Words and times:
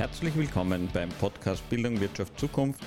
Herzlich 0.00 0.34
willkommen 0.34 0.88
beim 0.94 1.10
Podcast 1.10 1.68
Bildung, 1.68 2.00
Wirtschaft, 2.00 2.40
Zukunft 2.40 2.80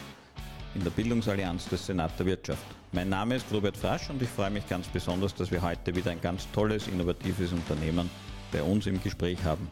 in 0.74 0.84
der 0.84 0.90
Bildungsallianz 0.90 1.70
des 1.70 1.86
Senat 1.86 2.18
der 2.18 2.26
Wirtschaft. 2.26 2.66
Mein 2.92 3.10
Name 3.10 3.36
ist 3.36 3.46
Robert 3.54 3.78
Frasch 3.78 4.10
und 4.10 4.20
ich 4.20 4.30
freue 4.30 4.50
mich 4.50 4.68
ganz 4.68 4.88
besonders, 4.88 5.36
dass 5.36 5.52
wir 5.52 5.62
heute 5.62 5.96
wieder 5.96 6.10
ein 6.10 6.20
ganz 6.22 6.50
tolles, 6.54 6.88
innovatives 6.88 7.54
Unternehmen 7.54 8.10
bei 8.52 8.64
uns 8.64 8.88
im 8.88 9.00
Gespräch 9.00 9.38
haben. 9.44 9.70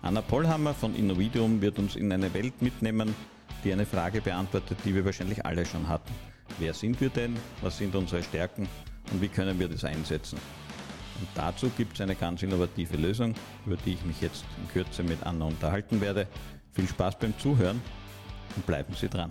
Anna 0.00 0.22
Pollhammer 0.22 0.74
von 0.74 0.94
Innovidium 0.94 1.60
wird 1.60 1.80
uns 1.80 1.96
in 1.96 2.12
eine 2.12 2.32
Welt 2.32 2.62
mitnehmen, 2.62 3.16
die 3.64 3.72
eine 3.72 3.84
Frage 3.84 4.20
beantwortet, 4.20 4.78
die 4.84 4.94
wir 4.94 5.04
wahrscheinlich 5.04 5.44
alle 5.44 5.66
schon 5.66 5.88
hatten. 5.88 6.12
Wer 6.60 6.72
sind 6.72 7.00
wir 7.00 7.08
denn? 7.08 7.36
Was 7.62 7.78
sind 7.78 7.96
unsere 7.96 8.22
Stärken? 8.22 8.68
Und 9.10 9.20
wie 9.20 9.28
können 9.28 9.58
wir 9.58 9.68
das 9.68 9.84
einsetzen? 9.84 10.38
Und 11.20 11.28
dazu 11.34 11.70
gibt 11.76 11.94
es 11.94 12.00
eine 12.00 12.14
ganz 12.14 12.42
innovative 12.42 12.96
Lösung, 12.96 13.34
über 13.66 13.76
die 13.76 13.94
ich 13.94 14.04
mich 14.04 14.20
jetzt 14.20 14.44
in 14.60 14.68
Kürze 14.68 15.02
mit 15.02 15.22
Anna 15.24 15.46
unterhalten 15.46 16.00
werde. 16.00 16.26
Viel 16.72 16.88
Spaß 16.88 17.18
beim 17.18 17.38
Zuhören 17.38 17.80
und 18.56 18.66
bleiben 18.66 18.94
Sie 18.94 19.08
dran. 19.08 19.30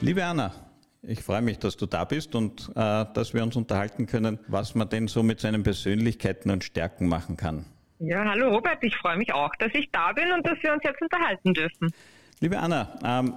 Liebe 0.00 0.24
Anna, 0.24 0.52
ich 1.02 1.22
freue 1.22 1.42
mich, 1.42 1.58
dass 1.58 1.76
du 1.76 1.86
da 1.86 2.04
bist 2.04 2.34
und 2.34 2.70
äh, 2.76 3.06
dass 3.14 3.34
wir 3.34 3.42
uns 3.42 3.56
unterhalten 3.56 4.06
können, 4.06 4.38
was 4.46 4.74
man 4.74 4.88
denn 4.88 5.08
so 5.08 5.22
mit 5.22 5.40
seinen 5.40 5.62
Persönlichkeiten 5.62 6.50
und 6.50 6.62
Stärken 6.64 7.08
machen 7.08 7.36
kann. 7.36 7.64
Ja, 7.98 8.24
hallo 8.24 8.50
Robert, 8.50 8.82
ich 8.82 8.96
freue 8.96 9.16
mich 9.16 9.32
auch, 9.32 9.54
dass 9.56 9.72
ich 9.74 9.90
da 9.90 10.12
bin 10.12 10.30
und 10.32 10.46
dass 10.46 10.62
wir 10.62 10.72
uns 10.72 10.82
jetzt 10.84 11.00
unterhalten 11.00 11.54
dürfen. 11.54 11.92
Liebe 12.40 12.58
Anna, 12.58 12.98
ähm, 13.02 13.34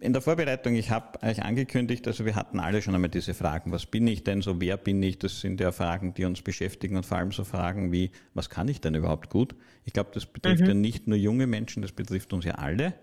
in 0.00 0.14
der 0.14 0.22
Vorbereitung, 0.22 0.74
ich 0.74 0.90
habe 0.90 1.22
euch 1.22 1.42
angekündigt, 1.42 2.06
also 2.06 2.24
wir 2.24 2.34
hatten 2.34 2.58
alle 2.58 2.80
schon 2.80 2.94
einmal 2.94 3.10
diese 3.10 3.34
Fragen, 3.34 3.70
was 3.70 3.84
bin 3.84 4.06
ich 4.06 4.24
denn 4.24 4.40
so, 4.40 4.58
wer 4.60 4.78
bin 4.78 5.02
ich? 5.02 5.18
Das 5.18 5.40
sind 5.40 5.60
ja 5.60 5.72
Fragen, 5.72 6.14
die 6.14 6.24
uns 6.24 6.40
beschäftigen 6.40 6.96
und 6.96 7.04
vor 7.04 7.18
allem 7.18 7.32
so 7.32 7.44
Fragen 7.44 7.92
wie, 7.92 8.10
was 8.32 8.48
kann 8.48 8.68
ich 8.68 8.80
denn 8.80 8.94
überhaupt 8.94 9.28
gut? 9.28 9.54
Ich 9.84 9.92
glaube, 9.92 10.10
das 10.14 10.24
betrifft 10.24 10.62
mhm. 10.62 10.68
ja 10.68 10.74
nicht 10.74 11.06
nur 11.06 11.18
junge 11.18 11.46
Menschen, 11.46 11.82
das 11.82 11.92
betrifft 11.92 12.32
uns 12.32 12.46
ja 12.46 12.54
alle. 12.54 12.94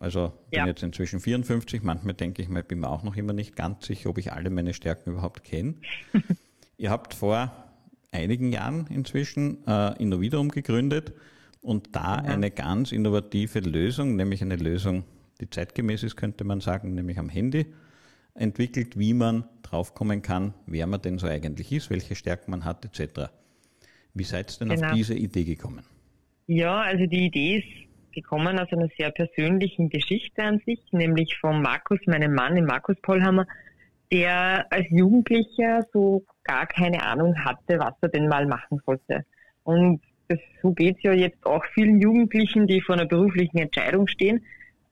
Also 0.00 0.32
bin 0.50 0.58
ja. 0.58 0.66
jetzt 0.66 0.82
inzwischen 0.82 1.20
54, 1.20 1.84
manchmal 1.84 2.14
denke 2.14 2.42
ich 2.42 2.48
mir, 2.48 2.64
bin 2.64 2.80
mir 2.80 2.90
auch 2.90 3.04
noch 3.04 3.16
immer 3.16 3.32
nicht 3.32 3.54
ganz 3.54 3.86
sicher, 3.86 4.10
ob 4.10 4.18
ich 4.18 4.32
alle 4.32 4.50
meine 4.50 4.74
Stärken 4.74 5.12
überhaupt 5.12 5.44
kenne. 5.44 5.74
Ihr 6.76 6.90
habt 6.90 7.14
vor 7.14 7.71
einigen 8.12 8.52
Jahren 8.52 8.86
inzwischen 8.88 9.66
äh, 9.66 10.00
Innovidum 10.00 10.50
gegründet 10.50 11.12
und 11.60 11.96
da 11.96 12.16
ja. 12.16 12.32
eine 12.32 12.50
ganz 12.50 12.92
innovative 12.92 13.60
Lösung, 13.60 14.16
nämlich 14.16 14.42
eine 14.42 14.56
Lösung, 14.56 15.04
die 15.40 15.48
zeitgemäß 15.48 16.02
ist, 16.02 16.16
könnte 16.16 16.44
man 16.44 16.60
sagen, 16.60 16.94
nämlich 16.94 17.18
am 17.18 17.28
Handy, 17.28 17.66
entwickelt, 18.34 18.98
wie 18.98 19.14
man 19.14 19.44
draufkommen 19.62 20.22
kann, 20.22 20.54
wer 20.66 20.86
man 20.86 21.02
denn 21.02 21.18
so 21.18 21.26
eigentlich 21.26 21.72
ist, 21.72 21.90
welche 21.90 22.14
Stärken 22.14 22.50
man 22.50 22.64
hat, 22.64 22.84
etc. 22.84 23.30
Wie 24.14 24.24
seid 24.24 24.52
ihr 24.52 24.66
denn 24.66 24.76
genau. 24.76 24.88
auf 24.88 24.94
diese 24.94 25.14
Idee 25.14 25.44
gekommen? 25.44 25.84
Ja, 26.46 26.80
also 26.80 27.06
die 27.06 27.26
Idee 27.26 27.58
ist 27.58 28.12
gekommen 28.12 28.58
aus 28.58 28.68
einer 28.72 28.88
sehr 28.98 29.10
persönlichen 29.10 29.88
Geschichte 29.88 30.42
an 30.42 30.60
sich, 30.66 30.80
nämlich 30.92 31.38
von 31.38 31.62
Markus, 31.62 31.98
meinem 32.06 32.34
Mann, 32.34 32.56
dem 32.56 32.66
Markus 32.66 32.96
Pollhammer, 33.00 33.46
der 34.10 34.70
als 34.70 34.86
Jugendlicher 34.90 35.86
so 35.92 36.24
gar 36.44 36.66
keine 36.66 37.02
Ahnung 37.02 37.34
hatte, 37.44 37.78
was 37.78 37.94
er 38.00 38.08
denn 38.08 38.28
mal 38.28 38.46
machen 38.46 38.80
sollte. 38.84 39.24
Und 39.64 40.00
das, 40.28 40.38
so 40.62 40.72
geht's 40.72 41.02
ja 41.02 41.12
jetzt 41.12 41.44
auch 41.46 41.64
vielen 41.74 42.00
Jugendlichen, 42.00 42.66
die 42.66 42.80
vor 42.80 42.94
einer 42.94 43.06
beruflichen 43.06 43.58
Entscheidung 43.58 44.06
stehen. 44.06 44.44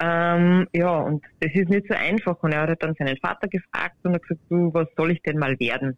Ähm, 0.03 0.67
ja, 0.73 0.99
und 0.99 1.25
das 1.41 1.53
ist 1.55 1.69
nicht 1.69 1.87
so 1.89 1.95
einfach. 1.95 2.43
Und 2.43 2.53
er 2.53 2.63
hat 2.69 2.83
dann 2.83 2.95
seinen 2.95 3.17
Vater 3.19 3.49
gefragt 3.49 3.97
und 4.03 4.15
hat 4.15 4.23
gesagt, 4.23 4.41
du, 4.49 4.73
was 4.73 4.89
soll 4.97 5.13
ich 5.13 5.23
denn 5.23 5.39
mal 5.39 5.59
werden? 5.61 5.97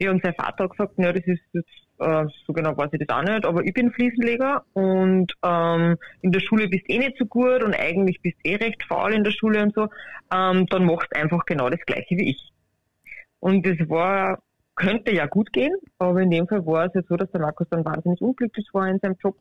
Ja, 0.00 0.10
und 0.10 0.22
sein 0.22 0.34
Vater 0.34 0.64
hat 0.64 0.70
gesagt, 0.70 0.94
ja, 0.98 1.12
das 1.12 1.24
ist 1.26 1.40
jetzt, 1.52 1.68
äh, 1.98 2.24
so 2.46 2.52
genau 2.52 2.76
weiß 2.76 2.90
ich 2.92 3.04
das 3.04 3.16
auch 3.16 3.22
nicht, 3.22 3.44
aber 3.44 3.64
ich 3.64 3.74
bin 3.74 3.90
Fliesenleger 3.90 4.64
und 4.72 5.32
ähm, 5.44 5.96
in 6.22 6.30
der 6.30 6.40
Schule 6.40 6.68
bist 6.68 6.88
eh 6.88 6.98
nicht 6.98 7.18
so 7.18 7.26
gut 7.26 7.64
und 7.64 7.74
eigentlich 7.74 8.20
bist 8.22 8.36
eh 8.44 8.56
recht 8.56 8.84
faul 8.84 9.12
in 9.12 9.24
der 9.24 9.32
Schule 9.32 9.60
und 9.60 9.74
so, 9.74 9.88
ähm, 10.32 10.66
dann 10.66 10.84
machst 10.84 11.14
einfach 11.16 11.44
genau 11.46 11.68
das 11.68 11.80
gleiche 11.84 12.16
wie 12.16 12.30
ich. 12.30 12.52
Und 13.40 13.66
das 13.66 13.76
war, 13.88 14.40
könnte 14.78 15.12
ja 15.12 15.26
gut 15.26 15.52
gehen, 15.52 15.74
aber 15.98 16.20
in 16.20 16.30
dem 16.30 16.46
Fall 16.46 16.64
war 16.64 16.86
es 16.86 16.94
ja 16.94 17.02
so, 17.08 17.16
dass 17.16 17.30
der 17.32 17.40
Markus 17.40 17.66
dann 17.70 17.84
wahnsinnig 17.84 18.20
unglücklich 18.22 18.66
war 18.72 18.88
in 18.88 18.98
seinem 19.00 19.16
Job 19.20 19.36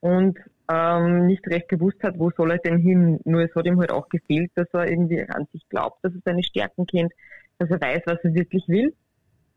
und 0.00 0.38
ähm, 0.70 1.26
nicht 1.26 1.46
recht 1.46 1.68
gewusst 1.68 2.02
hat, 2.02 2.18
wo 2.18 2.30
soll 2.30 2.50
er 2.50 2.58
denn 2.58 2.78
hin. 2.78 3.18
Nur 3.24 3.40
es 3.40 3.54
hat 3.54 3.66
ihm 3.66 3.80
halt 3.80 3.90
auch 3.90 4.08
gefehlt, 4.08 4.50
dass 4.54 4.68
er 4.72 4.88
irgendwie 4.90 5.22
an 5.28 5.46
sich 5.52 5.66
glaubt, 5.68 5.98
dass 6.02 6.12
er 6.12 6.20
seine 6.24 6.42
Stärken 6.42 6.86
kennt, 6.86 7.12
dass 7.58 7.70
er 7.70 7.80
weiß, 7.80 8.02
was 8.04 8.18
er 8.24 8.34
wirklich 8.34 8.68
will. 8.68 8.94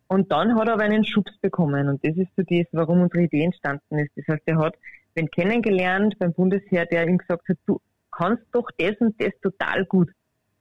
Und 0.07 0.31
dann 0.31 0.55
hat 0.55 0.67
er 0.67 0.75
aber 0.75 0.83
einen 0.83 1.03
Schubs 1.03 1.37
bekommen 1.39 1.89
und 1.89 2.03
das 2.03 2.15
ist 2.15 2.31
so 2.35 2.43
das, 2.43 2.65
warum 2.71 3.01
unsere 3.01 3.23
Idee 3.23 3.43
entstanden 3.43 3.99
ist. 3.99 4.11
Das 4.15 4.27
heißt, 4.27 4.43
er 4.45 4.57
hat 4.57 4.75
den 5.17 5.29
kennengelernt 5.29 6.17
beim 6.19 6.33
Bundesheer, 6.33 6.85
der 6.85 7.05
ihm 7.05 7.17
gesagt 7.17 7.47
hat, 7.49 7.57
du 7.65 7.79
kannst 8.11 8.43
doch 8.53 8.69
das 8.77 8.95
und 8.99 9.21
das 9.21 9.33
total 9.41 9.85
gut 9.85 10.09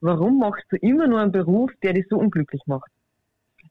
warum 0.01 0.39
machst 0.39 0.65
du 0.71 0.77
immer 0.77 1.07
nur 1.07 1.21
einen 1.21 1.33
Beruf, 1.33 1.71
der 1.83 1.93
dich 1.93 2.07
so 2.09 2.19
unglücklich 2.19 2.63
macht? 2.67 2.91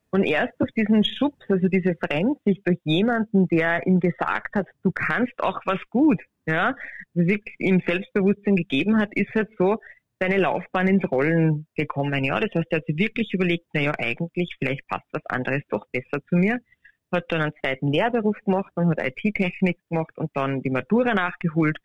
Und 0.09 0.23
erst 0.23 0.53
durch 0.59 0.71
diesen 0.71 1.03
Schubs, 1.03 1.45
also 1.49 1.67
diese 1.67 1.95
Fremdsicht 1.95 2.65
durch 2.65 2.79
jemanden, 2.85 3.47
der 3.49 3.85
ihm 3.85 3.99
gesagt 3.99 4.55
hat, 4.55 4.67
du 4.83 4.91
kannst 4.91 5.37
auch 5.43 5.59
was 5.65 5.79
gut, 5.89 6.21
ja, 6.45 6.75
wirklich 7.13 7.55
ihm 7.59 7.81
Selbstbewusstsein 7.85 8.55
gegeben 8.55 8.97
hat, 8.97 9.13
ist 9.15 9.33
halt 9.35 9.49
so 9.57 9.77
seine 10.19 10.37
Laufbahn 10.37 10.87
ins 10.87 11.11
Rollen 11.11 11.67
gekommen, 11.75 12.23
ja. 12.23 12.39
Das 12.39 12.49
heißt, 12.55 12.67
er 12.71 12.77
hat 12.77 12.85
sich 12.85 12.97
wirklich 12.97 13.33
überlegt, 13.33 13.65
na 13.73 13.81
ja, 13.81 13.91
eigentlich, 13.97 14.55
vielleicht 14.57 14.87
passt 14.87 15.07
was 15.11 15.25
anderes 15.25 15.61
doch 15.69 15.85
besser 15.91 16.23
zu 16.29 16.35
mir. 16.35 16.59
Hat 17.11 17.25
dann 17.29 17.41
einen 17.41 17.53
zweiten 17.61 17.91
Lehrberuf 17.91 18.37
gemacht 18.45 18.71
und 18.75 18.89
hat 18.89 18.99
IT-Technik 19.01 19.77
gemacht 19.89 20.17
und 20.17 20.31
dann 20.33 20.61
die 20.61 20.69
Matura 20.69 21.13
nachgeholt 21.13 21.77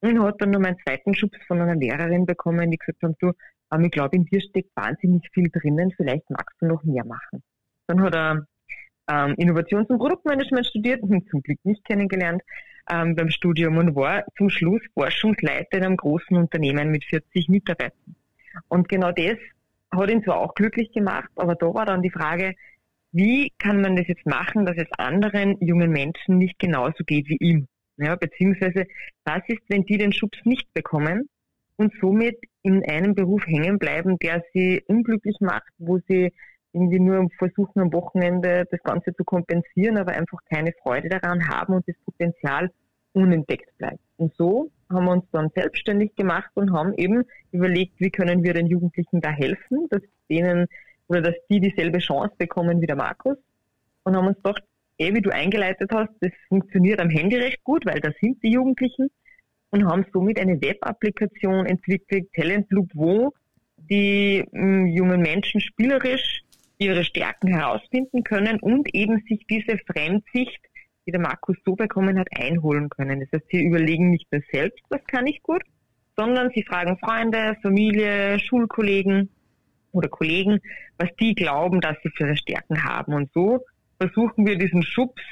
und 0.00 0.22
hat 0.22 0.40
dann 0.40 0.50
noch 0.50 0.62
einen 0.62 0.78
zweiten 0.86 1.14
Schubs 1.14 1.38
von 1.46 1.60
einer 1.60 1.76
Lehrerin 1.76 2.26
bekommen, 2.26 2.70
die 2.70 2.78
gesagt 2.78 3.02
hat, 3.02 3.16
du, 3.20 3.32
aber 3.68 3.82
ich 3.82 3.90
glaube, 3.90 4.16
in 4.16 4.24
dir 4.24 4.40
steckt 4.40 4.70
wahnsinnig 4.76 5.28
viel 5.32 5.50
drinnen. 5.50 5.92
Vielleicht 5.96 6.28
magst 6.30 6.56
du 6.60 6.66
noch 6.66 6.82
mehr 6.84 7.04
machen. 7.04 7.42
Dann 7.86 8.02
hat 8.02 8.14
er 8.14 8.46
ähm, 9.10 9.34
Innovations- 9.36 9.88
und 9.88 9.98
Produktmanagement 9.98 10.66
studiert 10.66 11.02
und 11.02 11.28
zum 11.28 11.42
Glück 11.42 11.58
nicht 11.64 11.84
kennengelernt 11.84 12.42
ähm, 12.90 13.14
beim 13.14 13.30
Studium 13.30 13.76
und 13.78 13.94
war 13.94 14.24
zum 14.36 14.50
Schluss 14.50 14.80
Forschungsleiter 14.94 15.78
in 15.78 15.84
einem 15.84 15.96
großen 15.96 16.36
Unternehmen 16.36 16.90
mit 16.90 17.04
40 17.04 17.48
Mitarbeitern. 17.48 18.16
Und 18.68 18.88
genau 18.88 19.12
das 19.12 19.36
hat 19.92 20.10
ihn 20.10 20.22
zwar 20.22 20.38
auch 20.38 20.54
glücklich 20.54 20.92
gemacht, 20.92 21.30
aber 21.36 21.54
da 21.54 21.72
war 21.74 21.86
dann 21.86 22.02
die 22.02 22.10
Frage, 22.10 22.54
wie 23.12 23.52
kann 23.58 23.80
man 23.80 23.96
das 23.96 24.08
jetzt 24.08 24.26
machen, 24.26 24.66
dass 24.66 24.76
es 24.76 24.88
anderen 24.98 25.56
jungen 25.60 25.90
Menschen 25.90 26.38
nicht 26.38 26.58
genauso 26.58 27.04
geht 27.04 27.28
wie 27.28 27.36
ihm? 27.36 27.68
Ja, 27.96 28.16
beziehungsweise, 28.16 28.86
was 29.24 29.42
ist, 29.46 29.62
wenn 29.68 29.84
die 29.84 29.98
den 29.98 30.12
Schubs 30.12 30.38
nicht 30.44 30.72
bekommen 30.74 31.28
und 31.76 31.92
somit 32.00 32.36
in 32.62 32.84
einem 32.84 33.14
Beruf 33.14 33.46
hängen 33.46 33.78
bleiben, 33.78 34.18
der 34.18 34.42
sie 34.52 34.82
unglücklich 34.88 35.36
macht, 35.40 35.70
wo 35.78 36.00
sie 36.08 36.32
irgendwie 36.74 37.00
nur 37.00 37.28
versuchen 37.38 37.80
am 37.80 37.92
Wochenende 37.92 38.66
das 38.70 38.82
Ganze 38.82 39.14
zu 39.14 39.24
kompensieren, 39.24 39.96
aber 39.96 40.12
einfach 40.12 40.40
keine 40.50 40.72
Freude 40.82 41.08
daran 41.08 41.48
haben 41.48 41.74
und 41.74 41.88
das 41.88 41.96
Potenzial 42.04 42.70
unentdeckt 43.12 43.76
bleibt. 43.78 44.00
Und 44.16 44.34
so 44.36 44.70
haben 44.90 45.06
wir 45.06 45.12
uns 45.12 45.24
dann 45.32 45.50
selbstständig 45.54 46.14
gemacht 46.16 46.50
und 46.54 46.72
haben 46.72 46.92
eben 46.94 47.24
überlegt, 47.52 47.94
wie 47.98 48.10
können 48.10 48.42
wir 48.42 48.54
den 48.54 48.66
Jugendlichen 48.66 49.20
da 49.20 49.30
helfen, 49.30 49.86
dass 49.90 50.02
denen 50.28 50.66
oder 51.06 51.22
dass 51.22 51.34
die 51.48 51.60
dieselbe 51.60 51.98
Chance 51.98 52.34
bekommen 52.38 52.80
wie 52.80 52.86
der 52.86 52.96
Markus 52.96 53.36
und 54.02 54.16
haben 54.16 54.26
uns 54.26 54.36
gedacht, 54.36 54.64
eh 54.98 55.14
wie 55.14 55.20
du 55.20 55.30
eingeleitet 55.30 55.90
hast, 55.92 56.10
das 56.20 56.32
funktioniert 56.48 57.00
am 57.00 57.10
Handy 57.10 57.36
recht 57.36 57.62
gut, 57.64 57.86
weil 57.86 58.00
da 58.00 58.10
sind 58.20 58.42
die 58.42 58.50
Jugendlichen 58.50 59.10
und 59.70 59.86
haben 59.86 60.06
somit 60.12 60.38
eine 60.40 60.60
Web-Applikation 60.60 61.66
entwickelt, 61.66 62.28
Talent 62.34 62.70
Loop, 62.70 62.90
wo 62.94 63.32
die 63.76 64.44
mh, 64.52 64.62
hm, 64.62 64.86
jungen 64.86 65.20
Menschen 65.20 65.60
spielerisch 65.60 66.43
ihre 66.78 67.04
Stärken 67.04 67.48
herausfinden 67.48 68.24
können 68.24 68.58
und 68.60 68.94
eben 68.94 69.22
sich 69.28 69.46
diese 69.48 69.78
Fremdsicht, 69.78 70.60
die 71.06 71.12
der 71.12 71.20
Markus 71.20 71.56
so 71.64 71.74
bekommen 71.74 72.18
hat, 72.18 72.28
einholen 72.34 72.88
können. 72.88 73.20
Das 73.20 73.28
heißt, 73.32 73.50
sie 73.50 73.64
überlegen 73.64 74.10
nicht 74.10 74.30
nur 74.32 74.42
selbst, 74.52 74.82
was 74.88 75.04
kann 75.06 75.26
ich 75.26 75.42
gut, 75.42 75.62
sondern 76.16 76.50
sie 76.54 76.62
fragen 76.62 76.98
Freunde, 76.98 77.56
Familie, 77.62 78.38
Schulkollegen 78.38 79.30
oder 79.92 80.08
Kollegen, 80.08 80.60
was 80.98 81.10
die 81.20 81.34
glauben, 81.34 81.80
dass 81.80 81.96
sie 82.02 82.10
für 82.10 82.24
ihre 82.24 82.36
Stärken 82.36 82.82
haben. 82.82 83.14
Und 83.14 83.32
so 83.32 83.64
versuchen 83.98 84.46
wir 84.46 84.56
diesen 84.56 84.82
Schubs 84.82 85.22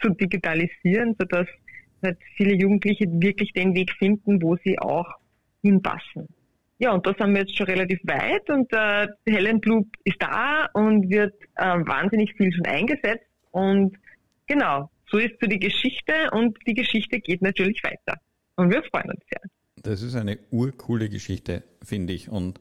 zu 0.00 0.10
digitalisieren, 0.10 1.14
sodass 1.18 1.46
dass 2.02 2.16
viele 2.36 2.54
Jugendliche 2.54 3.04
wirklich 3.06 3.52
den 3.52 3.74
Weg 3.74 3.92
finden, 3.92 4.40
wo 4.42 4.56
sie 4.56 4.78
auch 4.78 5.06
hinpassen. 5.62 6.28
Ja, 6.80 6.92
und 6.92 7.06
da 7.06 7.12
sind 7.12 7.34
wir 7.34 7.42
jetzt 7.42 7.54
schon 7.54 7.66
relativ 7.66 8.00
weit 8.04 8.48
und 8.48 8.72
äh, 8.72 9.06
Helen 9.26 9.60
Loop 9.64 9.86
ist 10.04 10.16
da 10.18 10.66
und 10.72 11.10
wird 11.10 11.34
äh, 11.56 11.64
wahnsinnig 11.64 12.32
viel 12.36 12.50
schon 12.54 12.64
eingesetzt 12.64 13.26
und 13.50 13.98
genau, 14.46 14.90
so 15.10 15.18
ist 15.18 15.34
so 15.42 15.46
die 15.46 15.58
Geschichte 15.58 16.30
und 16.32 16.56
die 16.66 16.72
Geschichte 16.72 17.20
geht 17.20 17.42
natürlich 17.42 17.84
weiter 17.84 18.18
und 18.56 18.70
wir 18.70 18.82
freuen 18.84 19.10
uns 19.10 19.20
sehr. 19.28 19.42
Das 19.82 20.00
ist 20.00 20.14
eine 20.14 20.38
urcoole 20.50 21.10
Geschichte, 21.10 21.64
finde 21.84 22.14
ich 22.14 22.30
und 22.30 22.58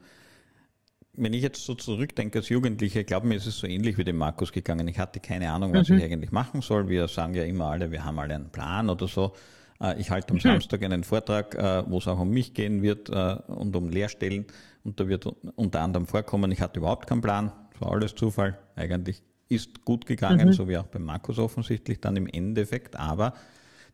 wenn 1.14 1.34
ich 1.34 1.42
jetzt 1.42 1.66
so 1.66 1.74
zurückdenke 1.74 2.40
als 2.40 2.50
Jugendliche, 2.50 3.06
glaube 3.06 3.26
mir, 3.26 3.36
ist 3.36 3.46
es 3.46 3.58
so 3.58 3.68
ähnlich 3.68 3.98
wie 3.98 4.04
dem 4.04 4.18
Markus 4.18 4.52
gegangen. 4.52 4.88
Ich 4.90 5.00
hatte 5.00 5.22
keine 5.22 5.50
Ahnung, 5.50 5.74
was 5.74 5.88
mhm. 5.88 5.98
ich 5.98 6.04
eigentlich 6.04 6.32
machen 6.32 6.62
soll. 6.62 6.90
Wir 6.90 7.08
sagen 7.08 7.36
ja 7.36 7.44
immer 7.44 7.66
alle, 7.72 7.92
wir 7.92 8.04
haben 8.04 8.20
alle 8.20 8.36
einen 8.36 8.52
Plan 8.52 8.90
oder 8.90 9.08
so. 9.08 9.34
Äh, 9.82 10.00
ich 10.00 10.12
halte 10.12 10.34
am. 10.34 10.40
Samstag 10.40 10.84
einen 10.84 11.04
Vortrag, 11.04 11.56
äh, 11.56 11.84
wo 11.90 11.98
es 11.98 12.08
auch 12.08 12.20
um 12.20 12.30
mich 12.30 12.54
gehen 12.54 12.82
wird 12.82 13.10
äh, 13.10 13.38
und 13.48 13.76
um 13.76 13.90
Lehrstellen. 13.90 14.46
Und 14.84 15.00
da 15.00 15.08
wird 15.08 15.26
unter 15.56 15.82
anderem 15.82 16.06
vorkommen, 16.06 16.52
ich 16.52 16.62
hatte 16.62 16.80
überhaupt 16.80 17.08
keinen 17.08 17.22
Plan. 17.22 17.52
Es 17.74 17.82
war 17.82 17.92
alles 17.92 18.16
Zufall. 18.16 18.58
Eigentlich 18.76 19.22
ist 19.50 19.84
gut 19.84 20.06
gegangen, 20.06 20.48
mhm. 20.48 20.54
so 20.54 20.68
wie 20.68 20.78
auch 20.78 20.86
beim 20.86 21.04
Markus 21.04 21.40
offensichtlich 21.40 22.00
dann 22.00 22.16
im 22.16 22.28
Endeffekt. 22.28 22.96
Aber 22.96 23.34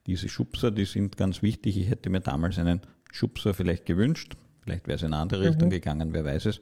diese 0.06 0.30
Schubser, 0.30 0.72
die 0.72 0.86
sind 0.86 1.18
ganz 1.18 1.42
wichtig. 1.42 1.78
Ich 1.78 1.90
hätte 1.90 2.10
mir 2.10 2.20
damals 2.20 2.60
einen 2.60 2.82
Schubser 3.12 3.54
vielleicht 3.54 3.86
gewünscht. 3.86 4.36
Vielleicht 4.62 4.88
wäre 4.88 4.98
es 4.98 5.02
in 5.02 5.14
eine 5.14 5.22
andere 5.22 5.42
Richtung 5.48 5.70
mhm. 5.70 5.74
gegangen, 5.74 6.14
wer 6.14 6.26
weiß 6.26 6.48
es. 6.48 6.62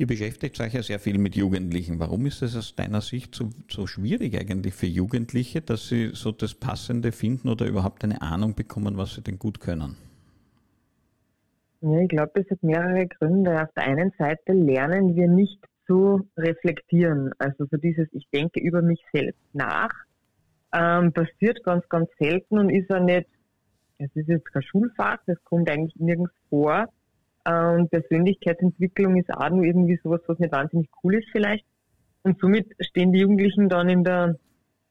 Ihr 0.00 0.06
beschäftigt 0.06 0.58
euch 0.62 0.72
ja 0.72 0.82
sehr 0.82 0.98
viel 0.98 1.18
mit 1.18 1.36
Jugendlichen. 1.36 2.00
Warum 2.00 2.24
ist 2.24 2.40
es 2.40 2.56
aus 2.56 2.74
deiner 2.74 3.02
Sicht 3.02 3.34
so, 3.34 3.50
so 3.68 3.86
schwierig 3.86 4.34
eigentlich 4.34 4.72
für 4.72 4.86
Jugendliche, 4.86 5.60
dass 5.60 5.88
sie 5.88 6.12
so 6.14 6.32
das 6.32 6.54
Passende 6.54 7.12
finden 7.12 7.50
oder 7.50 7.66
überhaupt 7.66 8.02
eine 8.02 8.22
Ahnung 8.22 8.54
bekommen, 8.54 8.96
was 8.96 9.16
sie 9.16 9.20
denn 9.20 9.38
gut 9.38 9.60
können? 9.60 9.98
Ja, 11.82 11.98
ich 11.98 12.08
glaube, 12.08 12.40
es 12.40 12.50
hat 12.50 12.62
mehrere 12.62 13.08
Gründe. 13.08 13.62
Auf 13.62 13.68
der 13.76 13.88
einen 13.88 14.10
Seite 14.16 14.54
lernen 14.54 15.16
wir 15.16 15.28
nicht 15.28 15.62
zu 15.86 16.26
reflektieren. 16.34 17.32
Also 17.38 17.66
so 17.70 17.76
dieses, 17.76 18.08
ich 18.12 18.26
denke 18.32 18.58
über 18.58 18.80
mich 18.80 19.04
selbst 19.12 19.42
nach, 19.52 19.92
ähm, 20.72 21.12
passiert 21.12 21.62
ganz, 21.62 21.86
ganz 21.90 22.08
selten 22.18 22.58
und 22.58 22.70
ist 22.70 22.88
ja 22.88 23.00
nicht, 23.00 23.28
es 23.98 24.08
ist 24.14 24.28
jetzt 24.28 24.50
kein 24.50 24.62
Schulfach, 24.62 25.18
das 25.26 25.36
kommt 25.44 25.68
eigentlich 25.68 25.96
nirgends 25.96 26.32
vor. 26.48 26.88
Und 27.44 27.90
Persönlichkeitsentwicklung 27.90 29.16
ist 29.16 29.32
auch 29.32 29.50
nur 29.50 29.64
irgendwie 29.64 29.98
sowas, 30.02 30.20
was 30.26 30.38
nicht 30.38 30.52
wahnsinnig 30.52 30.88
cool 31.02 31.14
ist 31.14 31.28
vielleicht. 31.32 31.64
Und 32.22 32.38
somit 32.38 32.66
stehen 32.80 33.12
die 33.12 33.20
Jugendlichen 33.20 33.68
dann 33.68 33.88
in 33.88 34.04
der 34.04 34.36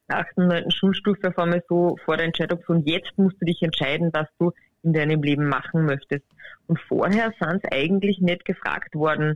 achten, 0.08 0.48
neunten 0.48 0.72
Schulstufe 0.72 1.28
auf 1.28 1.38
einmal 1.38 1.64
so 1.70 1.98
vor 2.04 2.18
der 2.18 2.26
Entscheidung 2.26 2.62
von 2.64 2.84
jetzt 2.86 3.18
musst 3.18 3.40
du 3.40 3.46
dich 3.46 3.62
entscheiden, 3.62 4.10
was 4.14 4.28
du 4.40 4.52
in 4.82 4.94
deinem 4.94 5.22
Leben 5.22 5.48
machen 5.48 5.86
möchtest. 5.86 6.26
Und 6.68 6.80
vorher 6.80 7.32
sind 7.40 7.64
es 7.64 7.72
eigentlich 7.72 8.20
nicht 8.20 8.46
gefragt 8.46 8.96
worden, 8.96 9.36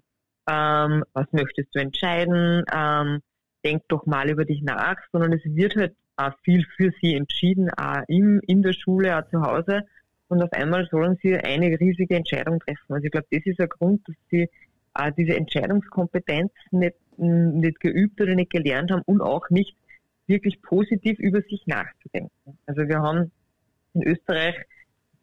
ähm, 0.49 1.03
was 1.13 1.27
möchtest 1.31 1.73
du 1.73 1.79
entscheiden, 1.79 2.63
ähm, 2.73 3.21
denk 3.63 3.83
doch 3.87 4.05
mal 4.05 4.29
über 4.29 4.45
dich 4.45 4.61
nach, 4.61 4.97
sondern 5.11 5.33
es 5.33 5.41
wird 5.45 5.75
halt 5.75 5.95
auch 6.15 6.33
viel 6.43 6.65
für 6.75 6.91
sie 7.01 7.15
entschieden, 7.15 7.69
auch 7.77 8.01
in, 8.07 8.39
in 8.47 8.61
der 8.61 8.73
Schule, 8.73 9.17
auch 9.17 9.29
zu 9.29 9.41
Hause 9.41 9.83
und 10.33 10.41
auf 10.41 10.51
einmal 10.53 10.87
sollen 10.89 11.17
sie 11.21 11.35
eine 11.35 11.79
riesige 11.79 12.15
Entscheidung 12.15 12.59
treffen. 12.59 12.93
Also 12.93 13.05
ich 13.05 13.11
glaube, 13.11 13.27
das 13.29 13.45
ist 13.45 13.59
ein 13.59 13.69
Grund, 13.69 14.01
dass 14.07 14.15
sie 14.31 14.49
äh, 14.95 15.11
diese 15.15 15.35
Entscheidungskompetenz 15.35 16.51
nicht, 16.71 16.95
nicht 17.17 17.79
geübt 17.79 18.19
oder 18.19 18.33
nicht 18.33 18.51
gelernt 18.51 18.91
haben 18.91 19.03
und 19.05 19.21
auch 19.21 19.47
nicht 19.51 19.75
wirklich 20.25 20.59
positiv 20.63 21.19
über 21.19 21.41
sich 21.41 21.67
nachzudenken. 21.67 22.57
Also 22.65 22.87
wir 22.87 22.99
haben 22.99 23.31
in 23.93 24.07
Österreich 24.07 24.55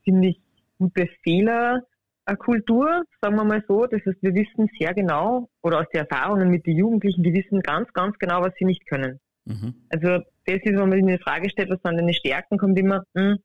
ziemlich 0.05 0.41
gute 0.79 1.09
Fehlerkultur, 1.25 3.03
sagen 3.21 3.35
wir 3.35 3.45
mal 3.45 3.65
so. 3.67 3.87
Das 3.87 4.01
heißt, 4.07 4.23
wir 4.23 4.35
wissen 4.35 4.71
sehr 4.79 4.95
genau, 4.95 5.49
oder 5.63 5.81
aus 5.81 5.89
den 5.93 6.07
Erfahrungen 6.07 6.51
mit 6.51 6.67
den 6.67 6.77
Jugendlichen, 6.77 7.25
die 7.25 7.35
wissen 7.35 7.61
ganz, 7.63 7.93
ganz 7.93 8.17
genau, 8.19 8.43
was 8.43 8.55
sie 8.61 8.65
nicht 8.65 8.87
können. 8.87 9.19
Mhm. 9.45 9.75
Also 9.89 10.23
das 10.47 10.61
ist, 10.63 10.67
wenn 10.67 10.89
man 10.89 10.93
sich 10.93 11.03
eine 11.03 11.19
Frage 11.19 11.51
stellt, 11.51 11.71
was 11.71 11.81
sind 11.83 11.99
deine 11.99 12.15
Stärken, 12.15 12.59
kommt 12.59 12.79
immer, 12.79 13.05
hm, 13.17 13.39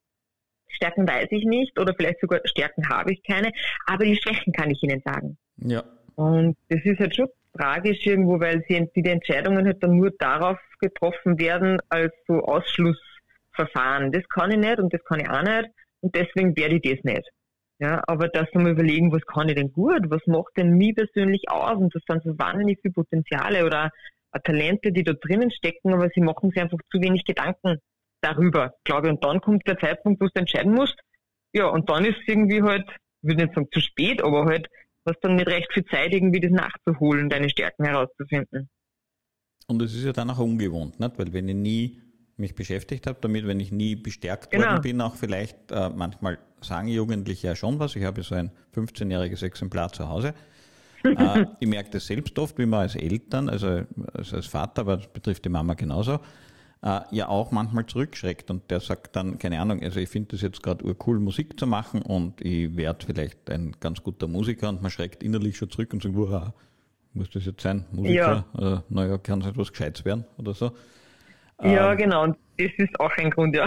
Stärken 0.75 1.07
weiß 1.07 1.27
ich 1.31 1.45
nicht 1.45 1.79
oder 1.79 1.93
vielleicht 1.95 2.19
sogar 2.21 2.41
Stärken 2.45 2.87
habe 2.89 3.13
ich 3.13 3.23
keine, 3.23 3.51
aber 3.85 4.05
die 4.05 4.15
Schwächen 4.15 4.53
kann 4.53 4.69
ich 4.69 4.81
Ihnen 4.83 5.01
sagen. 5.03 5.37
Ja. 5.57 5.83
Und 6.15 6.55
das 6.69 6.79
ist 6.83 6.99
halt 6.99 7.15
schon 7.15 7.27
tragisch 7.57 8.05
irgendwo, 8.05 8.39
weil 8.39 8.63
sie, 8.67 8.87
die 8.95 9.09
Entscheidungen 9.09 9.65
halt 9.65 9.81
dann 9.81 9.97
nur 9.97 10.11
darauf 10.11 10.57
getroffen 10.79 11.39
werden 11.39 11.79
als 11.89 12.13
so 12.27 12.41
Ausschlussverfahren. 12.41 14.11
Das 14.11 14.23
kann 14.29 14.51
ich 14.51 14.57
nicht 14.57 14.79
und 14.79 14.93
das 14.93 15.03
kann 15.05 15.19
ich 15.19 15.29
auch 15.29 15.41
nicht 15.41 15.69
und 16.01 16.15
deswegen 16.15 16.55
werde 16.55 16.75
ich 16.75 16.81
das 16.81 17.03
nicht. 17.03 17.29
Ja, 17.79 18.01
aber 18.07 18.29
dass 18.29 18.47
wir 18.53 18.61
mal 18.61 18.71
überlegen, 18.71 19.11
was 19.11 19.25
kann 19.25 19.49
ich 19.49 19.55
denn 19.55 19.73
gut, 19.73 20.09
was 20.09 20.25
macht 20.27 20.55
denn 20.55 20.71
mich 20.77 20.95
persönlich 20.95 21.49
aus 21.49 21.77
und 21.77 21.93
das 21.93 22.03
sind 22.07 22.23
so 22.23 22.37
wahnsinnig 22.39 22.79
viele 22.81 22.93
Potenziale 22.93 23.65
oder 23.65 23.89
Talente, 24.43 24.91
die 24.91 25.03
da 25.03 25.13
drinnen 25.13 25.51
stecken, 25.51 25.93
aber 25.93 26.09
sie 26.13 26.21
machen 26.21 26.51
sich 26.51 26.61
einfach 26.61 26.77
zu 26.91 27.01
wenig 27.01 27.25
Gedanken 27.25 27.79
darüber, 28.25 28.73
glaube 28.83 29.07
ich. 29.07 29.13
Und 29.13 29.23
dann 29.23 29.39
kommt 29.41 29.67
der 29.67 29.77
Zeitpunkt, 29.77 30.21
wo 30.21 30.25
du 30.25 30.31
entscheiden 30.39 30.73
musst. 30.73 30.97
Ja, 31.53 31.67
und 31.67 31.89
dann 31.89 32.05
ist 32.05 32.17
es 32.21 32.27
irgendwie 32.27 32.61
halt, 32.61 32.85
ich 33.21 33.29
würde 33.29 33.43
nicht 33.43 33.55
sagen 33.55 33.67
zu 33.71 33.79
spät, 33.79 34.23
aber 34.23 34.45
halt, 34.45 34.67
hast 35.07 35.19
dann 35.21 35.35
nicht 35.35 35.47
recht 35.47 35.71
viel 35.71 35.85
Zeit, 35.85 36.13
irgendwie 36.13 36.39
das 36.39 36.51
nachzuholen, 36.51 37.29
deine 37.29 37.49
Stärken 37.49 37.85
herauszufinden. 37.85 38.69
Und 39.67 39.81
es 39.81 39.93
ist 39.93 40.03
ja 40.03 40.13
dann 40.13 40.29
auch 40.29 40.39
ungewohnt, 40.39 40.99
nicht? 40.99 41.17
weil 41.17 41.33
wenn 41.33 41.47
ich 41.47 41.55
nie 41.55 42.01
mich 42.37 42.53
beschäftigt 42.53 43.07
habe 43.07 43.17
damit, 43.21 43.47
wenn 43.47 43.59
ich 43.59 43.71
nie 43.71 43.95
bestärkt 43.95 44.51
genau. 44.51 44.65
worden 44.65 44.81
bin, 44.81 45.01
auch 45.01 45.15
vielleicht, 45.15 45.71
äh, 45.71 45.89
manchmal 45.89 46.37
sagen 46.61 46.87
Jugendliche 46.87 47.47
ja 47.47 47.55
schon 47.55 47.79
was, 47.79 47.95
ich 47.95 48.03
habe 48.03 48.23
so 48.23 48.35
ein 48.35 48.51
15-jähriges 48.75 49.43
Exemplar 49.43 49.91
zu 49.91 50.09
Hause. 50.09 50.33
äh, 51.03 51.45
ich 51.59 51.67
merke 51.67 51.91
das 51.91 52.07
selbst 52.07 52.37
oft, 52.37 52.57
wie 52.57 52.65
man 52.65 52.81
als 52.81 52.95
Eltern, 52.95 53.47
also, 53.47 53.83
also 54.13 54.35
als 54.35 54.47
Vater, 54.47 54.81
aber 54.81 54.97
das 54.97 55.07
betrifft 55.07 55.45
die 55.45 55.49
Mama 55.49 55.75
genauso, 55.75 56.19
äh, 56.81 57.01
ja 57.11 57.27
auch 57.27 57.51
manchmal 57.51 57.85
zurückschreckt 57.85 58.49
und 58.51 58.69
der 58.69 58.79
sagt 58.79 59.15
dann, 59.15 59.37
keine 59.37 59.59
Ahnung, 59.59 59.81
also 59.81 59.99
ich 59.99 60.09
finde 60.09 60.29
das 60.31 60.41
jetzt 60.41 60.61
gerade 60.63 60.85
urcool, 60.85 61.19
Musik 61.19 61.59
zu 61.59 61.67
machen 61.67 62.01
und 62.01 62.41
ich 62.41 62.75
werde 62.75 63.05
vielleicht 63.05 63.49
ein 63.49 63.75
ganz 63.79 64.03
guter 64.03 64.27
Musiker 64.27 64.69
und 64.69 64.81
man 64.81 64.91
schreckt 64.91 65.23
innerlich 65.23 65.57
schon 65.57 65.69
zurück 65.69 65.93
und 65.93 66.03
sagt, 66.03 66.15
wow, 66.15 66.51
muss 67.13 67.29
das 67.29 67.45
jetzt 67.45 67.61
sein, 67.61 67.85
Musiker? 67.91 68.45
Ja. 68.57 68.77
Äh, 68.77 68.81
naja, 68.89 69.17
kann 69.17 69.41
es 69.41 69.47
etwas 69.47 69.71
Gescheites 69.71 70.05
werden 70.05 70.25
oder 70.37 70.53
so. 70.53 70.71
Ja, 71.61 71.91
ähm, 71.91 71.97
genau, 71.97 72.23
und 72.23 72.37
das 72.57 72.71
ist 72.77 72.99
auch 72.99 73.11
ein 73.17 73.29
Grund, 73.29 73.55
ja. 73.55 73.65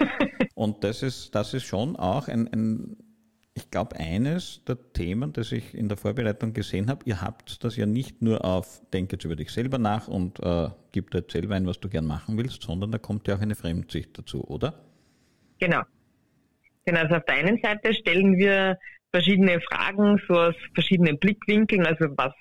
und 0.54 0.84
das 0.84 1.02
ist, 1.02 1.34
das 1.34 1.54
ist 1.54 1.64
schon 1.64 1.96
auch 1.96 2.28
ein, 2.28 2.48
ein 2.52 2.96
ich 3.54 3.70
glaube, 3.70 3.96
eines 3.96 4.64
der 4.64 4.78
Themen, 4.94 5.32
das 5.32 5.52
ich 5.52 5.74
in 5.74 5.88
der 5.88 5.98
Vorbereitung 5.98 6.54
gesehen 6.54 6.88
habe, 6.88 7.02
ihr 7.04 7.20
habt 7.20 7.62
das 7.64 7.76
ja 7.76 7.84
nicht 7.84 8.22
nur 8.22 8.44
auf 8.44 8.80
Denk 8.92 9.12
jetzt 9.12 9.24
über 9.24 9.36
dich 9.36 9.50
selber 9.50 9.78
nach 9.78 10.08
und 10.08 10.40
äh, 10.40 10.68
gib 10.92 11.10
dir 11.10 11.18
jetzt 11.18 11.32
selber 11.32 11.54
ein, 11.54 11.66
was 11.66 11.78
du 11.78 11.88
gern 11.88 12.06
machen 12.06 12.38
willst, 12.38 12.62
sondern 12.62 12.90
da 12.90 12.98
kommt 12.98 13.28
ja 13.28 13.36
auch 13.36 13.40
eine 13.40 13.54
Fremdsicht 13.54 14.16
dazu, 14.18 14.42
oder? 14.44 14.74
Genau. 15.58 15.82
Genau, 16.84 17.00
also 17.00 17.16
auf 17.16 17.24
der 17.26 17.36
einen 17.36 17.60
Seite 17.62 17.94
stellen 17.94 18.38
wir 18.38 18.78
verschiedene 19.12 19.60
Fragen 19.60 20.20
so 20.26 20.34
aus 20.34 20.54
verschiedenen 20.74 21.18
Blickwinkeln, 21.18 21.86
also 21.86 22.06
was 22.16 22.32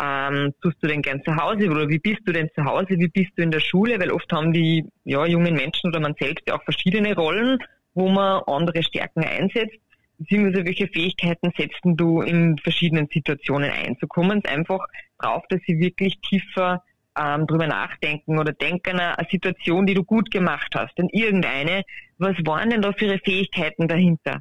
ähm, 0.00 0.54
tust 0.62 0.76
du 0.80 0.88
denn 0.88 1.02
gern 1.02 1.22
zu 1.22 1.36
Hause 1.36 1.70
oder 1.70 1.88
wie 1.88 1.98
bist 1.98 2.20
du 2.24 2.32
denn 2.32 2.50
zu 2.54 2.64
Hause, 2.64 2.98
wie 2.98 3.08
bist 3.08 3.30
du 3.36 3.42
in 3.42 3.50
der 3.50 3.60
Schule, 3.60 4.00
weil 4.00 4.10
oft 4.10 4.30
haben 4.32 4.52
die 4.52 4.84
ja, 5.04 5.26
jungen 5.26 5.54
Menschen 5.54 5.88
oder 5.88 6.00
man 6.00 6.14
selbst 6.18 6.44
ja 6.48 6.56
auch 6.56 6.64
verschiedene 6.64 7.14
Rollen, 7.14 7.58
wo 7.94 8.08
man 8.08 8.42
andere 8.46 8.82
Stärken 8.82 9.22
einsetzt 9.22 9.78
beziehungsweise 10.18 10.64
welche 10.64 10.88
Fähigkeiten 10.88 11.52
setzen 11.56 11.96
du 11.96 12.22
in 12.22 12.58
verschiedenen 12.58 13.08
Situationen 13.12 13.70
ein. 13.70 13.96
So 14.00 14.06
kommen 14.06 14.42
es 14.44 14.50
einfach 14.50 14.86
drauf, 15.18 15.44
dass 15.48 15.60
sie 15.66 15.78
wirklich 15.78 16.18
tiefer 16.20 16.82
ähm, 17.18 17.46
drüber 17.46 17.66
nachdenken 17.66 18.38
oder 18.38 18.52
denken 18.52 19.00
an 19.00 19.16
eine 19.16 19.28
Situation, 19.30 19.86
die 19.86 19.94
du 19.94 20.04
gut 20.04 20.30
gemacht 20.30 20.74
hast, 20.74 20.98
an 20.98 21.08
irgendeine. 21.10 21.82
Was 22.18 22.36
waren 22.44 22.70
denn 22.70 22.82
da 22.82 22.92
für 22.92 23.06
ihre 23.06 23.18
Fähigkeiten 23.18 23.88
dahinter? 23.88 24.40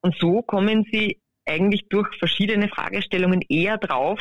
Und 0.00 0.16
so 0.18 0.42
kommen 0.42 0.86
sie 0.90 1.18
eigentlich 1.46 1.88
durch 1.88 2.08
verschiedene 2.18 2.68
Fragestellungen 2.68 3.42
eher 3.48 3.78
drauf, 3.78 4.20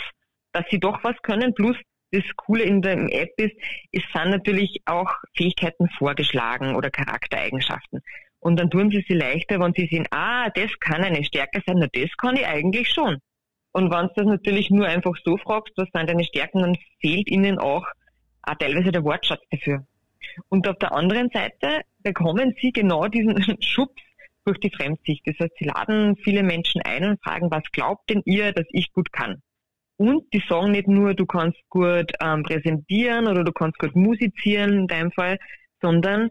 dass 0.52 0.66
sie 0.70 0.80
doch 0.80 1.04
was 1.04 1.16
können. 1.22 1.54
Plus 1.54 1.78
das 2.12 2.24
Coole 2.36 2.64
in 2.64 2.82
der 2.82 2.98
App 3.14 3.34
ist, 3.38 3.56
es 3.92 4.04
sind 4.14 4.30
natürlich 4.30 4.82
auch 4.86 5.12
Fähigkeiten 5.36 5.90
vorgeschlagen 5.98 6.76
oder 6.76 6.90
Charaktereigenschaften. 6.90 8.02
Und 8.46 8.60
dann 8.60 8.70
tun 8.70 8.92
sie 8.92 9.04
sie 9.08 9.16
leichter, 9.16 9.60
wenn 9.60 9.74
sie 9.74 9.88
sehen, 9.88 10.06
ah, 10.12 10.52
das 10.52 10.70
kann 10.80 11.04
eine 11.04 11.24
Stärke 11.24 11.64
sein, 11.66 11.78
na, 11.80 11.88
das 11.92 12.16
kann 12.16 12.36
ich 12.36 12.46
eigentlich 12.46 12.90
schon. 12.90 13.18
Und 13.72 13.90
wenn 13.90 14.06
du 14.06 14.14
das 14.16 14.28
natürlich 14.28 14.70
nur 14.70 14.86
einfach 14.86 15.16
so 15.24 15.36
fragst, 15.38 15.74
was 15.78 15.90
sind 15.92 16.08
deine 16.08 16.24
Stärken, 16.24 16.62
dann 16.62 16.78
fehlt 17.02 17.28
ihnen 17.32 17.58
auch, 17.58 17.88
auch 18.44 18.56
teilweise 18.60 18.92
der 18.92 19.04
Wortschatz 19.04 19.42
dafür. 19.50 19.88
Und 20.50 20.68
auf 20.68 20.78
der 20.78 20.92
anderen 20.92 21.32
Seite 21.32 21.82
bekommen 22.04 22.54
sie 22.62 22.72
genau 22.72 23.08
diesen 23.08 23.36
Schubs 23.64 24.04
durch 24.46 24.60
die 24.60 24.70
Fremdsicht. 24.70 25.24
Das 25.26 25.40
heißt, 25.40 25.58
sie 25.58 25.66
laden 25.66 26.16
viele 26.18 26.44
Menschen 26.44 26.84
ein 26.84 27.04
und 27.04 27.24
fragen, 27.24 27.50
was 27.50 27.64
glaubt 27.72 28.12
denn 28.12 28.22
ihr, 28.26 28.52
dass 28.52 28.68
ich 28.70 28.94
gut 28.94 29.12
kann? 29.12 29.42
Und 29.98 30.32
die 30.36 30.44
sagen 30.48 30.70
nicht 30.70 30.88
nur, 30.88 31.16
du 31.16 31.26
kannst 31.26 31.58
gut 31.70 32.12
ähm, 32.22 32.44
präsentieren 32.44 33.28
oder 33.28 33.44
du 33.44 33.52
kannst 33.52 33.80
gut 33.80 33.96
musizieren 33.96 34.82
in 34.82 34.88
deinem 34.88 35.12
Fall, 35.12 35.40
sondern 35.82 36.30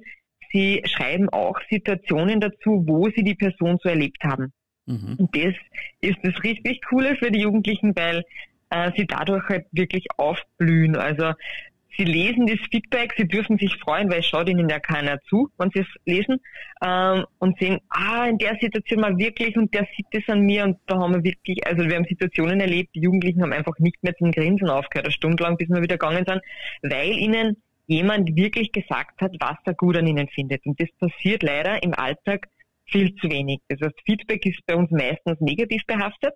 Sie 0.54 0.82
schreiben 0.87 1.28
auch 1.28 1.58
Situationen 1.68 2.40
dazu, 2.40 2.84
wo 2.87 3.11
Sie 3.11 3.25
die 3.25 3.34
Person 3.34 3.78
so 3.82 3.88
erlebt 3.88 4.23
haben. 4.23 4.52
Mhm. 4.87 5.16
Und 5.18 5.37
das 5.37 5.54
ist 6.00 6.18
das 6.23 6.42
richtig 6.44 6.80
Coole 6.88 7.16
für 7.16 7.30
die 7.30 7.40
Jugendlichen, 7.40 7.94
weil 7.96 8.23
äh, 8.70 8.92
sie 8.96 9.06
dadurch 9.06 9.49
halt 9.49 9.66
wirklich 9.73 10.06
aufblühen. 10.16 10.96
Also 10.96 11.32
Sie 11.96 12.04
lesen 12.04 12.46
das 12.46 12.58
Feedback, 12.70 13.14
sie 13.16 13.26
dürfen 13.26 13.56
sich 13.58 13.76
freuen, 13.76 14.11
weil 14.11 14.20
es 14.20 14.26
schaut 14.26 14.49
ihnen 14.49 14.68
ja 14.68 14.80
keiner 14.80 15.20
zu, 15.28 15.49
wenn 15.58 15.70
sie 15.70 15.80
es 15.80 15.87
lesen 16.04 16.40
ähm, 16.84 17.25
und 17.38 17.58
sehen, 17.58 17.78
ah, 17.88 18.26
in 18.26 18.38
der 18.38 18.56
Situation 18.61 19.00
mal 19.00 19.16
wirklich 19.16 19.56
und 19.56 19.73
der 19.73 19.87
sieht 19.96 20.06
das 20.11 20.23
an 20.26 20.40
mir 20.40 20.64
und 20.64 20.76
da 20.87 20.99
haben 20.99 21.14
wir 21.14 21.23
wirklich, 21.23 21.64
also 21.66 21.84
wir 21.84 21.94
haben 21.94 22.04
Situationen 22.04 22.61
erlebt, 22.61 22.94
die 22.94 23.00
Jugendlichen 23.00 23.42
haben 23.42 23.52
einfach 23.52 23.78
nicht 23.78 24.02
mehr 24.02 24.14
zum 24.16 24.32
Grinsen 24.32 24.68
aufgehört, 24.68 25.06
eine 25.06 25.12
Stunde 25.12 25.44
lang, 25.44 25.56
bis 25.56 25.68
wir 25.68 25.82
wieder 25.82 25.96
gegangen 25.96 26.25
sind, 26.26 26.42
weil 26.82 27.12
ihnen 27.12 27.62
jemand 27.87 28.35
wirklich 28.37 28.73
gesagt 28.73 29.21
hat, 29.21 29.33
was 29.41 29.57
er 29.64 29.75
gut 29.75 29.97
an 29.97 30.07
ihnen 30.07 30.29
findet. 30.29 30.64
Und 30.67 30.81
das 30.81 30.88
passiert 30.99 31.43
leider 31.43 31.83
im 31.83 31.95
Alltag 31.95 32.49
viel 32.87 33.14
zu 33.17 33.31
wenig. 33.31 33.61
Das 33.69 33.81
heißt, 33.81 34.00
Feedback 34.05 34.45
ist 34.47 34.61
bei 34.67 34.76
uns 34.76 34.91
meistens 34.91 35.41
negativ 35.41 35.83
behaftet. 35.87 36.35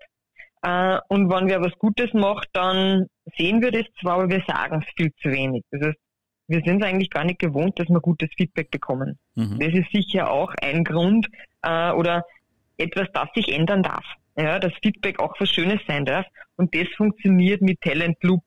Äh, 0.62 0.98
und 1.08 1.30
wenn 1.30 1.48
wer 1.48 1.60
was 1.60 1.72
Gutes 1.78 2.12
macht, 2.12 2.48
dann 2.52 3.06
sehen 3.36 3.62
wir 3.62 3.70
das 3.70 3.84
zwar, 4.00 4.14
aber 4.14 4.28
wir 4.28 4.42
sagen 4.46 4.82
es 4.86 4.94
viel 4.96 5.12
zu 5.22 5.30
wenig. 5.30 5.64
Das 5.70 5.82
heißt, 5.82 5.98
wir 6.48 6.62
sind 6.64 6.82
es 6.82 6.88
eigentlich 6.88 7.10
gar 7.10 7.24
nicht 7.24 7.38
gewohnt, 7.38 7.78
dass 7.78 7.88
wir 7.88 8.00
gutes 8.00 8.30
Feedback 8.36 8.70
bekommen. 8.70 9.18
Mhm. 9.34 9.58
Das 9.58 9.72
ist 9.74 9.92
sicher 9.92 10.30
auch 10.30 10.52
ein 10.62 10.82
Grund 10.82 11.28
äh, 11.62 11.90
oder 11.92 12.24
etwas, 12.78 13.08
das 13.12 13.28
sich 13.34 13.52
ändern 13.52 13.82
darf. 13.82 14.04
Ja, 14.36 14.58
dass 14.58 14.72
Feedback 14.82 15.20
auch 15.20 15.34
was 15.40 15.50
Schönes 15.50 15.80
sein 15.86 16.04
darf. 16.04 16.24
Und 16.56 16.74
das 16.74 16.88
funktioniert 16.96 17.60
mit 17.60 17.80
Talent 17.80 18.16
Loop 18.22 18.42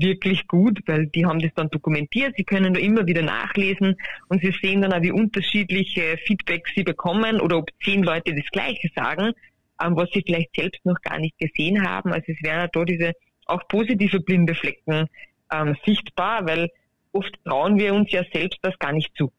wirklich 0.00 0.46
gut, 0.48 0.80
weil 0.86 1.06
die 1.06 1.26
haben 1.26 1.40
das 1.40 1.52
dann 1.54 1.70
dokumentiert, 1.70 2.34
sie 2.36 2.44
können 2.44 2.74
da 2.74 2.80
immer 2.80 3.06
wieder 3.06 3.22
nachlesen 3.22 3.96
und 4.28 4.42
sie 4.42 4.54
sehen 4.62 4.82
dann 4.82 4.92
auch, 4.92 5.02
wie 5.02 5.12
unterschiedliche 5.12 6.16
Feedbacks 6.26 6.70
sie 6.74 6.82
bekommen 6.82 7.40
oder 7.40 7.58
ob 7.58 7.70
zehn 7.84 8.02
Leute 8.02 8.34
das 8.34 8.46
Gleiche 8.52 8.88
sagen, 8.94 9.32
ähm, 9.82 9.96
was 9.96 10.10
sie 10.12 10.22
vielleicht 10.24 10.54
selbst 10.54 10.84
noch 10.84 11.00
gar 11.02 11.18
nicht 11.18 11.38
gesehen 11.38 11.86
haben. 11.86 12.12
Also 12.12 12.32
es 12.32 12.42
werden 12.42 12.68
da 12.72 12.84
diese 12.84 13.12
auch 13.46 13.66
positive 13.68 14.20
blinde 14.20 14.54
Flecken 14.54 15.08
ähm, 15.52 15.76
sichtbar, 15.84 16.46
weil 16.46 16.70
oft 17.12 17.32
trauen 17.44 17.78
wir 17.78 17.94
uns 17.94 18.10
ja 18.12 18.22
selbst 18.32 18.58
das 18.62 18.78
gar 18.78 18.92
nicht 18.92 19.14
zu. 19.16 19.32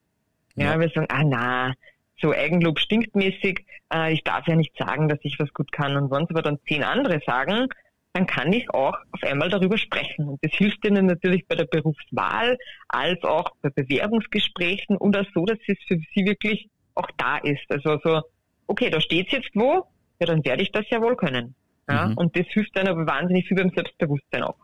Ja, 0.56 0.74
ja. 0.74 0.80
wir 0.80 0.90
sagen, 0.90 1.08
ah 1.10 1.24
na, 1.24 1.74
so 2.22 2.34
Eigenlob 2.34 2.80
stinkt 2.80 3.16
mäßig, 3.16 3.66
äh, 3.94 4.14
ich 4.14 4.24
darf 4.24 4.48
ja 4.48 4.56
nicht 4.56 4.76
sagen, 4.78 5.08
dass 5.08 5.20
ich 5.24 5.40
was 5.40 5.54
gut 5.54 5.72
kann. 5.72 5.96
Und 5.96 6.12
wenn 6.12 6.24
es 6.24 6.30
aber 6.30 6.42
dann 6.42 6.60
zehn 6.68 6.84
andere 6.84 7.20
sagen, 7.26 7.68
dann 8.14 8.28
kann 8.28 8.52
ich 8.52 8.70
auch 8.72 8.96
auf 9.12 9.24
einmal 9.24 9.50
darüber 9.50 9.78
sprechen. 9.78 10.28
Und 10.28 10.44
das 10.44 10.52
hilft 10.54 10.86
ihnen 10.86 11.06
natürlich 11.06 11.48
bei 11.48 11.56
der 11.56 11.66
Berufswahl, 11.66 12.58
als 12.90 13.24
auch 13.24 13.52
bei 13.62 13.70
Bewerbungsgesprächen 13.70 14.98
und 14.98 15.16
auch 15.16 15.26
so, 15.34 15.46
dass 15.46 15.58
es 15.68 15.78
für 15.88 15.98
sie 16.14 16.26
wirklich 16.26 16.70
auch 16.96 17.10
da 17.18 17.38
ist. 17.38 17.64
Also 17.70 18.00
so, 18.04 18.22
okay, 18.68 18.90
da 18.90 19.00
steht's 19.00 19.32
jetzt 19.32 19.50
wo, 19.54 19.86
ja, 20.20 20.28
dann 20.28 20.44
werde 20.44 20.64
ich 20.64 20.72
das 20.72 20.90
ja 20.90 21.02
wohl 21.02 21.16
können. 21.16 21.56
Ja? 21.88 22.08
Mhm. 22.08 22.18
Und 22.18 22.38
das 22.38 22.48
hilft 22.48 22.76
dann 22.76 22.88
aber 22.88 23.06
wahnsinnig 23.08 23.48
viel 23.48 23.58
beim 23.58 23.70
Selbstbewusstsein 23.70 24.44
auch. 24.44 24.58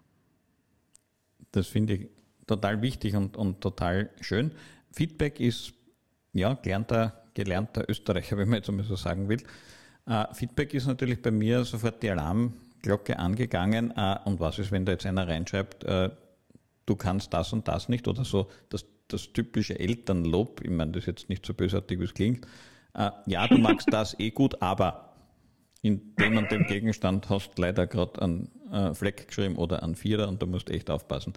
Das 1.52 1.68
finde 1.68 1.94
ich 1.94 2.08
total 2.46 2.82
wichtig 2.82 3.16
und, 3.16 3.38
und 3.38 3.62
total 3.62 4.10
schön. 4.20 4.52
Feedback 4.92 5.40
ist, 5.40 5.74
ja, 6.34 6.54
gelernter, 6.56 7.24
gelernter 7.34 7.86
Österreicher, 7.88 8.38
wenn 8.38 8.50
man 8.50 8.58
jetzt 8.58 8.70
einmal 8.70 8.86
so 8.86 8.96
sagen 8.96 9.30
will. 9.30 9.42
Uh, 10.10 10.24
Feedback 10.34 10.74
ist 10.74 10.88
natürlich 10.88 11.22
bei 11.22 11.32
mir 11.32 11.66
sofort 11.66 12.02
die 12.02 12.10
Alarm, 12.10 12.54
Glocke 12.88 13.20
angegangen. 13.20 13.92
Äh, 13.96 14.18
und 14.24 14.40
was 14.40 14.60
ist, 14.60 14.72
wenn 14.72 14.86
da 14.86 14.94
jetzt 14.94 15.06
einer 15.06 15.28
reinschreibt, 15.28 15.84
äh, 15.84 16.10
du 16.86 16.96
kannst 16.96 17.34
das 17.34 17.52
und 17.52 17.68
das 17.68 17.90
nicht 17.90 18.08
oder 18.08 18.24
so 18.24 18.48
das, 18.70 18.86
das 19.10 19.34
typische 19.34 19.78
Elternlob, 19.78 20.62
ich 20.64 20.72
meine, 20.72 20.94
das 20.94 21.04
ist 21.04 21.08
jetzt 21.08 21.30
nicht 21.30 21.46
so 21.46 21.54
bösartig, 21.54 22.00
wie 22.00 22.06
es 22.06 22.14
klingt. 22.14 22.48
Äh, 22.94 23.12
ja, 23.26 23.48
du 23.48 23.58
magst 23.58 23.88
das 23.92 24.18
eh 24.20 24.32
gut, 24.32 24.62
aber 24.62 25.14
in 25.82 26.16
dem 26.16 26.38
und 26.38 26.50
dem 26.50 26.66
Gegenstand 26.66 27.30
hast 27.30 27.60
leider 27.60 27.88
gerade 27.88 28.22
einen 28.22 28.50
äh, 28.72 28.94
Fleck 28.94 29.28
geschrieben 29.28 29.58
oder 29.58 29.84
einen 29.84 29.96
Vierer 29.96 30.28
und 30.30 30.42
du 30.42 30.48
musst 30.48 30.70
echt 30.70 30.90
aufpassen. 30.90 31.34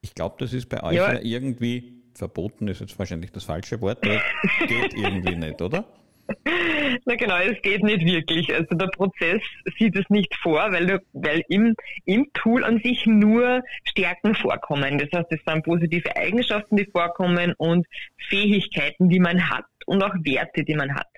Ich 0.00 0.14
glaube, 0.14 0.36
das 0.38 0.52
ist 0.52 0.68
bei 0.68 0.82
euch 0.84 0.96
ja. 0.96 1.14
ja 1.14 1.20
irgendwie 1.20 2.04
verboten, 2.14 2.68
ist 2.68 2.80
jetzt 2.80 2.98
wahrscheinlich 2.98 3.32
das 3.32 3.44
falsche 3.44 3.80
Wort, 3.80 4.04
aber 4.04 4.20
geht 4.66 4.94
irgendwie 4.94 5.34
nicht, 5.34 5.60
oder? 5.60 5.84
Na 7.06 7.14
genau, 7.14 7.36
es 7.38 7.60
geht 7.62 7.82
nicht 7.82 8.04
wirklich. 8.04 8.54
Also 8.54 8.74
der 8.74 8.88
Prozess 8.88 9.40
sieht 9.78 9.96
es 9.96 10.08
nicht 10.10 10.34
vor, 10.36 10.70
weil, 10.72 11.00
weil 11.12 11.42
im, 11.48 11.74
im 12.04 12.30
Tool 12.34 12.64
an 12.64 12.80
sich 12.80 13.06
nur 13.06 13.62
Stärken 13.84 14.34
vorkommen. 14.34 14.98
Das 14.98 15.08
heißt, 15.12 15.32
es 15.32 15.40
sind 15.46 15.64
positive 15.64 16.14
Eigenschaften, 16.16 16.76
die 16.76 16.84
vorkommen 16.84 17.54
und 17.56 17.86
Fähigkeiten, 18.28 19.08
die 19.08 19.20
man 19.20 19.48
hat 19.48 19.64
und 19.86 20.02
auch 20.02 20.14
Werte, 20.22 20.64
die 20.64 20.74
man 20.74 20.94
hat. 20.94 21.08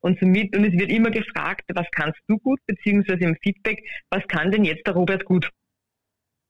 Und 0.00 0.18
somit, 0.20 0.56
und 0.56 0.64
es 0.64 0.72
wird 0.72 0.90
immer 0.90 1.10
gefragt, 1.10 1.64
was 1.74 1.86
kannst 1.92 2.20
du 2.28 2.38
gut, 2.38 2.60
beziehungsweise 2.66 3.24
im 3.24 3.36
Feedback, 3.42 3.82
was 4.10 4.26
kann 4.28 4.50
denn 4.50 4.64
jetzt 4.64 4.86
der 4.86 4.94
Robert 4.94 5.24
gut? 5.24 5.50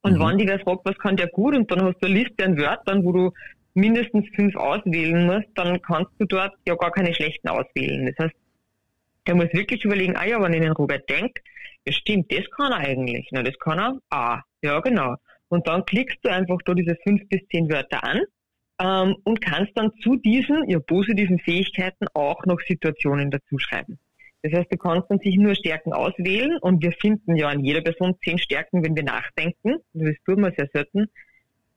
Und 0.03 0.19
mhm. 0.19 0.21
wenn 0.21 0.39
die 0.39 0.47
wer 0.47 0.61
fragt, 0.61 0.85
was 0.85 0.99
kann 0.99 1.17
der 1.17 1.29
gut, 1.29 1.57
und 1.57 1.71
dann 1.71 1.83
hast 1.83 2.01
du 2.01 2.07
eine 2.07 2.19
Liste 2.19 2.45
an 2.45 2.57
Wörtern, 2.57 3.05
wo 3.05 3.13
du 3.13 3.33
mindestens 3.77 4.27
fünf 4.35 4.57
auswählen 4.57 5.27
musst, 5.27 5.49
dann 5.55 5.81
kannst 5.83 6.13
du 6.19 6.25
dort 6.25 6.55
ja 6.67 6.75
gar 6.75 6.91
keine 6.91 7.15
schlechten 7.15 7.49
auswählen. 7.49 8.07
Das 8.07 8.27
heißt, 8.27 8.37
der 9.27 9.35
muss 9.35 9.53
wirklich 9.53 9.85
überlegen, 9.85 10.17
ah 10.17 10.25
ja, 10.25 10.41
wenn 10.41 10.55
ich 10.55 10.61
den 10.61 10.73
Robert 10.73 11.09
denke, 11.09 11.43
ja 11.87 11.93
stimmt, 11.93 12.33
das 12.33 12.51
kann 12.51 12.73
er 12.73 12.79
eigentlich. 12.79 13.29
Na, 13.33 13.43
das 13.43 13.59
kann 13.59 13.79
er, 13.79 13.99
ah, 14.11 14.41
ja 14.63 14.81
genau. 14.81 15.17
Und 15.49 15.69
dann 15.69 15.85
klickst 15.85 16.19
du 16.23 16.31
einfach 16.31 16.59
da 16.65 16.75
diese 16.75 16.97
fünf 17.05 17.29
bis 17.29 17.41
zehn 17.49 17.71
Wörter 17.71 18.03
an 18.03 18.23
ähm, 18.81 19.17
und 19.25 19.41
kannst 19.41 19.73
dann 19.77 19.93
zu 20.03 20.17
diesen 20.17 20.69
ja, 20.69 20.81
positiven 20.81 21.39
Fähigkeiten 21.39 22.07
auch 22.15 22.45
noch 22.47 22.61
Situationen 22.61 23.31
dazu 23.31 23.59
schreiben. 23.59 23.99
Das 24.43 24.53
heißt, 24.53 24.73
du 24.73 24.77
kannst 24.79 25.11
dann 25.11 25.19
sich 25.19 25.37
nur 25.37 25.55
Stärken 25.55 25.93
auswählen 25.93 26.57
und 26.61 26.83
wir 26.83 26.93
finden 26.93 27.37
ja 27.37 27.49
an 27.49 27.65
jeder 27.65 27.83
Person 27.83 28.17
zehn 28.25 28.39
Stärken, 28.39 28.83
wenn 28.85 28.97
wir 28.97 29.03
nachdenken. 29.03 29.77
Das 29.93 30.17
tun 30.25 30.41
wir 30.41 30.53
sehr 30.57 30.69
selten. 30.73 31.09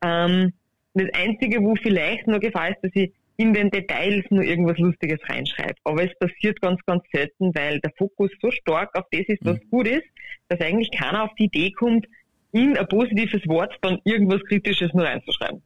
Ähm, 0.04 0.54
das 0.94 1.08
Einzige, 1.14 1.62
wo 1.62 1.76
vielleicht 1.76 2.28
nur 2.28 2.40
Gefahr 2.40 2.70
ist, 2.70 2.80
dass 2.82 2.92
ich 2.94 3.12
in 3.38 3.54
den 3.54 3.70
Details 3.70 4.26
nur 4.32 4.44
irgendwas 4.44 4.78
Lustiges 4.80 5.20
reinschreibe. 5.30 5.76
Aber 5.86 6.04
es 6.04 6.12
passiert 6.20 6.60
ganz, 6.60 6.82
ganz 6.86 7.04
selten, 7.14 7.56
weil 7.56 7.80
der 7.80 7.92
Fokus 7.98 8.30
so 8.42 8.52
stark 8.52 8.94
auf 8.96 9.06
das 9.12 9.22
ist, 9.28 9.46
was 9.46 9.56
mhm. 9.56 9.70
gut 9.70 9.88
ist, 9.88 10.04
dass 10.50 10.60
eigentlich 10.60 10.92
keiner 10.92 11.24
auf 11.24 11.34
die 11.40 11.46
Idee 11.46 11.72
kommt, 11.72 12.06
in 12.52 12.78
ein 12.78 12.88
positives 12.88 13.48
Wort 13.48 13.78
dann 13.82 14.00
irgendwas 14.04 14.42
Kritisches 14.44 14.94
nur 14.94 15.06
reinzuschreiben. 15.06 15.62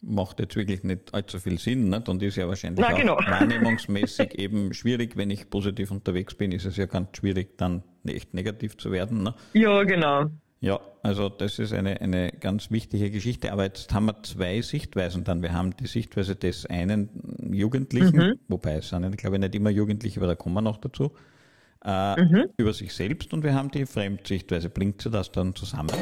Macht 0.00 0.40
jetzt 0.40 0.56
wirklich 0.56 0.82
nicht 0.82 1.14
allzu 1.14 1.38
viel 1.38 1.58
Sinn, 1.58 1.88
nicht? 1.88 2.08
und 2.08 2.20
ist 2.24 2.34
ja 2.34 2.48
wahrscheinlich 2.48 2.84
Na, 2.84 2.96
genau. 2.96 3.14
auch 3.14 3.26
wahrnehmungsmäßig 3.30 4.36
eben 4.36 4.74
schwierig. 4.74 5.16
Wenn 5.16 5.30
ich 5.30 5.48
positiv 5.48 5.92
unterwegs 5.92 6.34
bin, 6.34 6.50
ist 6.50 6.64
es 6.64 6.76
ja 6.76 6.86
ganz 6.86 7.16
schwierig, 7.16 7.56
dann 7.58 7.84
echt 8.04 8.34
negativ 8.34 8.76
zu 8.76 8.90
werden. 8.90 9.22
Ne? 9.22 9.34
Ja, 9.52 9.84
genau. 9.84 10.24
Ja, 10.62 10.78
also 11.02 11.28
das 11.28 11.58
ist 11.58 11.72
eine, 11.72 12.00
eine 12.00 12.30
ganz 12.38 12.70
wichtige 12.70 13.10
Geschichte. 13.10 13.52
Aber 13.52 13.64
jetzt 13.64 13.92
haben 13.92 14.06
wir 14.06 14.22
zwei 14.22 14.60
Sichtweisen 14.60 15.24
dann. 15.24 15.42
Wir 15.42 15.52
haben 15.52 15.76
die 15.76 15.88
Sichtweise 15.88 16.36
des 16.36 16.66
einen 16.66 17.10
Jugendlichen, 17.52 18.16
mhm. 18.16 18.34
wobei 18.46 18.74
es 18.74 18.90
sind, 18.90 19.18
glaube 19.18 19.36
ich, 19.36 19.40
nicht 19.40 19.56
immer 19.56 19.70
Jugendliche, 19.70 20.20
aber 20.20 20.28
da 20.28 20.34
kommen 20.36 20.54
wir 20.54 20.62
noch 20.62 20.76
dazu, 20.76 21.10
äh, 21.84 22.22
mhm. 22.22 22.44
über 22.56 22.72
sich 22.72 22.94
selbst 22.94 23.34
und 23.34 23.42
wir 23.42 23.54
haben 23.54 23.72
die 23.72 23.86
Fremdsichtweise. 23.86 24.70
Bringt 24.70 25.02
sie 25.02 25.10
das 25.10 25.32
dann 25.32 25.52
zusammen? 25.56 25.96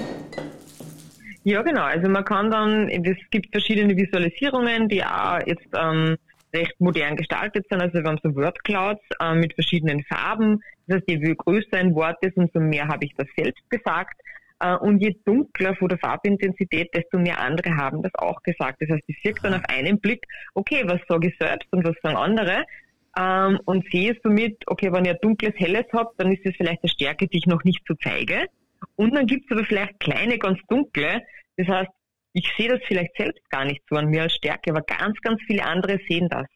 Ja, 1.45 1.63
genau. 1.63 1.85
Also 1.85 2.11
man 2.11 2.27
kann 2.27 2.51
dann, 2.51 2.91
es 2.91 3.17
gibt 3.31 3.51
verschiedene 3.53 3.97
Visualisierungen, 3.97 4.91
die 4.91 5.03
auch 5.03 5.39
jetzt 5.47 5.69
ähm, 5.75 6.19
recht 6.53 6.79
modern 6.81 7.17
gestaltet 7.17 7.65
sind. 7.71 7.81
Also 7.81 7.95
wir 7.95 8.05
haben 8.05 8.21
so 8.23 8.37
Wordclouds 8.37 9.01
äh, 9.21 9.35
mit 9.37 9.55
verschiedenen 9.55 10.05
Farben. 10.05 10.61
Das 10.87 10.97
heißt, 10.97 11.09
je 11.09 11.35
größer 11.35 11.79
ein 11.79 11.95
Wort 11.95 12.19
ist, 12.21 12.37
umso 12.37 12.61
mehr 12.61 12.89
habe 12.89 13.07
ich 13.07 13.15
das 13.17 13.27
selbst 13.35 13.71
gesagt. 13.71 14.21
Äh, 14.61 14.77
und 14.77 15.01
je 15.01 15.17
dunkler 15.25 15.75
von 15.77 15.89
der 15.89 15.99
Farbintensität, 15.99 16.95
desto 16.95 17.19
mehr 17.19 17.41
andere 17.41 17.77
haben 17.77 18.03
das 18.03 18.15
auch 18.15 18.43
gesagt. 18.43 18.81
Das 18.81 18.91
heißt, 18.91 19.05
ich 19.07 19.19
sehe 19.23 19.35
dann 19.43 19.55
auf 19.55 19.65
einen 19.69 20.01
Blick, 20.01 20.25
okay, 20.55 20.83
was 20.87 21.01
sage 21.09 21.29
ich 21.29 21.37
selbst 21.39 21.67
und 21.73 21.85
was 21.85 21.97
sagen 22.03 22.17
andere? 22.17 22.65
Ähm, 23.19 23.59
und 23.65 23.91
sehe 23.91 24.17
somit, 24.23 24.57
okay, 24.67 24.93
wenn 24.93 25.05
ihr 25.05 25.15
dunkles, 25.15 25.55
helles 25.57 25.87
habt, 25.93 26.21
dann 26.21 26.33
ist 26.33 26.45
das 26.45 26.55
vielleicht 26.57 26.83
eine 26.83 26.91
Stärke, 26.91 27.27
die 27.27 27.39
ich 27.39 27.47
noch 27.47 27.65
nicht 27.65 27.83
so 27.89 27.95
zeige. 27.95 28.47
Und 28.97 29.15
dann 29.15 29.27
gibt 29.27 29.47
es 29.47 29.57
aber 29.57 29.65
vielleicht 29.65 29.99
kleine, 29.99 30.39
ganz 30.39 30.59
dunkle. 30.69 31.23
Das 31.57 31.67
heißt, 31.67 31.91
ich 32.33 32.49
sehe 32.57 32.69
das 32.69 32.81
vielleicht 32.87 33.17
selbst 33.17 33.49
gar 33.51 33.65
nicht 33.65 33.83
so 33.89 33.97
an 33.97 34.07
mir 34.07 34.23
als 34.23 34.35
Stärke, 34.35 34.71
aber 34.71 34.83
ganz, 34.83 35.21
ganz 35.21 35.41
viele 35.47 35.65
andere 35.65 35.99
sehen 36.09 36.29
das. 36.29 36.47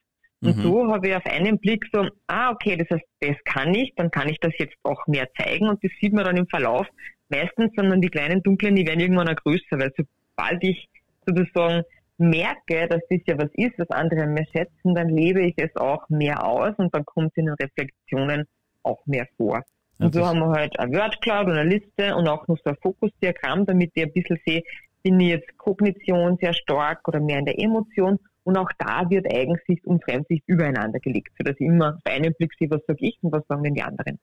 Und 0.40 0.58
mhm. 0.58 0.62
so 0.62 0.92
habe 0.92 1.08
ich 1.08 1.14
auf 1.14 1.26
einen 1.26 1.58
Blick 1.58 1.87
so, 1.92 2.06
ah, 2.26 2.50
okay, 2.50 2.76
das 2.76 2.88
heißt, 2.90 3.04
das 3.20 3.37
kann 3.44 3.75
ich, 3.75 3.94
dann 3.96 4.11
kann 4.11 4.28
ich 4.28 4.38
das 4.40 4.52
jetzt 4.58 4.76
auch 4.82 5.06
mehr 5.06 5.26
zeigen 5.38 5.68
und 5.68 5.82
das 5.82 5.90
sieht 6.00 6.12
man 6.12 6.25
dann 6.25 6.37
im 6.37 6.46
Verlauf, 6.46 6.87
meistens 7.28 7.73
sind 7.75 7.90
dann 7.90 8.00
die 8.00 8.09
kleinen 8.09 8.43
dunklen, 8.43 8.76
die 8.76 8.87
werden 8.87 9.00
irgendwann 9.00 9.28
auch 9.28 9.37
größer, 9.37 9.78
weil 9.78 9.93
sobald 9.97 10.62
ich 10.62 10.88
sozusagen 11.26 11.83
merke, 12.19 12.88
dass 12.88 13.00
das 13.11 13.21
ja 13.26 13.38
was 13.38 13.50
ist, 13.54 13.78
was 13.78 13.90
andere 13.90 14.26
mehr 14.26 14.47
schätzen, 14.52 14.95
dann 14.95 15.09
lebe 15.09 15.43
ich 15.43 15.54
es 15.57 15.75
auch 15.76 16.09
mehr 16.09 16.45
aus 16.45 16.75
und 16.76 16.95
dann 16.95 17.04
kommt 17.04 17.33
es 17.33 17.37
in 17.38 17.47
den 17.47 17.54
Reflexionen 17.54 18.47
auch 18.83 19.04
mehr 19.07 19.26
vor. 19.37 19.62
Und 19.99 20.14
so 20.14 20.26
haben 20.26 20.40
wir 20.40 20.50
halt 20.50 20.78
ein 20.78 20.93
Wordcloud 20.93 21.47
und 21.47 21.52
eine 21.52 21.69
Liste 21.69 22.14
und 22.16 22.28
auch 22.28 22.47
noch 22.49 22.59
so 22.59 22.71
ein 22.71 22.76
Fokusdiagramm, 22.83 23.64
damit 23.64 23.93
ich 23.95 24.02
ein 24.02 24.12
bisschen 24.12 24.38
sehe, 24.45 24.62
bin 25.02 25.21
ich 25.21 25.28
jetzt 25.28 25.59
Kognition 25.59 26.37
sehr 26.40 26.52
stark 26.52 27.07
oder 27.07 27.21
mehr 27.21 27.38
in 27.38 27.45
der 27.45 27.59
Emotion. 27.59 28.19
Und 28.43 28.59
auch 28.59 28.71
da 28.78 29.09
wird 29.09 29.33
Eigensicht 29.33 29.87
und 29.87 30.04
Fremdsicht 30.04 30.43
übereinander 30.47 30.99
gelegt, 30.99 31.33
sodass 31.38 31.54
ich 31.59 31.66
immer 31.66 31.95
auf 31.95 32.00
einen 32.04 32.35
Blick 32.35 32.52
sehe, 32.59 32.71
was 32.71 32.83
sage 32.87 33.07
ich 33.07 33.19
und 33.23 33.33
was 33.33 33.47
sagen 33.49 33.62
denn 33.62 33.75
die 33.75 33.83
anderen. 33.83 34.19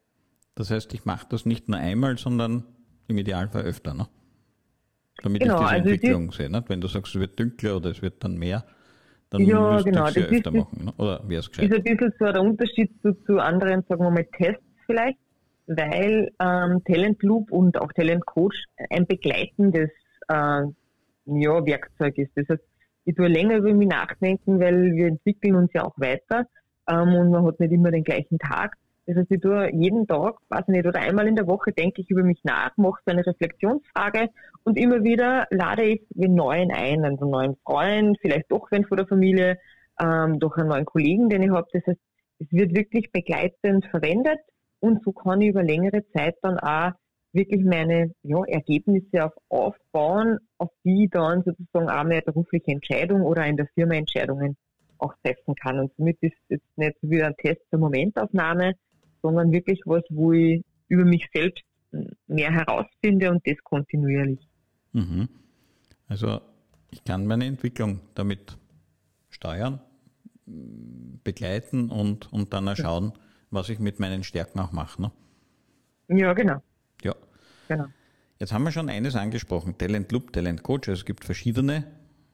Das 0.55 0.69
heißt, 0.69 0.93
ich 0.93 1.05
mache 1.05 1.25
das 1.29 1.45
nicht 1.45 1.69
nur 1.69 1.79
einmal, 1.79 2.17
sondern 2.17 2.65
im 3.11 3.17
Idealfall 3.17 3.63
öfter, 3.63 3.93
ne? 3.93 4.07
Damit 5.21 5.41
genau, 5.41 5.55
ich 5.55 5.61
diese 5.61 5.71
also 5.71 5.89
Entwicklung 5.89 6.31
sehe. 6.31 6.49
Nicht? 6.49 6.69
Wenn 6.69 6.81
du 6.81 6.87
sagst, 6.87 7.13
es 7.15 7.21
wird 7.21 7.39
dunkler 7.39 7.77
oder 7.77 7.91
es 7.91 8.01
wird 8.01 8.23
dann 8.23 8.37
mehr, 8.37 8.65
dann 9.29 9.41
ja, 9.43 9.73
müsst 9.73 9.85
genau, 9.85 10.05
das 10.05 10.15
ja 10.15 10.23
öfter 10.23 10.51
machen. 10.51 10.85
Ne? 10.85 10.93
Oder 10.97 11.21
wäre 11.27 11.39
es 11.39 11.49
gescheit? 11.49 11.69
ist 11.69 11.77
ein 11.77 11.83
bisschen 11.83 12.13
so 12.19 12.25
der 12.25 12.41
Unterschied 12.41 12.91
zu, 13.01 13.13
zu 13.25 13.39
anderen, 13.39 13.83
sagen 13.87 14.01
wir 14.03 14.09
mal, 14.09 14.25
Tests 14.37 14.63
vielleicht, 14.85 15.19
weil 15.67 16.31
ähm, 16.39 16.83
Talent 16.85 17.21
Loop 17.23 17.51
und 17.51 17.79
auch 17.79 17.91
Talent 17.93 18.25
Coach 18.25 18.65
ein 18.89 19.05
begleitendes 19.05 19.89
äh, 20.27 20.33
ja, 20.33 21.65
Werkzeug 21.65 22.17
ist. 22.17 22.31
Das 22.35 22.49
heißt, 22.49 22.63
ich 23.05 23.15
tue 23.15 23.27
länger 23.27 23.57
über 23.57 23.73
mich 23.73 23.87
nachdenken, 23.87 24.59
weil 24.59 24.93
wir 24.93 25.07
entwickeln 25.07 25.55
uns 25.55 25.71
ja 25.73 25.83
auch 25.83 25.97
weiter 25.97 26.47
ähm, 26.89 27.13
und 27.15 27.31
man 27.31 27.45
hat 27.45 27.59
nicht 27.59 27.71
immer 27.71 27.91
den 27.91 28.03
gleichen 28.03 28.37
Tag. 28.37 28.75
Das 29.05 29.15
heißt, 29.17 29.31
ich 29.31 29.41
tue 29.41 29.73
jeden 29.73 30.07
Tag, 30.07 30.35
weiß 30.49 30.67
nicht, 30.67 30.85
oder 30.85 30.99
einmal 30.99 31.27
in 31.27 31.35
der 31.35 31.47
Woche 31.47 31.71
denke 31.71 32.01
ich 32.01 32.09
über 32.09 32.23
mich 32.23 32.39
nach, 32.43 32.75
mache 32.77 33.01
so 33.05 33.11
eine 33.11 33.25
Reflexionsfrage 33.25 34.29
und 34.63 34.77
immer 34.77 35.03
wieder 35.03 35.47
lade 35.49 35.83
ich 35.83 36.01
den 36.09 36.35
Neuen 36.35 36.71
ein, 36.71 37.03
einen 37.03 37.17
neuen 37.17 37.55
Freund, 37.65 38.17
vielleicht 38.21 38.51
doch 38.51 38.69
wen 38.71 38.85
von 38.85 38.97
der 38.97 39.07
Familie, 39.07 39.57
ähm, 39.99 40.39
durch 40.39 40.57
einen 40.57 40.69
neuen 40.69 40.85
Kollegen, 40.85 41.29
den 41.29 41.41
ich 41.41 41.49
habe. 41.49 41.67
Das 41.73 41.85
heißt, 41.85 41.99
es 42.39 42.51
wird 42.51 42.75
wirklich 42.75 43.11
begleitend 43.11 43.85
verwendet 43.87 44.39
und 44.79 45.03
so 45.03 45.11
kann 45.11 45.41
ich 45.41 45.49
über 45.49 45.63
längere 45.63 46.03
Zeit 46.13 46.35
dann 46.41 46.59
auch 46.59 46.91
wirklich 47.33 47.63
meine 47.63 48.13
ja, 48.23 48.43
Ergebnisse 48.47 49.25
auf 49.25 49.33
aufbauen, 49.49 50.39
auf 50.57 50.69
die 50.83 51.07
dann 51.09 51.43
sozusagen 51.43 51.89
auch 51.89 52.03
mehr 52.03 52.21
berufliche 52.21 52.71
Entscheidung 52.71 53.21
oder 53.21 53.45
in 53.45 53.57
der 53.57 53.67
Firma 53.73 53.95
Entscheidungen 53.95 54.57
auch 54.97 55.13
treffen 55.23 55.55
kann. 55.55 55.79
Und 55.79 55.91
somit 55.97 56.17
ist 56.21 56.33
es 56.33 56.57
jetzt 56.57 56.77
nicht 56.77 56.97
so 57.01 57.09
wie 57.09 57.23
ein 57.23 57.35
Test 57.37 57.61
zur 57.69 57.79
Momentaufnahme, 57.79 58.73
sondern 59.21 59.51
wirklich 59.51 59.81
was, 59.85 60.03
wo 60.09 60.31
ich 60.33 60.63
über 60.87 61.05
mich 61.05 61.27
selbst 61.33 61.63
mehr 62.27 62.51
herausfinde 62.51 63.31
und 63.31 63.45
das 63.45 63.57
kontinuierlich. 63.63 64.47
Mhm. 64.93 65.29
Also 66.07 66.41
ich 66.91 67.03
kann 67.03 67.25
meine 67.25 67.45
Entwicklung 67.45 67.99
damit 68.15 68.57
steuern, 69.29 69.79
begleiten 70.45 71.89
und, 71.89 72.31
und 72.33 72.53
dann 72.53 72.75
schauen, 72.75 73.13
was 73.49 73.69
ich 73.69 73.79
mit 73.79 73.99
meinen 73.99 74.23
Stärken 74.23 74.59
auch 74.59 74.71
mache. 74.71 75.01
Ne? 75.01 75.11
Ja, 76.09 76.33
genau. 76.33 76.61
Ja. 77.03 77.15
Genau. 77.67 77.85
Jetzt 78.39 78.53
haben 78.53 78.63
wir 78.63 78.71
schon 78.71 78.89
eines 78.89 79.15
angesprochen, 79.15 79.77
Talent 79.77 80.11
Loop, 80.11 80.33
Talent 80.33 80.63
Coach. 80.63 80.89
Also 80.89 81.01
es 81.01 81.05
gibt 81.05 81.23
verschiedene 81.23 81.85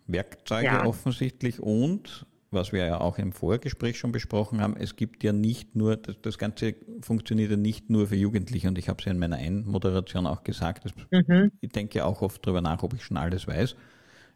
Werkzeuge 0.08 0.66
ja. 0.66 0.86
offensichtlich 0.86 1.60
und 1.60 2.26
was 2.58 2.74
wir 2.74 2.86
ja 2.86 3.00
auch 3.00 3.18
im 3.18 3.32
Vorgespräch 3.32 3.98
schon 3.98 4.12
besprochen 4.12 4.62
haben, 4.62 4.76
es 4.78 4.96
gibt 4.96 5.24
ja 5.24 5.32
nicht 5.32 5.76
nur, 5.76 5.96
das, 5.96 6.20
das 6.22 6.38
Ganze 6.38 6.76
funktioniert 7.02 7.52
ja 7.52 7.58
nicht 7.58 7.90
nur 7.90 8.08
für 8.08 8.16
Jugendliche 8.16 8.68
und 8.68 8.78
ich 8.78 8.90
habe 8.90 9.00
es 9.00 9.06
ja 9.06 9.12
in 9.12 9.20
meiner 9.20 9.38
Einmoderation 9.38 10.28
auch 10.28 10.44
gesagt, 10.44 10.86
das, 10.86 10.94
mhm. 11.12 11.52
ich 11.62 11.72
denke 11.72 12.04
auch 12.04 12.22
oft 12.22 12.46
darüber 12.46 12.62
nach, 12.62 12.84
ob 12.84 12.94
ich 12.94 13.04
schon 13.04 13.18
alles 13.18 13.48
weiß 13.48 13.76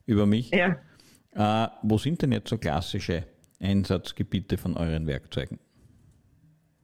über 0.05 0.25
mich. 0.25 0.51
Ja. 0.51 0.77
Äh, 1.33 1.69
wo 1.83 1.97
sind 1.97 2.21
denn 2.21 2.31
jetzt 2.31 2.49
so 2.49 2.57
klassische 2.57 3.23
Einsatzgebiete 3.59 4.57
von 4.57 4.77
euren 4.77 5.07
Werkzeugen? 5.07 5.59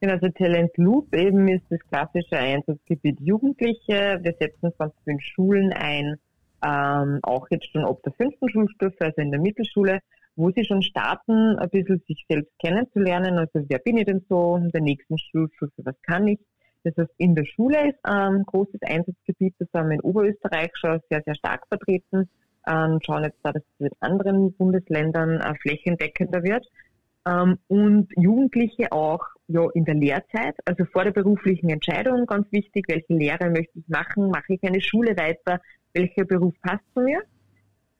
Genau, 0.00 0.14
also 0.14 0.28
Talent 0.28 0.76
Loop 0.76 1.12
eben 1.14 1.48
ist 1.48 1.64
das 1.70 1.80
klassische 1.88 2.36
Einsatzgebiet 2.36 3.20
Jugendliche. 3.20 4.20
Wir 4.22 4.34
setzen 4.38 4.72
es 4.78 4.92
in 5.06 5.20
Schulen 5.20 5.72
ein, 5.72 6.16
ähm, 6.64 7.18
auch 7.22 7.48
jetzt 7.50 7.70
schon 7.72 7.84
ab 7.84 8.00
der 8.04 8.12
fünften 8.12 8.48
Schulstufe, 8.48 8.96
also 9.00 9.20
in 9.20 9.32
der 9.32 9.40
Mittelschule, 9.40 10.00
wo 10.38 10.52
sie 10.52 10.64
schon 10.64 10.82
starten, 10.82 11.58
ein 11.58 11.68
bisschen 11.68 12.00
sich 12.06 12.24
selbst 12.28 12.52
kennenzulernen. 12.60 13.38
Also 13.38 13.66
wer 13.68 13.78
bin 13.80 13.96
ich 13.98 14.06
denn 14.06 14.24
so 14.28 14.56
in 14.56 14.70
der 14.70 14.80
nächsten 14.80 15.18
Schulstufe, 15.18 15.72
was 15.78 16.00
kann 16.02 16.28
ich? 16.28 16.38
Das 16.84 16.96
heißt, 16.96 17.10
in 17.18 17.34
der 17.34 17.44
Schule 17.44 17.90
ist 17.90 17.98
ein 18.04 18.44
großes 18.44 18.80
Einsatzgebiet, 18.82 19.54
das 19.58 19.68
haben 19.74 19.88
wir 19.88 19.96
in 19.96 20.00
Oberösterreich 20.00 20.70
schon 20.74 21.00
sehr, 21.10 21.22
sehr 21.24 21.34
stark 21.34 21.66
vertreten. 21.66 22.30
Ähm, 22.68 23.00
schauen 23.04 23.24
jetzt 23.24 23.38
da, 23.42 23.52
dass 23.52 23.62
es 23.78 23.86
in 23.86 23.92
anderen 23.98 24.52
Bundesländern 24.52 25.40
äh, 25.40 25.54
flächendeckender 25.56 26.44
wird. 26.44 26.64
Ähm, 27.26 27.58
und 27.66 28.08
Jugendliche 28.16 28.92
auch 28.92 29.26
ja, 29.48 29.66
in 29.74 29.84
der 29.86 29.96
Lehrzeit, 29.96 30.54
also 30.66 30.84
vor 30.84 31.02
der 31.02 31.10
beruflichen 31.10 31.68
Entscheidung, 31.68 32.26
ganz 32.26 32.46
wichtig, 32.52 32.84
welche 32.86 33.14
Lehre 33.14 33.50
möchte 33.50 33.76
ich 33.78 33.88
machen, 33.88 34.30
mache 34.30 34.54
ich 34.54 34.62
eine 34.62 34.80
Schule 34.80 35.16
weiter, 35.16 35.60
welcher 35.94 36.24
Beruf 36.24 36.54
passt 36.62 36.84
zu 36.94 37.00
mir? 37.00 37.22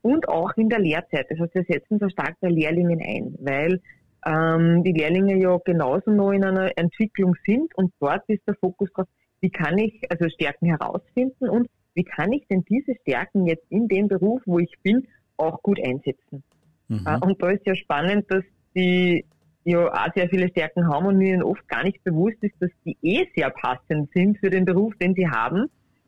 Und 0.08 0.26
auch 0.26 0.56
in 0.56 0.70
der 0.70 0.78
Lehrzeit. 0.78 1.26
Das 1.28 1.38
heißt, 1.38 1.54
wir 1.54 1.64
setzen 1.68 1.98
so 1.98 2.08
stark 2.08 2.36
bei 2.40 2.48
Lehrlingen 2.48 2.98
ein, 3.02 3.34
weil 3.40 3.78
ähm, 4.24 4.82
die 4.82 4.92
Lehrlinge 4.92 5.36
ja 5.36 5.58
genauso 5.62 6.10
noch 6.10 6.32
in 6.32 6.44
einer 6.44 6.70
Entwicklung 6.78 7.34
sind 7.44 7.76
und 7.76 7.92
dort 8.00 8.22
ist 8.28 8.40
der 8.46 8.54
Fokus 8.54 8.90
drauf, 8.94 9.06
wie 9.42 9.50
kann 9.50 9.76
ich 9.76 10.00
also 10.10 10.30
Stärken 10.30 10.66
herausfinden 10.66 11.50
und 11.50 11.68
wie 11.92 12.04
kann 12.04 12.32
ich 12.32 12.46
denn 12.48 12.64
diese 12.64 12.94
Stärken 13.02 13.46
jetzt 13.46 13.66
in 13.68 13.86
dem 13.86 14.08
Beruf, 14.08 14.40
wo 14.46 14.58
ich 14.58 14.72
bin, 14.82 15.06
auch 15.36 15.62
gut 15.62 15.78
einsetzen. 15.78 16.42
Mhm. 16.88 17.04
Äh, 17.06 17.18
und 17.20 17.42
da 17.42 17.50
ist 17.50 17.66
ja 17.66 17.74
spannend, 17.74 18.30
dass 18.30 18.44
die 18.74 19.26
ja 19.64 19.92
auch 19.92 20.14
sehr 20.14 20.30
viele 20.30 20.48
Stärken 20.48 20.88
haben 20.88 21.04
und 21.04 21.20
ihnen 21.20 21.42
oft 21.42 21.68
gar 21.68 21.84
nicht 21.84 22.02
bewusst 22.02 22.38
ist, 22.40 22.54
dass 22.60 22.70
die 22.86 22.96
eh 23.02 23.26
sehr 23.36 23.50
passend 23.50 24.10
sind 24.14 24.38
für 24.38 24.48
den 24.48 24.64
Beruf, 24.64 24.94
den 24.96 25.14
sie 25.14 25.28
haben. 25.28 25.66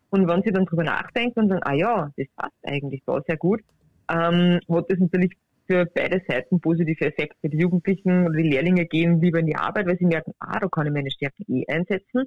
Und 0.09 0.27
wenn 0.27 0.43
sie 0.43 0.53
dann 0.53 0.65
drüber 0.65 0.85
nachdenken 0.85 1.41
und 1.41 1.49
sagen, 1.51 1.63
ah 1.65 1.75
ja, 1.75 2.11
das 2.17 2.27
passt 2.35 2.57
eigentlich 2.65 3.03
da 3.05 3.21
sehr 3.27 3.37
gut, 3.37 3.61
ähm, 4.11 4.61
hat 4.69 4.91
das 4.91 4.99
natürlich 4.99 5.33
für 5.67 5.87
beide 5.87 6.21
Seiten 6.27 6.61
positive 6.61 7.07
Effekte. 7.07 7.49
Die 7.49 7.59
Jugendlichen 7.59 8.27
oder 8.27 8.37
die 8.37 8.49
Lehrlinge 8.49 8.87
gehen 8.87 9.21
lieber 9.21 9.39
in 9.39 9.47
die 9.47 9.57
Arbeit, 9.57 9.87
weil 9.87 9.99
sie 9.99 10.07
merken, 10.07 10.33
ah, 10.41 10.59
da 10.59 10.69
kann 10.69 10.87
ich 10.87 10.93
meine 10.93 11.11
Stärken 11.11 11.45
eh 11.49 11.65
einsetzen. 11.69 12.27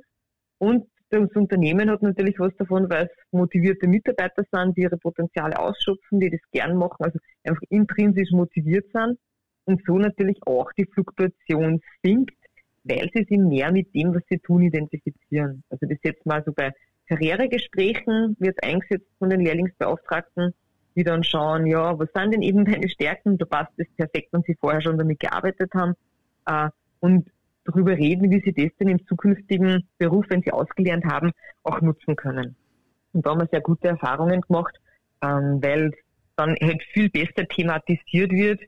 Und 0.59 0.87
das 1.09 1.29
Unternehmen 1.35 1.89
hat 1.91 2.01
natürlich 2.01 2.39
was 2.39 2.55
davon, 2.55 2.89
weil 2.89 3.05
es 3.05 3.11
motivierte 3.31 3.87
Mitarbeiter 3.87 4.43
sind, 4.51 4.77
die 4.77 4.81
ihre 4.81 4.97
Potenziale 4.97 5.59
ausschöpfen, 5.59 6.19
die 6.19 6.29
das 6.29 6.39
gern 6.51 6.75
machen, 6.77 7.03
also 7.03 7.19
einfach 7.43 7.61
intrinsisch 7.69 8.31
motiviert 8.31 8.85
sind 8.93 9.19
und 9.65 9.81
so 9.85 9.97
natürlich 9.97 10.39
auch 10.47 10.71
die 10.73 10.85
Fluktuation 10.85 11.81
sinkt, 12.03 12.35
weil 12.83 13.09
sie 13.13 13.25
sich 13.25 13.37
mehr 13.37 13.71
mit 13.71 13.93
dem, 13.93 14.13
was 14.15 14.23
sie 14.29 14.39
tun, 14.39 14.63
identifizieren. 14.63 15.63
Also 15.69 15.85
das 15.85 15.99
jetzt 16.03 16.25
mal 16.25 16.43
so 16.45 16.51
bei 16.51 16.71
Karrieregesprächen 17.07 18.35
wird 18.39 18.63
eingesetzt 18.63 19.07
von 19.19 19.29
den 19.29 19.41
Lehrlingsbeauftragten, 19.41 20.53
die 20.95 21.03
dann 21.03 21.23
schauen, 21.23 21.65
ja, 21.65 21.97
was 21.97 22.09
sind 22.13 22.33
denn 22.33 22.41
eben 22.41 22.65
deine 22.65 22.89
Stärken? 22.89 23.37
Da 23.37 23.45
passt 23.45 23.73
es 23.77 23.87
perfekt, 23.95 24.29
wenn 24.31 24.43
sie 24.43 24.55
vorher 24.59 24.81
schon 24.81 24.97
damit 24.97 25.19
gearbeitet 25.19 25.71
haben. 25.73 25.93
Äh, 26.45 26.69
und 26.99 27.29
darüber 27.65 27.91
reden, 27.97 28.29
wie 28.29 28.41
sie 28.41 28.53
das 28.53 28.75
denn 28.79 28.89
im 28.89 29.05
zukünftigen 29.07 29.87
Beruf, 29.97 30.25
wenn 30.29 30.41
sie 30.41 30.51
ausgelernt 30.51 31.05
haben, 31.05 31.31
auch 31.63 31.81
nutzen 31.81 32.15
können. 32.15 32.55
Und 33.13 33.25
da 33.25 33.31
haben 33.31 33.41
wir 33.41 33.47
sehr 33.47 33.61
gute 33.61 33.87
Erfahrungen 33.87 34.41
gemacht, 34.41 34.75
ähm, 35.21 35.59
weil 35.61 35.91
dann 36.35 36.55
halt 36.61 36.83
viel 36.93 37.09
besser 37.09 37.47
thematisiert 37.47 38.31
wird, 38.31 38.61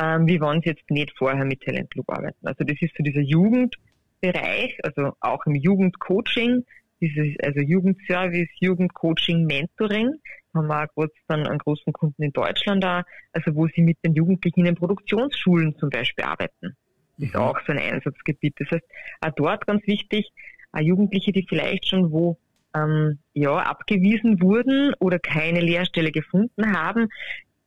ähm, 0.00 0.26
wie 0.26 0.40
wenn 0.40 0.60
sie 0.60 0.70
jetzt 0.70 0.90
nicht 0.90 1.16
vorher 1.16 1.44
mit 1.44 1.62
Talent 1.62 1.90
Club 1.90 2.08
arbeiten. 2.10 2.46
Also 2.46 2.64
das 2.64 2.76
ist 2.80 2.94
so 2.96 3.02
dieser 3.02 3.20
Jugendbereich, 3.20 4.78
also 4.82 5.12
auch 5.20 5.46
im 5.46 5.54
Jugendcoaching, 5.54 6.64
dieses, 7.00 7.36
also 7.42 7.60
Jugendservice, 7.60 8.48
Jugendcoaching, 8.58 9.46
Mentoring, 9.46 10.14
haben 10.54 10.68
wir 10.68 10.88
auch 10.94 11.06
dann 11.28 11.46
einen 11.46 11.58
großen 11.58 11.92
Kunden 11.92 12.22
in 12.22 12.32
Deutschland 12.32 12.82
da, 12.82 13.02
also 13.32 13.54
wo 13.54 13.66
sie 13.68 13.82
mit 13.82 13.98
den 14.04 14.14
Jugendlichen 14.14 14.66
in 14.66 14.74
Produktionsschulen 14.74 15.76
zum 15.78 15.90
Beispiel 15.90 16.24
arbeiten. 16.24 16.76
Das 17.16 17.28
ist 17.28 17.34
mhm. 17.34 17.40
auch 17.40 17.58
so 17.66 17.72
ein 17.72 17.78
Einsatzgebiet. 17.78 18.54
Das 18.58 18.70
heißt, 18.70 18.84
auch 19.20 19.32
dort 19.36 19.66
ganz 19.66 19.86
wichtig, 19.86 20.30
auch 20.72 20.80
Jugendliche, 20.80 21.32
die 21.32 21.46
vielleicht 21.48 21.88
schon 21.88 22.10
wo 22.10 22.38
ähm, 22.74 23.18
ja, 23.32 23.56
abgewiesen 23.56 24.40
wurden 24.42 24.94
oder 24.98 25.18
keine 25.18 25.60
Lehrstelle 25.60 26.10
gefunden 26.10 26.76
haben, 26.76 27.08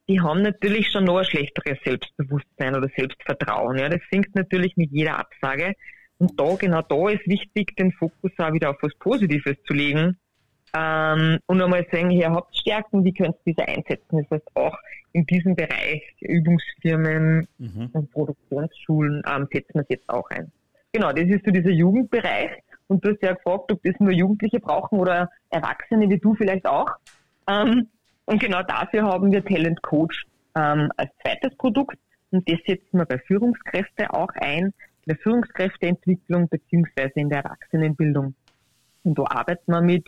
die 0.10 0.22
haben 0.22 0.42
natürlich 0.42 0.90
schon 0.90 1.04
noch 1.04 1.18
ein 1.18 1.26
schlechteres 1.26 1.78
Selbstbewusstsein 1.84 2.76
oder 2.76 2.90
Selbstvertrauen. 2.96 3.78
Ja, 3.78 3.90
das 3.90 4.02
sinkt 4.10 4.36
natürlich 4.36 4.78
mit 4.78 4.92
jeder 4.92 5.20
Absage. 5.20 5.74
Und 6.18 6.40
da, 6.40 6.56
genau 6.56 6.82
da 6.82 7.10
ist 7.10 7.28
wichtig, 7.28 7.76
den 7.76 7.92
Fokus 7.92 8.32
auch 8.38 8.54
wieder 8.54 8.70
auf 8.72 8.78
was 8.82 8.96
Positives 8.96 9.58
zu 9.66 9.74
legen. 9.74 10.18
Ähm, 10.78 11.40
und 11.48 11.62
einmal 11.62 11.86
sagen, 11.92 12.10
hier 12.10 12.32
habt 12.32 12.56
Stärken, 12.56 13.04
wie 13.04 13.14
könnt 13.14 13.36
ihr 13.46 13.54
diese 13.54 13.68
einsetzen? 13.68 14.18
Das 14.18 14.30
heißt, 14.30 14.56
auch 14.56 14.78
in 15.14 15.26
diesem 15.26 15.56
Bereich 15.56 16.04
Übungsfirmen 16.20 17.48
mhm. 17.58 17.90
und 17.94 18.12
Produktionsschulen 18.12 19.24
ähm, 19.28 19.48
setzen 19.52 19.74
wir 19.76 19.82
es 19.82 19.90
jetzt 19.90 20.10
auch 20.10 20.30
ein. 20.30 20.52
Genau, 20.92 21.12
das 21.12 21.26
ist 21.26 21.46
so 21.46 21.52
dieser 21.52 21.72
Jugendbereich. 21.72 22.52
Und 22.88 23.04
du 23.04 23.12
hast 23.12 23.22
ja 23.22 23.34
gefragt, 23.34 23.72
ob 23.72 23.84
das 23.84 23.96
nur 24.00 24.12
Jugendliche 24.12 24.60
brauchen 24.60 25.00
oder 25.00 25.30
Erwachsene 25.50 26.10
wie 26.10 26.20
du 26.20 26.36
vielleicht 26.36 26.66
auch. 26.66 26.90
Ähm, 27.50 27.88
und 28.26 28.40
genau 28.42 28.62
dafür 28.64 29.04
haben 29.04 29.32
wir 29.32 29.44
Talent 29.44 29.82
Coach 29.82 30.26
ähm, 30.56 30.92
als 30.98 31.10
zweites 31.24 31.56
Produkt. 31.58 31.98
Und 32.32 32.48
das 32.50 32.60
setzen 32.66 33.00
wir 33.00 33.06
bei 33.06 33.18
Führungskräfte 33.20 34.14
auch 34.14 34.30
ein, 34.36 34.66
in 34.66 34.74
der 35.08 35.18
Führungskräfteentwicklung 35.18 36.50
beziehungsweise 36.50 37.14
in 37.16 37.30
der 37.30 37.44
Erwachsenenbildung. 37.44 38.36
Und 39.04 39.18
da 39.18 39.24
arbeiten 39.24 39.72
wir 39.72 39.82
mit 39.82 40.08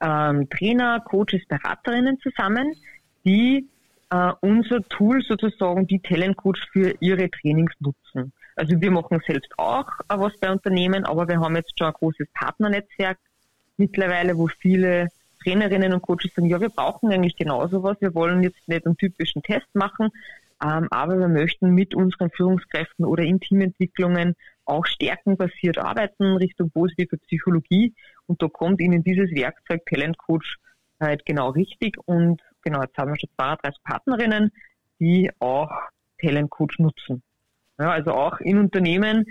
ähm, 0.00 0.48
Trainer, 0.50 1.00
Coaches, 1.00 1.46
Beraterinnen 1.48 2.18
zusammen, 2.20 2.74
die 3.24 3.68
äh, 4.10 4.32
unser 4.40 4.82
Tool 4.88 5.22
sozusagen, 5.22 5.86
die 5.86 6.00
Talent 6.00 6.36
Coach 6.36 6.60
für 6.72 6.94
ihre 7.00 7.30
Trainings 7.30 7.72
nutzen. 7.80 8.32
Also 8.56 8.80
wir 8.80 8.90
machen 8.90 9.20
selbst 9.26 9.52
auch 9.58 9.88
äh, 10.08 10.18
was 10.18 10.36
bei 10.38 10.50
Unternehmen, 10.50 11.04
aber 11.04 11.28
wir 11.28 11.40
haben 11.40 11.56
jetzt 11.56 11.78
schon 11.78 11.88
ein 11.88 11.94
großes 11.94 12.28
Partnernetzwerk 12.34 13.18
mittlerweile, 13.76 14.36
wo 14.36 14.48
viele 14.48 15.08
Trainerinnen 15.42 15.94
und 15.94 16.02
Coaches 16.02 16.34
sagen, 16.34 16.48
ja, 16.48 16.60
wir 16.60 16.68
brauchen 16.68 17.10
eigentlich 17.10 17.36
genau 17.36 17.66
sowas. 17.68 17.96
Wir 18.00 18.14
wollen 18.14 18.42
jetzt 18.42 18.60
nicht 18.66 18.84
einen 18.84 18.96
typischen 18.96 19.42
Test 19.42 19.68
machen, 19.74 20.10
ähm, 20.62 20.88
aber 20.90 21.18
wir 21.18 21.28
möchten 21.28 21.70
mit 21.70 21.94
unseren 21.94 22.30
Führungskräften 22.30 23.06
oder 23.06 23.22
in 23.22 23.40
Teamentwicklungen 23.40 24.36
auch 24.66 24.84
stärkenbasiert 24.86 25.78
arbeiten 25.78 26.36
Richtung 26.36 26.70
positive 26.70 27.16
Psychologie. 27.16 27.94
Und 28.30 28.40
da 28.40 28.46
kommt 28.46 28.80
Ihnen 28.80 29.02
dieses 29.02 29.28
Werkzeug 29.32 29.84
Talent 29.86 30.16
Coach 30.16 30.58
halt 31.00 31.26
genau 31.26 31.50
richtig. 31.50 31.96
Und 32.04 32.40
genau, 32.62 32.80
jetzt 32.80 32.96
haben 32.96 33.10
wir 33.10 33.18
schon 33.18 33.28
32 33.34 33.82
Partnerinnen, 33.82 34.52
die 35.00 35.32
auch 35.40 35.68
Talent 36.20 36.48
Coach 36.48 36.78
nutzen. 36.78 37.24
Ja, 37.80 37.90
also 37.90 38.12
auch 38.12 38.38
in 38.38 38.58
Unternehmen, 38.58 39.26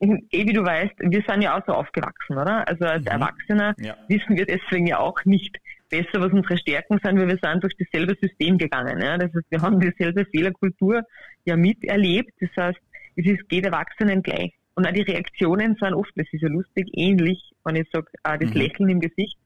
eh 0.00 0.46
wie 0.46 0.52
du 0.54 0.64
weißt, 0.64 0.94
wir 0.98 1.22
sind 1.28 1.42
ja 1.42 1.58
auch 1.58 1.66
so 1.66 1.74
aufgewachsen, 1.74 2.38
oder? 2.38 2.66
Also 2.66 2.86
als 2.86 3.04
mhm. 3.04 3.10
Erwachsener 3.10 3.74
ja. 3.80 3.98
wissen 4.08 4.34
wir 4.34 4.46
deswegen 4.46 4.86
ja 4.86 4.98
auch 4.98 5.22
nicht 5.26 5.58
besser, 5.90 6.18
was 6.18 6.32
unsere 6.32 6.56
Stärken 6.56 6.98
sind, 7.02 7.18
weil 7.18 7.28
wir 7.28 7.38
sind 7.42 7.62
durch 7.62 7.76
dasselbe 7.76 8.16
System 8.18 8.56
gegangen. 8.56 8.98
Ja? 9.02 9.18
Das 9.18 9.30
heißt, 9.34 9.50
wir 9.50 9.60
haben 9.60 9.78
dieselbe 9.78 10.24
Fehlerkultur 10.24 11.02
ja 11.44 11.54
miterlebt. 11.54 12.32
Das 12.40 12.48
heißt, 12.56 12.80
es 13.16 13.26
ist, 13.26 13.46
geht 13.50 13.66
Erwachsenen 13.66 14.22
gleich. 14.22 14.54
Und 14.76 14.86
auch 14.86 14.92
die 14.92 15.02
Reaktionen 15.02 15.74
sind 15.80 15.94
oft, 15.94 16.12
das 16.16 16.26
ist 16.32 16.42
ja 16.42 16.48
lustig, 16.48 16.88
ähnlich, 16.92 17.52
wenn 17.64 17.76
ich 17.76 17.88
sage, 17.90 18.08
ah, 18.22 18.36
das 18.36 18.50
mhm. 18.50 18.60
Lächeln 18.60 18.88
im 18.90 19.00
Gesicht. 19.00 19.36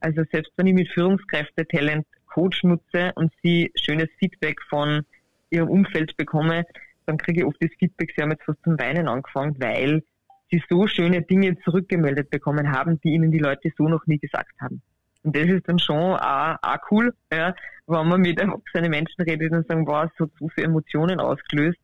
Also 0.00 0.22
selbst 0.30 0.52
wenn 0.56 0.66
ich 0.66 0.74
mit 0.74 0.88
Führungskräfte 0.88 1.66
Talent 1.66 2.06
Coach 2.26 2.64
nutze 2.64 3.12
und 3.14 3.32
sie 3.42 3.70
schönes 3.76 4.08
Feedback 4.18 4.60
von 4.68 5.06
ihrem 5.50 5.68
Umfeld 5.70 6.16
bekomme, 6.16 6.64
dann 7.06 7.18
kriege 7.18 7.40
ich 7.40 7.46
oft 7.46 7.56
das 7.60 7.70
Feedback, 7.78 8.12
sie 8.14 8.22
haben 8.22 8.32
jetzt 8.32 8.44
fast 8.44 8.62
zum 8.64 8.78
Weinen 8.78 9.06
angefangen, 9.06 9.54
weil 9.60 10.02
sie 10.50 10.62
so 10.68 10.88
schöne 10.88 11.22
Dinge 11.22 11.56
zurückgemeldet 11.60 12.30
bekommen 12.30 12.72
haben, 12.72 13.00
die 13.02 13.10
ihnen 13.10 13.30
die 13.30 13.38
Leute 13.38 13.70
so 13.78 13.88
noch 13.88 14.04
nie 14.06 14.18
gesagt 14.18 14.60
haben. 14.60 14.82
Und 15.22 15.36
das 15.36 15.46
ist 15.46 15.68
dann 15.68 15.78
schon 15.78 16.16
auch, 16.16 16.56
auch 16.60 16.78
cool, 16.90 17.14
ja, 17.32 17.54
wenn 17.86 18.08
man 18.08 18.20
mit 18.20 18.40
erwachsenen 18.40 18.90
Menschen 18.90 19.22
redet 19.22 19.52
und 19.52 19.68
sagen, 19.68 19.86
wow, 19.86 20.10
es 20.12 20.20
hat 20.20 20.30
so 20.38 20.48
viele 20.48 20.66
Emotionen 20.66 21.20
ausgelöst, 21.20 21.78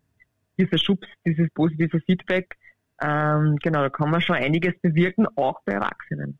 dieser 0.59 0.76
Schubs, 0.76 1.07
dieses 1.24 1.48
positive 1.50 2.00
Feedback, 2.00 2.57
ähm, 3.00 3.56
genau, 3.62 3.82
da 3.82 3.90
kann 3.90 4.10
man 4.10 4.20
schon 4.20 4.36
einiges 4.36 4.74
bewirken, 4.82 5.26
auch 5.36 5.60
bei 5.64 5.72
Erwachsenen. 5.72 6.38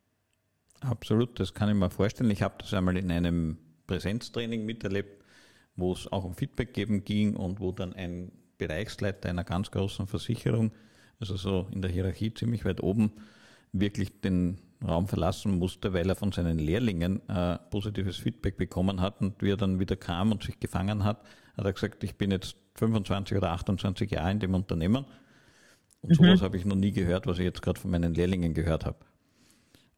Absolut, 0.81 1.39
das 1.39 1.53
kann 1.53 1.69
ich 1.69 1.75
mir 1.75 1.89
vorstellen. 1.89 2.31
Ich 2.31 2.41
habe 2.41 2.55
das 2.59 2.73
einmal 2.73 2.97
in 2.97 3.11
einem 3.11 3.57
Präsenztraining 3.87 4.65
miterlebt, 4.65 5.23
wo 5.75 5.93
es 5.93 6.11
auch 6.11 6.23
um 6.23 6.35
Feedback 6.35 6.73
geben 6.73 7.03
ging 7.03 7.35
und 7.35 7.59
wo 7.59 7.71
dann 7.71 7.93
ein 7.93 8.31
Bereichsleiter 8.57 9.29
einer 9.29 9.43
ganz 9.43 9.71
großen 9.71 10.07
Versicherung, 10.07 10.71
also 11.19 11.35
so 11.35 11.67
in 11.71 11.81
der 11.81 11.91
Hierarchie 11.91 12.33
ziemlich 12.33 12.65
weit 12.65 12.81
oben, 12.81 13.11
wirklich 13.73 14.21
den 14.21 14.59
Raum 14.85 15.07
verlassen 15.07 15.57
musste, 15.57 15.93
weil 15.93 16.09
er 16.09 16.15
von 16.15 16.31
seinen 16.31 16.57
Lehrlingen 16.57 17.27
äh, 17.29 17.57
positives 17.69 18.17
Feedback 18.17 18.57
bekommen 18.57 19.01
hat 19.01 19.21
und 19.21 19.41
wie 19.41 19.51
er 19.51 19.57
dann 19.57 19.79
wieder 19.79 19.95
kam 19.95 20.31
und 20.31 20.43
sich 20.43 20.59
gefangen 20.59 21.03
hat, 21.03 21.23
hat 21.57 21.65
er 21.65 21.73
gesagt, 21.73 22.03
ich 22.03 22.15
bin 22.15 22.31
jetzt 22.31 22.55
25 22.75 23.37
oder 23.37 23.51
28 23.51 24.09
Jahre 24.11 24.31
in 24.31 24.39
dem 24.39 24.55
Unternehmen 24.55 25.05
und 26.01 26.09
mhm. 26.09 26.25
sowas 26.25 26.41
habe 26.41 26.57
ich 26.57 26.65
noch 26.65 26.75
nie 26.75 26.91
gehört, 26.91 27.27
was 27.27 27.39
ich 27.39 27.45
jetzt 27.45 27.61
gerade 27.61 27.79
von 27.79 27.91
meinen 27.91 28.13
Lehrlingen 28.13 28.53
gehört 28.53 28.85
habe. 28.85 28.97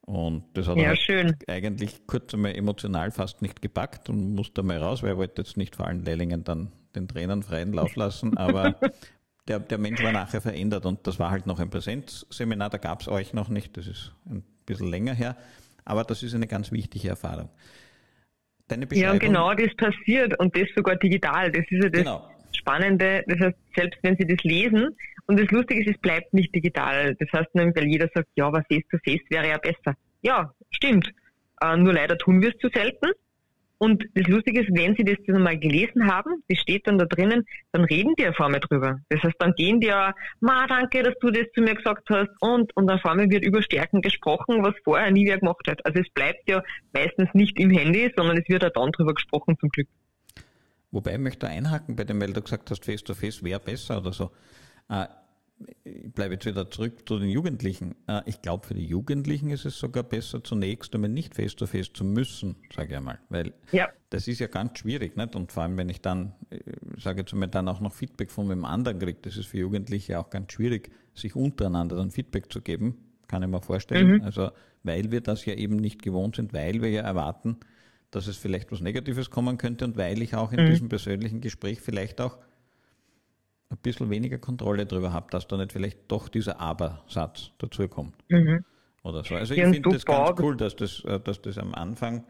Und 0.06 0.44
das 0.54 0.68
hat 0.68 0.76
ja, 0.78 0.94
er 1.08 1.34
eigentlich 1.48 2.06
kurz 2.08 2.34
einmal 2.34 2.56
emotional 2.56 3.12
fast 3.12 3.42
nicht 3.42 3.62
gepackt 3.62 4.10
und 4.10 4.36
musste 4.36 4.62
mal 4.62 4.78
raus, 4.78 5.02
weil 5.02 5.12
er 5.12 5.18
wollte 5.18 5.42
jetzt 5.42 5.56
nicht 5.56 5.78
vor 5.78 5.88
allen 5.88 6.04
Lehrlingen 6.04 6.44
dann 6.44 6.74
den 6.94 7.08
Trainern 7.08 7.42
freien 7.42 7.72
Lauf 7.72 7.96
lassen, 7.96 8.38
aber 8.38 8.76
der, 9.48 9.60
der 9.60 9.78
Mensch 9.78 10.04
war 10.04 10.12
nachher 10.12 10.42
verändert 10.42 10.86
und 10.86 11.08
das 11.08 11.20
war 11.20 11.32
halt 11.32 11.48
noch 11.48 11.60
ein 11.60 11.70
Präsenzseminar, 11.70 12.70
da 12.70 12.78
gab 12.80 13.00
es 13.00 13.08
euch 13.08 13.34
noch 13.34 13.48
nicht, 13.48 13.78
das 13.78 13.88
ist 13.88 14.14
ein 14.30 14.44
bisschen 14.66 14.90
länger 14.90 15.14
her, 15.14 15.38
aber 15.86 16.04
das 16.04 16.22
ist 16.22 16.36
eine 16.36 16.48
ganz 16.48 16.74
wichtige 16.74 17.08
Erfahrung. 17.08 17.50
Deine 18.68 18.88
ja, 18.92 19.18
genau 19.18 19.54
das 19.54 19.74
passiert 19.76 20.38
und 20.38 20.56
das 20.56 20.68
sogar 20.76 20.98
digital, 20.98 21.50
das 21.50 21.64
ist 21.70 21.84
ja 21.84 21.90
das 21.90 22.02
genau. 22.02 22.30
Spannende, 22.56 23.24
das 23.28 23.40
heißt, 23.40 23.58
selbst 23.76 24.00
wenn 24.04 24.16
Sie 24.18 24.28
das 24.28 24.44
lesen, 24.44 24.96
und 25.28 25.40
das 25.40 25.50
Lustige 25.52 25.82
ist, 25.82 25.96
es 25.96 26.02
bleibt 26.02 26.34
nicht 26.34 26.54
digital. 26.54 27.16
Das 27.16 27.30
heißt 27.32 27.56
nämlich, 27.56 27.76
weil 27.76 27.88
jeder 27.88 28.10
sagt, 28.14 28.30
ja, 28.36 28.48
aber 28.48 28.64
face 28.70 28.84
to 28.92 28.98
face 29.04 29.22
wäre 29.30 29.50
ja 29.50 29.58
besser. 29.58 29.96
Ja, 30.22 30.54
stimmt. 30.72 31.12
Äh, 31.62 31.78
nur 31.78 31.94
leider 31.94 32.18
tun 32.18 32.42
wir 32.42 32.50
es 32.50 32.58
zu 32.60 32.70
selten. 32.70 33.12
Und 33.78 34.06
das 34.14 34.28
Lustige 34.28 34.62
ist, 34.62 34.70
wenn 34.72 34.96
Sie 34.96 35.04
das 35.04 35.18
dann 35.28 35.44
mal 35.44 35.60
gelesen 35.60 36.10
haben, 36.10 36.42
das 36.48 36.58
steht 36.60 36.88
dann 36.88 36.98
da 36.98 37.06
drinnen, 37.06 37.46
dann 37.74 37.84
reden 37.84 38.14
die 38.18 38.26
auf 38.26 38.40
einmal 38.40 38.62
drüber. 38.62 39.00
Das 39.10 39.22
heißt, 39.22 39.36
dann 39.40 39.54
gehen 39.56 39.82
die 39.82 39.88
ja, 39.88 40.14
ma, 40.40 40.68
danke, 40.68 41.04
dass 41.04 41.16
du 41.20 41.32
das 41.32 41.48
zu 41.54 41.62
mir 41.62 41.76
gesagt 41.76 42.10
hast 42.10 42.30
und, 42.40 42.76
und 42.78 42.90
auf 42.90 43.06
einmal 43.06 43.30
wird 43.30 43.44
über 43.44 43.62
Stärken 43.62 44.02
gesprochen, 44.02 44.64
was 44.64 44.74
vorher 44.86 45.12
nie 45.12 45.28
wer 45.28 45.38
gemacht 45.38 45.68
hat. 45.68 45.86
Also 45.86 46.00
es 46.00 46.10
bleibt 46.14 46.48
ja 46.48 46.64
meistens 46.94 47.28
nicht 47.34 47.60
im 47.60 47.72
Handy, 47.72 48.10
sondern 48.16 48.38
es 48.38 48.48
wird 48.48 48.64
auch 48.64 48.70
dann 48.70 48.92
drüber 48.94 49.16
gesprochen, 49.16 49.58
zum 49.60 49.68
Glück. 49.68 49.90
Wobei 50.92 51.14
ich 51.14 51.20
möchte 51.20 51.48
einhaken 51.48 51.98
bei 51.98 52.06
dem, 52.06 52.22
weil 52.22 52.32
du 52.32 52.42
gesagt 52.42 52.72
hast, 52.72 52.86
face 52.86 53.04
to 53.04 53.14
face 53.14 53.44
wäre 53.44 53.60
besser 53.60 53.98
oder 53.98 54.14
so. 54.14 54.32
Äh, 54.90 55.08
ich 55.84 56.12
bleibe 56.12 56.34
jetzt 56.34 56.46
wieder 56.46 56.70
zurück 56.70 57.08
zu 57.08 57.20
den 57.20 57.30
Jugendlichen. 57.30 57.96
Äh, 58.08 58.22
ich 58.26 58.42
glaube, 58.42 58.68
für 58.68 58.74
die 58.74 58.86
Jugendlichen 58.86 59.50
ist 59.50 59.66
es 59.66 59.78
sogar 59.78 60.04
besser, 60.04 60.44
zunächst 60.44 60.94
einmal 60.94 61.10
nicht 61.10 61.36
face-to-face 61.36 61.90
-face 61.90 61.94
zu 61.94 62.04
müssen, 62.04 62.56
sage 62.74 62.92
ich 62.92 62.98
einmal. 62.98 63.20
Weil 63.30 63.54
ja. 63.72 63.90
das 64.10 64.28
ist 64.28 64.40
ja 64.40 64.48
ganz 64.48 64.80
schwierig. 64.80 65.16
Nicht? 65.16 65.36
Und 65.36 65.52
vor 65.52 65.64
allem, 65.64 65.78
wenn 65.78 65.90
ich 65.90 66.02
dann, 66.02 66.34
äh, 66.50 66.60
sage 66.98 67.22
jetzt 67.22 67.34
einmal, 67.34 67.50
dann 67.50 67.68
auch 67.68 67.80
noch 67.80 67.94
Feedback 67.94 68.32
von 68.32 68.52
einem 68.52 68.66
anderen 68.66 69.00
kriege, 69.00 69.20
das 69.22 69.38
ist 69.38 69.48
für 69.48 69.60
Jugendliche 69.60 70.20
auch 70.20 70.30
ganz 70.30 70.52
schwierig, 70.52 70.92
sich 71.14 71.36
untereinander 71.36 71.96
dann 71.96 72.12
Feedback 72.12 72.52
zu 72.52 72.62
geben, 72.62 72.98
kann 73.28 73.44
ich 73.44 73.50
mir 73.50 73.62
vorstellen. 73.62 74.18
Mhm. 74.18 74.22
Also, 74.22 74.52
weil 74.84 75.12
wir 75.12 75.22
das 75.22 75.46
ja 75.46 75.54
eben 75.54 75.78
nicht 75.78 76.02
gewohnt 76.02 76.36
sind, 76.36 76.54
weil 76.54 76.82
wir 76.82 76.90
ja 76.90 77.04
erwarten, 77.04 77.58
dass 78.12 78.28
es 78.28 78.38
vielleicht 78.38 78.72
was 78.72 78.82
Negatives 78.82 79.30
kommen 79.30 79.58
könnte 79.58 79.86
und 79.86 79.98
weil 79.98 80.22
ich 80.22 80.36
auch 80.36 80.52
in 80.52 80.64
mhm. 80.64 80.70
diesem 80.70 80.90
persönlichen 80.90 81.42
Gespräch 81.42 81.82
vielleicht 81.82 82.22
auch 82.22 82.38
ein 83.74 83.82
bisschen 83.82 84.10
weniger 84.10 84.38
Kontrolle 84.38 84.86
darüber 84.86 85.14
habe, 85.14 85.28
dass 85.32 85.48
da 85.48 85.58
nicht 85.58 85.74
vielleicht 85.74 86.00
doch 86.08 86.30
dieser 86.30 86.60
Aber-Satz 86.60 87.52
dazu 87.58 87.88
kommt. 87.88 88.16
Mhm. 88.30 88.64
Oder 89.04 89.24
so. 89.24 89.36
Also 89.36 89.54
ich 89.54 89.62
finde 89.62 89.90
das 89.90 90.06
ganz 90.06 90.40
cool, 90.40 90.56
dass 90.56 90.76
das, 90.76 91.04
äh, 91.06 91.20
dass 91.20 91.42
das 91.42 91.58
am 91.58 91.74
Anfang 91.74 92.24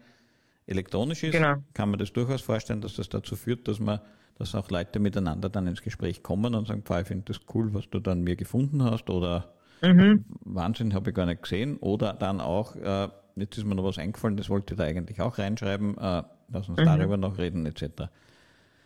elektronisch 0.66 1.22
ist. 1.22 1.32
Genau. 1.32 1.56
Kann 1.72 1.90
man 1.90 1.98
das 1.98 2.12
durchaus 2.12 2.42
vorstellen, 2.42 2.80
dass 2.80 2.94
das 2.96 3.08
dazu 3.08 3.36
führt, 3.36 3.68
dass 3.68 3.78
man, 3.78 4.00
dass 4.38 4.54
auch 4.54 4.70
Leute 4.70 4.98
miteinander 4.98 5.48
dann 5.48 5.66
ins 5.66 5.82
Gespräch 5.82 6.22
kommen 6.22 6.54
und 6.54 6.66
sagen, 6.66 6.82
ich 7.00 7.06
finde 7.06 7.24
das 7.26 7.40
cool, 7.54 7.72
was 7.74 7.88
du 7.90 8.00
dann 8.00 8.22
mir 8.22 8.34
gefunden 8.34 8.82
hast 8.82 9.08
oder 9.08 9.52
mhm. 9.82 10.24
Wahnsinn, 10.44 10.94
habe 10.94 11.10
ich 11.10 11.16
gar 11.16 11.26
nicht 11.26 11.42
gesehen. 11.42 11.76
Oder 11.76 12.14
dann 12.14 12.40
auch, 12.40 12.74
äh, 12.76 13.08
jetzt 13.36 13.58
ist 13.58 13.64
mir 13.64 13.74
noch 13.74 13.84
was 13.84 13.98
eingefallen, 13.98 14.36
das 14.36 14.48
wollte 14.48 14.74
ich 14.74 14.78
da 14.78 14.84
eigentlich 14.84 15.20
auch 15.20 15.38
reinschreiben, 15.38 15.96
äh, 15.98 16.22
lass 16.48 16.68
uns 16.68 16.80
mhm. 16.80 16.84
darüber 16.86 17.16
noch 17.16 17.38
reden, 17.38 17.66
etc. 17.66 18.08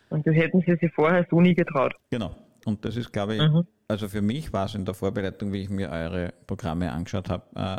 Und 0.09 0.27
das 0.27 0.35
hätten 0.35 0.61
sie 0.61 0.75
sich 0.75 0.91
vorher 0.93 1.25
so 1.29 1.39
nie 1.41 1.55
getraut. 1.55 1.93
Genau. 2.11 2.35
Und 2.65 2.85
das 2.85 2.95
ist, 2.95 3.11
glaube 3.11 3.35
ich, 3.35 3.41
mhm. 3.41 3.63
also 3.87 4.07
für 4.07 4.21
mich 4.21 4.51
war 4.53 4.65
es 4.65 4.75
in 4.75 4.85
der 4.85 4.93
Vorbereitung, 4.93 5.53
wie 5.53 5.61
ich 5.61 5.69
mir 5.69 5.89
eure 5.89 6.33
Programme 6.45 6.91
angeschaut 6.91 7.29
habe, 7.29 7.43
äh, 7.55 7.77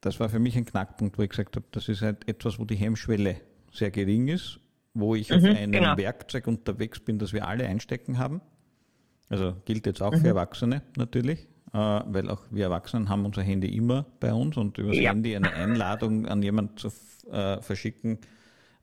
das 0.00 0.20
war 0.20 0.28
für 0.28 0.38
mich 0.38 0.56
ein 0.56 0.64
Knackpunkt, 0.64 1.18
wo 1.18 1.22
ich 1.22 1.30
gesagt 1.30 1.56
habe, 1.56 1.66
das 1.72 1.88
ist 1.88 2.02
halt 2.02 2.28
etwas, 2.28 2.58
wo 2.58 2.64
die 2.64 2.76
Hemmschwelle 2.76 3.40
sehr 3.72 3.90
gering 3.90 4.28
ist, 4.28 4.60
wo 4.94 5.14
ich 5.14 5.30
mhm, 5.30 5.36
auf 5.36 5.44
einem 5.44 5.72
genau. 5.72 5.96
Werkzeug 5.96 6.46
unterwegs 6.46 7.00
bin, 7.00 7.18
das 7.18 7.32
wir 7.32 7.46
alle 7.46 7.66
einstecken 7.66 8.18
haben. 8.18 8.40
Also 9.28 9.54
gilt 9.64 9.86
jetzt 9.86 10.02
auch 10.02 10.12
mhm. 10.12 10.20
für 10.20 10.28
Erwachsene 10.28 10.82
natürlich, 10.96 11.48
äh, 11.72 11.78
weil 11.78 12.30
auch 12.30 12.42
wir 12.50 12.64
Erwachsenen 12.64 13.08
haben 13.08 13.24
unser 13.24 13.42
Handy 13.42 13.76
immer 13.76 14.06
bei 14.20 14.32
uns 14.32 14.56
und 14.56 14.78
über 14.78 14.88
das 14.88 14.98
ja. 14.98 15.10
Handy 15.10 15.36
eine 15.36 15.52
Einladung 15.52 16.26
an 16.26 16.42
jemanden 16.42 16.76
zu 16.76 16.88
äh, 17.30 17.60
verschicken, 17.60 18.18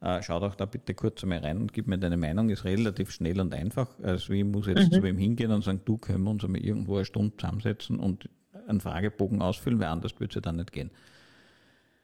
äh, 0.01 0.21
schau 0.21 0.39
doch 0.39 0.55
da 0.55 0.65
bitte 0.65 0.93
kurz 0.93 1.23
einmal 1.23 1.39
rein 1.39 1.57
und 1.57 1.73
gib 1.73 1.87
mir 1.87 1.97
deine 1.97 2.17
Meinung, 2.17 2.49
ist 2.49 2.65
relativ 2.65 3.11
schnell 3.11 3.39
und 3.39 3.53
einfach. 3.53 3.89
Also 4.03 4.33
ich 4.33 4.43
muss 4.43 4.67
jetzt 4.67 4.91
mhm. 4.91 4.95
zu 4.95 5.03
wem 5.03 5.17
hingehen 5.17 5.51
und 5.51 5.63
sagen, 5.63 5.81
du 5.85 5.97
können 5.97 6.23
wir 6.23 6.31
uns 6.31 6.43
einmal 6.43 6.61
irgendwo 6.61 6.95
eine 6.97 7.05
Stunde 7.05 7.35
zusammensetzen 7.37 7.99
und 7.99 8.29
einen 8.67 8.81
Fragebogen 8.81 9.41
ausfüllen, 9.41 9.79
weil 9.79 9.87
anders 9.87 10.13
würde 10.19 10.29
es 10.29 10.35
ja 10.35 10.41
dann 10.41 10.57
nicht 10.57 10.71
gehen. 10.71 10.91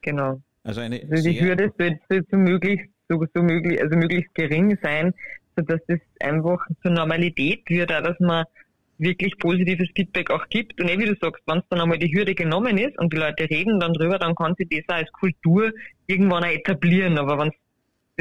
Genau. 0.02 0.42
Also 0.64 0.82
eine 0.82 1.02
also 1.10 1.30
die 1.30 1.42
Hürde 1.42 1.72
sollte 1.78 2.26
so 2.30 2.38
möglichst, 2.38 2.88
so, 3.10 3.24
so 3.34 3.42
möglich, 3.42 3.82
also 3.82 3.96
möglichst 3.96 4.34
gering 4.36 4.78
sein, 4.82 5.14
sodass 5.56 5.80
das 5.88 6.00
einfach 6.20 6.60
zur 6.82 6.92
Normalität 6.92 7.70
wird, 7.70 7.92
auch 7.92 8.04
dass 8.04 8.20
man 8.20 8.46
wirklich 9.02 9.38
positives 9.40 9.90
Feedback 9.96 10.30
auch 10.30 10.48
gibt. 10.50 10.80
Und 10.80 10.88
eh, 10.88 10.98
wie 11.00 11.06
du 11.06 11.16
sagst, 11.20 11.42
wenn 11.48 11.58
es 11.58 11.64
dann 11.70 11.82
einmal 11.82 11.98
die 11.98 12.14
Hürde 12.14 12.36
genommen 12.36 12.78
ist 12.78 12.98
und 13.00 13.12
die 13.12 13.18
Leute 13.18 13.50
reden 13.50 13.80
dann 13.80 13.94
drüber, 13.94 14.20
dann 14.20 14.36
kann 14.36 14.56
sich 14.56 14.70
das 14.70 14.88
auch 14.88 15.00
als 15.00 15.12
Kultur 15.12 15.72
irgendwann 16.06 16.44
auch 16.44 16.50
etablieren. 16.50 17.18
Aber 17.18 17.40
wenn 17.40 17.50
es 17.50 17.56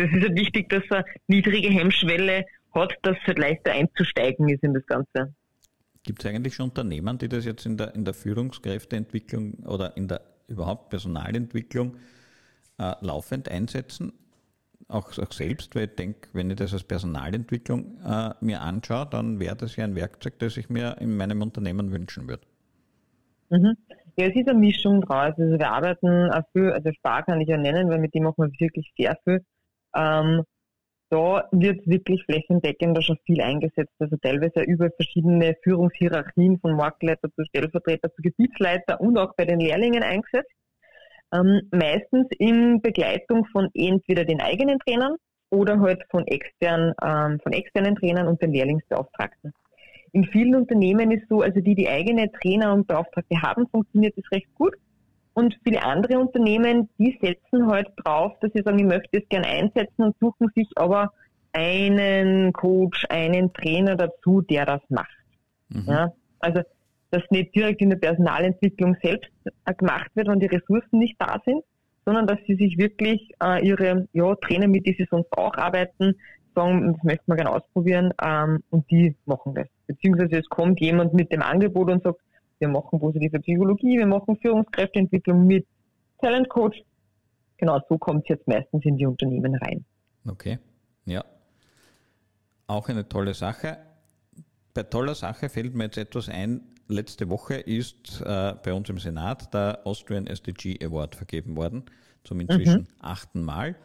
das 0.02 0.10
ist 0.12 0.22
halt 0.22 0.38
wichtig, 0.38 0.68
dass 0.68 0.82
er 0.90 1.04
niedrige 1.28 1.68
Hemmschwelle 1.68 2.44
hat, 2.74 2.94
dass 3.02 3.16
es 3.20 3.26
halt 3.26 3.38
leichter 3.38 3.72
einzusteigen 3.72 4.48
ist 4.48 4.62
in 4.62 4.74
das 4.74 4.86
Ganze. 4.86 5.34
Gibt 6.02 6.24
es 6.24 6.30
eigentlich 6.30 6.54
schon 6.54 6.70
Unternehmen, 6.70 7.18
die 7.18 7.28
das 7.28 7.44
jetzt 7.44 7.66
in 7.66 7.76
der, 7.76 7.94
in 7.94 8.04
der 8.04 8.14
Führungskräfteentwicklung 8.14 9.54
oder 9.66 9.96
in 9.96 10.08
der 10.08 10.22
überhaupt 10.48 10.90
Personalentwicklung 10.90 11.96
äh, 12.78 12.94
laufend 13.00 13.48
einsetzen? 13.48 14.12
Auch, 14.88 15.16
auch, 15.18 15.32
selbst, 15.32 15.76
weil 15.76 15.84
ich 15.84 15.94
denke, 15.94 16.28
wenn 16.32 16.50
ich 16.50 16.56
das 16.56 16.72
als 16.72 16.82
Personalentwicklung 16.82 17.98
äh, 18.04 18.30
mir 18.40 18.60
anschaue, 18.60 19.06
dann 19.08 19.38
wäre 19.38 19.54
das 19.54 19.76
ja 19.76 19.84
ein 19.84 19.94
Werkzeug, 19.94 20.38
das 20.38 20.56
ich 20.56 20.68
mir 20.68 20.96
in 20.98 21.16
meinem 21.16 21.42
Unternehmen 21.42 21.92
wünschen 21.92 22.28
würde. 22.28 22.42
Mhm. 23.50 23.76
Ja, 24.16 24.26
es 24.26 24.34
ist 24.34 24.48
eine 24.48 24.58
Mischung 24.58 25.00
draus. 25.02 25.34
Also 25.36 25.58
wir 25.58 25.70
arbeiten 25.70 26.30
auch 26.30 26.42
viel, 26.52 26.70
also 26.70 26.90
Spar 26.92 27.24
kann 27.24 27.40
ich 27.40 27.48
ja 27.48 27.56
nennen, 27.56 27.88
weil 27.88 27.98
mit 27.98 28.14
dem 28.14 28.24
machen 28.24 28.36
wir 28.38 28.66
wirklich 28.66 28.92
sehr 28.96 29.16
viel. 29.24 29.44
Ähm, 29.94 30.44
da 31.11 31.48
wird 31.50 31.85
wirklich 31.88 32.22
flächendeckender 32.24 33.03
schon 33.03 33.18
viel 33.26 33.40
eingesetzt. 33.40 33.92
Also 33.98 34.16
teilweise 34.22 34.62
über 34.62 34.90
verschiedene 34.90 35.57
Führungshierarchien 35.64 36.61
von 36.61 36.76
Marktleiter 36.76 37.29
zu 37.35 37.44
Stellvertreter 37.46 38.12
zu 38.14 38.22
Gebietsleiter 38.22 39.00
und 39.00 39.18
auch 39.18 39.35
bei 39.37 39.44
den 39.44 39.59
Lehrlingen 39.59 40.05
eingesetzt. 40.05 40.53
Ähm, 41.33 41.62
meistens 41.72 42.29
in 42.38 42.81
Begleitung 42.81 43.44
von 43.46 43.68
entweder 43.74 44.24
den 44.24 44.40
eigenen 44.40 44.79
Trainern 44.81 45.16
oder 45.50 45.81
halt 45.81 46.03
von 46.11 46.26
externen, 46.26 46.94
ähm, 47.03 47.40
von 47.40 47.53
externen 47.53 47.96
Trainern 47.96 48.29
und 48.29 48.40
den 48.40 48.53
Lehrlingsbeauftragten. 48.53 49.53
In 50.12 50.24
vielen 50.26 50.55
Unternehmen 50.55 51.11
ist 51.11 51.29
so, 51.29 51.40
also 51.40 51.61
die, 51.61 51.74
die 51.74 51.88
eigene 51.88 52.31
Trainer 52.33 52.72
und 52.72 52.87
Beauftragte 52.87 53.40
haben, 53.42 53.68
funktioniert 53.68 54.16
das 54.16 54.31
recht 54.33 54.53
gut. 54.55 54.74
Und 55.40 55.59
viele 55.64 55.83
andere 55.83 56.18
Unternehmen, 56.18 56.90
die 56.98 57.18
setzen 57.18 57.66
halt 57.66 57.88
drauf, 57.96 58.33
dass 58.40 58.53
sie 58.53 58.61
sagen, 58.62 58.79
ich 58.79 58.85
möchte 58.85 59.18
es 59.18 59.29
gern 59.31 59.44
einsetzen 59.44 60.05
und 60.05 60.16
suchen 60.20 60.48
sich 60.55 60.68
aber 60.76 61.14
einen 61.53 62.53
Coach, 62.53 63.07
einen 63.09 63.50
Trainer 63.55 63.96
dazu, 63.96 64.42
der 64.42 64.66
das 64.66 64.83
macht. 64.90 65.09
Mhm. 65.70 65.85
Ja, 65.87 66.12
also, 66.40 66.61
dass 67.11 67.22
nicht 67.31 67.55
direkt 67.55 67.81
in 67.81 67.88
der 67.88 67.96
Personalentwicklung 67.96 68.98
selbst 69.03 69.31
gemacht 69.79 70.11
wird, 70.14 70.29
wenn 70.29 70.40
die 70.40 70.46
Ressourcen 70.46 70.98
nicht 70.98 71.16
da 71.18 71.40
sind, 71.46 71.64
sondern 72.05 72.26
dass 72.26 72.38
sie 72.46 72.57
sich 72.57 72.76
wirklich 72.76 73.33
äh, 73.42 73.66
ihre 73.66 74.07
ja, 74.12 74.35
Trainer, 74.37 74.68
mit 74.68 74.87
denen 74.87 74.96
sie 74.98 75.09
sonst 75.11 75.33
auch 75.33 75.55
arbeiten, 75.55 76.16
sagen, 76.55 76.92
das 76.92 77.03
möchten 77.03 77.33
wir 77.33 77.37
gerne 77.37 77.53
ausprobieren 77.53 78.12
ähm, 78.22 78.62
und 78.68 78.90
die 78.90 79.16
machen 79.24 79.55
das. 79.55 79.68
Beziehungsweise 79.87 80.37
es 80.38 80.48
kommt 80.50 80.81
jemand 80.81 81.14
mit 81.14 81.33
dem 81.33 81.40
Angebot 81.40 81.90
und 81.90 82.03
sagt, 82.03 82.20
wir 82.61 82.68
machen 82.68 83.01
positive 83.01 83.40
Psychologie, 83.40 83.99
wir 83.99 84.07
machen 84.07 84.37
Führungskräfteentwicklung 84.37 85.46
mit 85.46 85.66
Talent 86.20 86.49
Coach. 86.49 86.83
Genau, 87.57 87.81
so 87.88 87.99
kommt 87.99 88.25
es 88.25 88.29
jetzt 88.29 88.49
meistens 88.49 88.85
in 88.85 88.96
die 88.96 89.07
Unternehmen 89.07 89.55
rein. 89.57 89.85
Okay, 90.27 90.59
ja. 91.07 91.25
Auch 92.66 92.88
eine 92.88 93.09
tolle 93.09 93.35
Sache. 93.35 93.79
Bei 94.75 94.85
toller 94.85 95.14
Sache 95.14 95.49
fällt 95.49 95.75
mir 95.75 95.85
jetzt 95.85 95.99
etwas 95.99 96.29
ein. 96.29 96.61
Letzte 96.88 97.29
Woche 97.29 97.55
ist 97.55 98.20
äh, 98.20 98.55
bei 98.62 98.73
uns 98.73 98.88
im 98.88 98.99
Senat 98.99 99.53
der 99.55 99.81
Austrian 99.85 100.27
SDG 100.27 100.79
Award 100.85 101.14
vergeben 101.14 101.57
worden, 101.57 101.85
zum 102.25 102.40
inzwischen 102.40 102.83
mhm. 102.83 102.87
achten 103.01 103.42
Mal. 103.42 103.77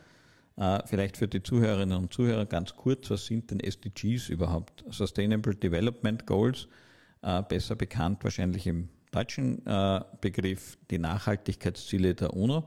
Äh, 0.58 0.80
vielleicht 0.86 1.18
für 1.18 1.28
die 1.28 1.44
Zuhörerinnen 1.44 1.98
und 1.98 2.14
Zuhörer 2.14 2.46
ganz 2.46 2.76
kurz, 2.76 3.10
was 3.10 3.26
sind 3.26 3.52
denn 3.52 3.60
SDGs 3.60 4.30
überhaupt? 4.30 4.84
Sustainable 4.90 5.56
Development 5.56 6.26
Goals, 6.26 6.68
äh, 7.26 7.44
besser 7.44 7.76
bekannt 7.76 8.24
wahrscheinlich 8.24 8.68
im 8.68 8.88
deutschen 9.12 9.66
äh, 9.66 10.02
Begriff 10.22 10.78
die 10.90 11.00
Nachhaltigkeitsziele 11.00 12.16
der 12.16 12.34
UNO. 12.34 12.64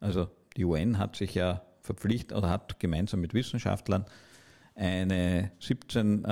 Also 0.00 0.28
die 0.56 0.64
UN 0.64 0.98
hat 0.98 1.16
sich 1.16 1.34
ja 1.34 1.62
verpflichtet 1.82 2.36
oder 2.36 2.48
hat 2.48 2.80
gemeinsam 2.80 3.20
mit 3.20 3.34
Wissenschaftlern 3.34 4.04
eine 4.74 5.50
17 5.58 6.24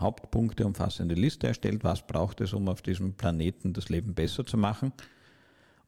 Hauptpunkte 0.00 0.66
umfassende 0.66 1.14
Liste 1.14 1.46
erstellt. 1.46 1.84
Was 1.84 2.06
braucht 2.06 2.40
es, 2.40 2.52
um 2.52 2.68
auf 2.68 2.82
diesem 2.82 3.14
Planeten 3.14 3.72
das 3.72 3.88
Leben 3.88 4.14
besser 4.14 4.44
zu 4.44 4.56
machen? 4.56 4.92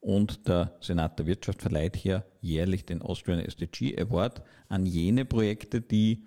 Und 0.00 0.46
der 0.46 0.76
Senat 0.80 1.18
der 1.18 1.26
Wirtschaft 1.26 1.60
verleiht 1.62 1.96
hier 1.96 2.24
jährlich 2.40 2.86
den 2.86 3.02
Austrian 3.02 3.40
SDG 3.40 3.98
Award 4.00 4.42
an 4.68 4.86
jene 4.86 5.24
Projekte, 5.24 5.80
die 5.80 6.24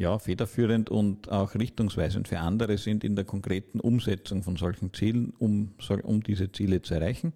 ja, 0.00 0.18
federführend 0.18 0.88
und 0.88 1.30
auch 1.30 1.54
richtungsweisend 1.54 2.26
für 2.26 2.38
andere 2.40 2.78
sind 2.78 3.04
in 3.04 3.16
der 3.16 3.26
konkreten 3.26 3.80
Umsetzung 3.80 4.42
von 4.42 4.56
solchen 4.56 4.94
Zielen, 4.94 5.34
um, 5.38 5.74
um 6.04 6.22
diese 6.22 6.50
Ziele 6.50 6.80
zu 6.80 6.94
erreichen. 6.94 7.34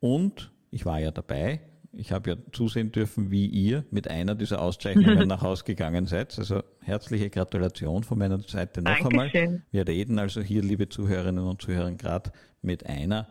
Und 0.00 0.50
ich 0.70 0.86
war 0.86 0.98
ja 0.98 1.10
dabei, 1.10 1.60
ich 1.92 2.10
habe 2.10 2.30
ja 2.30 2.36
zusehen 2.52 2.90
dürfen, 2.90 3.30
wie 3.30 3.44
ihr 3.46 3.84
mit 3.90 4.08
einer 4.08 4.34
dieser 4.34 4.62
Auszeichnungen 4.62 5.28
nach 5.28 5.42
Hause 5.42 5.64
gegangen 5.64 6.06
seid. 6.06 6.38
Also 6.38 6.62
herzliche 6.80 7.28
Gratulation 7.28 8.02
von 8.02 8.16
meiner 8.16 8.40
Seite 8.40 8.80
noch 8.80 8.98
Dankeschön. 8.98 9.20
einmal. 9.20 9.62
Wir 9.70 9.86
reden 9.86 10.18
also 10.18 10.40
hier, 10.40 10.62
liebe 10.62 10.88
Zuhörerinnen 10.88 11.44
und 11.44 11.60
Zuhörer, 11.60 11.92
gerade 11.92 12.32
mit 12.62 12.86
einer 12.86 13.28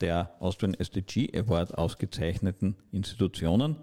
der 0.00 0.30
Austrian 0.40 0.72
SDG 0.72 1.38
Award 1.38 1.76
ausgezeichneten 1.76 2.76
Institutionen. 2.92 3.76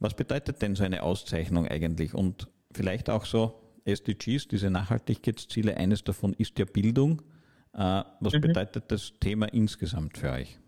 Was 0.00 0.14
bedeutet 0.14 0.62
denn 0.62 0.74
so 0.74 0.82
eine 0.82 1.02
Auszeichnung 1.02 1.68
eigentlich? 1.68 2.14
Und 2.14 2.48
vielleicht 2.72 3.10
auch 3.10 3.26
so 3.26 3.60
SDGs, 3.84 4.48
diese 4.48 4.70
Nachhaltigkeitsziele, 4.70 5.76
eines 5.76 6.02
davon 6.04 6.34
ist 6.38 6.58
ja 6.58 6.64
Bildung. 6.64 7.22
Äh, 7.74 8.02
was 8.20 8.32
mhm. 8.32 8.40
bedeutet 8.40 8.84
das 8.88 9.12
Thema 9.20 9.46
insgesamt 9.52 10.18
für 10.18 10.32
euch? 10.32 10.58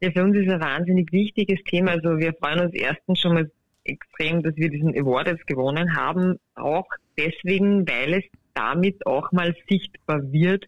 Ja, 0.00 0.10
für 0.10 0.22
uns 0.22 0.36
ist 0.36 0.48
ein 0.48 0.60
wahnsinnig 0.60 1.10
wichtiges 1.12 1.58
Thema. 1.64 1.92
Also 1.92 2.18
wir 2.18 2.34
freuen 2.34 2.60
uns 2.60 2.74
erstens 2.74 3.20
schon 3.20 3.34
mal 3.34 3.50
extrem, 3.84 4.42
dass 4.42 4.54
wir 4.56 4.68
diesen 4.68 4.96
Award 4.98 5.28
jetzt 5.28 5.46
gewonnen 5.46 5.96
haben. 5.96 6.38
Auch 6.54 6.86
deswegen, 7.16 7.88
weil 7.88 8.14
es 8.14 8.24
damit 8.52 9.06
auch 9.06 9.32
mal 9.32 9.54
sichtbar 9.68 10.20
wird, 10.32 10.66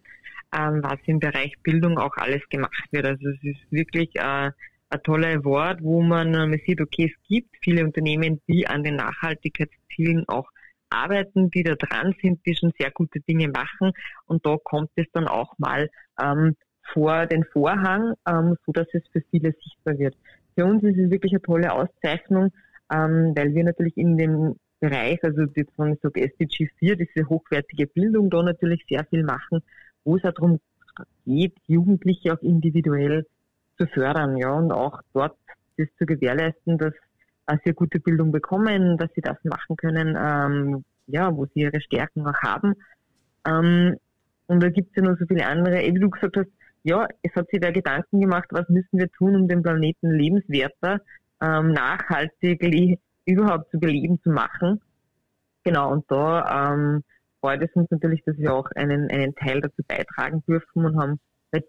ähm, 0.57 0.83
was 0.83 0.99
im 1.07 1.19
Bereich 1.19 1.53
Bildung 1.63 1.99
auch 1.99 2.17
alles 2.17 2.43
gemacht 2.49 2.85
wird. 2.91 3.07
Also 3.07 3.29
es 3.29 3.43
ist 3.43 3.61
wirklich 3.71 4.11
äh, 4.17 4.51
ein 4.89 5.03
toller 5.03 5.45
Wort, 5.45 5.83
wo 5.83 6.03
man, 6.03 6.35
äh, 6.35 6.47
man 6.47 6.61
sieht, 6.67 6.81
okay, 6.81 7.13
es 7.13 7.29
gibt 7.29 7.57
viele 7.63 7.85
Unternehmen, 7.85 8.41
die 8.49 8.67
an 8.67 8.83
den 8.83 8.97
Nachhaltigkeitszielen 8.97 10.29
auch 10.29 10.49
arbeiten, 10.91 11.51
die 11.51 11.65
da 11.65 11.75
dran 11.75 12.15
sind, 12.23 12.45
die 12.47 12.55
schon 12.55 12.73
sehr 12.79 12.91
gute 12.93 13.21
Dinge 13.21 13.49
machen. 13.49 13.93
Und 14.27 14.47
da 14.47 14.57
kommt 14.63 14.91
es 14.97 15.07
dann 15.13 15.27
auch 15.27 15.59
mal 15.59 15.91
ähm, 16.21 16.57
vor 16.93 17.27
den 17.27 17.45
Vorhang, 17.45 18.15
ähm, 18.29 18.57
so 18.65 18.73
dass 18.73 18.87
es 18.93 19.03
für 19.13 19.23
viele 19.31 19.53
sichtbar 19.53 19.99
wird. 19.99 20.17
Für 20.55 20.65
uns 20.65 20.83
ist 20.85 20.99
es 20.99 21.11
wirklich 21.11 21.33
eine 21.33 21.43
tolle 21.43 21.73
Auszeichnung, 21.73 22.53
ähm, 22.93 23.33
weil 23.37 23.55
wir 23.55 23.65
natürlich 23.65 23.97
in 23.97 24.17
dem 24.17 24.55
Bereich, 24.79 25.23
also 25.25 25.43
jetzt, 25.55 25.73
wenn 25.79 25.95
ich 25.95 26.01
sage 26.01 26.21
SDG 26.21 26.69
4, 26.79 26.97
diese 26.97 27.29
hochwertige 27.29 27.87
Bildung, 27.87 28.31
da 28.31 28.43
natürlich 28.43 28.85
sehr 28.89 29.05
viel 29.07 29.25
machen 29.25 29.63
wo 30.07 30.17
es 30.17 30.25
auch 30.25 30.33
darum 30.33 30.61
geht, 31.27 31.55
Jugendliche 31.67 32.33
auch 32.33 32.41
individuell 32.41 33.27
zu 33.77 33.87
fördern, 33.87 34.37
ja, 34.37 34.51
und 34.51 34.73
auch 34.73 35.01
dort 35.13 35.37
das 35.79 35.89
zu 35.99 36.07
gewährleisten, 36.07 36.79
dass 36.79 36.93
sie 37.47 37.51
eine 37.65 37.75
gute 37.75 38.01
Bildung 38.01 38.33
bekommen, 38.33 38.97
dass 38.97 39.11
sie 39.15 39.21
das 39.21 39.37
machen 39.45 39.77
können, 39.77 40.17
ähm, 40.19 40.85
ja, 41.07 41.35
wo 41.35 41.47
sie 41.47 41.61
ihre 41.61 41.81
Stärken 41.81 42.27
auch 42.27 42.41
haben. 42.43 42.75
Ähm, 43.47 43.97
und 44.47 44.63
da 44.63 44.69
gibt 44.71 44.91
es 44.91 44.97
ja 44.97 45.11
noch 45.11 45.19
so 45.19 45.27
viele 45.27 45.47
andere, 45.47 45.83
wie 45.83 45.99
du 45.99 46.11
gesagt 46.11 46.37
hast, 46.37 46.49
ja, 46.83 47.07
es 47.23 47.35
hat 47.35 47.49
sich 47.51 47.61
da 47.61 47.71
Gedanken 47.71 48.21
gemacht, 48.21 48.47
was 48.51 48.69
müssen 48.69 48.99
wir 48.99 49.11
tun, 49.11 49.35
um 49.35 49.49
den 49.49 49.63
Planeten 49.63 50.11
lebenswerter, 50.11 51.01
ähm, 51.41 51.73
nachhaltig 51.73 52.63
überhaupt 53.25 53.71
zu 53.73 53.81
beleben 53.81 54.21
zu 54.23 54.31
machen. 54.31 54.81
Genau, 55.65 55.91
und 55.91 56.05
da 56.09 56.73
ähm, 56.73 57.03
freut 57.41 57.61
es 57.63 57.75
uns 57.75 57.91
natürlich, 57.91 58.23
dass 58.25 58.39
wir 58.39 58.55
auch 58.55 58.71
einen, 58.77 59.11
einen 59.11 59.35
Teil 59.35 59.61
dazu 59.61 59.83
beitragen 59.87 60.45
dürfen 60.47 60.85
und 60.85 60.97
haben 60.97 61.19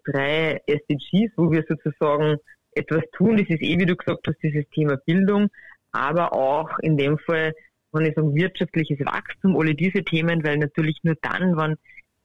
drei 0.04 0.60
SDGs, 0.66 1.32
wo 1.36 1.50
wir 1.50 1.64
sozusagen 1.68 2.38
etwas 2.72 3.02
tun. 3.12 3.36
Das 3.36 3.48
ist 3.48 3.62
eh, 3.62 3.78
wie 3.78 3.86
du 3.86 3.96
gesagt 3.96 4.26
hast, 4.26 4.42
dieses 4.42 4.68
Thema 4.70 4.96
Bildung, 4.96 5.48
aber 5.92 6.32
auch 6.32 6.78
in 6.80 6.96
dem 6.96 7.18
Fall, 7.18 7.54
wenn 7.92 8.06
ich 8.06 8.14
sage, 8.14 8.34
wirtschaftliches 8.34 9.00
Wachstum, 9.00 9.56
alle 9.56 9.74
diese 9.74 10.04
Themen, 10.04 10.44
weil 10.44 10.58
natürlich 10.58 10.98
nur 11.02 11.16
dann, 11.22 11.56
wenn 11.56 11.76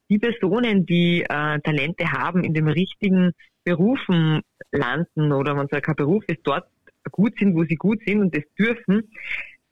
die 0.09 0.19
Personen, 0.19 0.85
die 0.85 1.21
äh, 1.21 1.59
Talente 1.61 2.11
haben, 2.11 2.43
in 2.43 2.53
den 2.53 2.67
richtigen 2.67 3.31
Berufen 3.63 4.41
landen 4.71 5.31
oder 5.31 5.55
wenn 5.55 5.67
es 5.71 5.81
kein 5.81 5.95
Beruf 5.95 6.23
ist, 6.27 6.41
dort 6.43 6.67
gut 7.11 7.33
sind, 7.39 7.55
wo 7.55 7.63
sie 7.63 7.75
gut 7.75 7.99
sind 8.05 8.21
und 8.21 8.35
das 8.35 8.43
dürfen, 8.57 9.09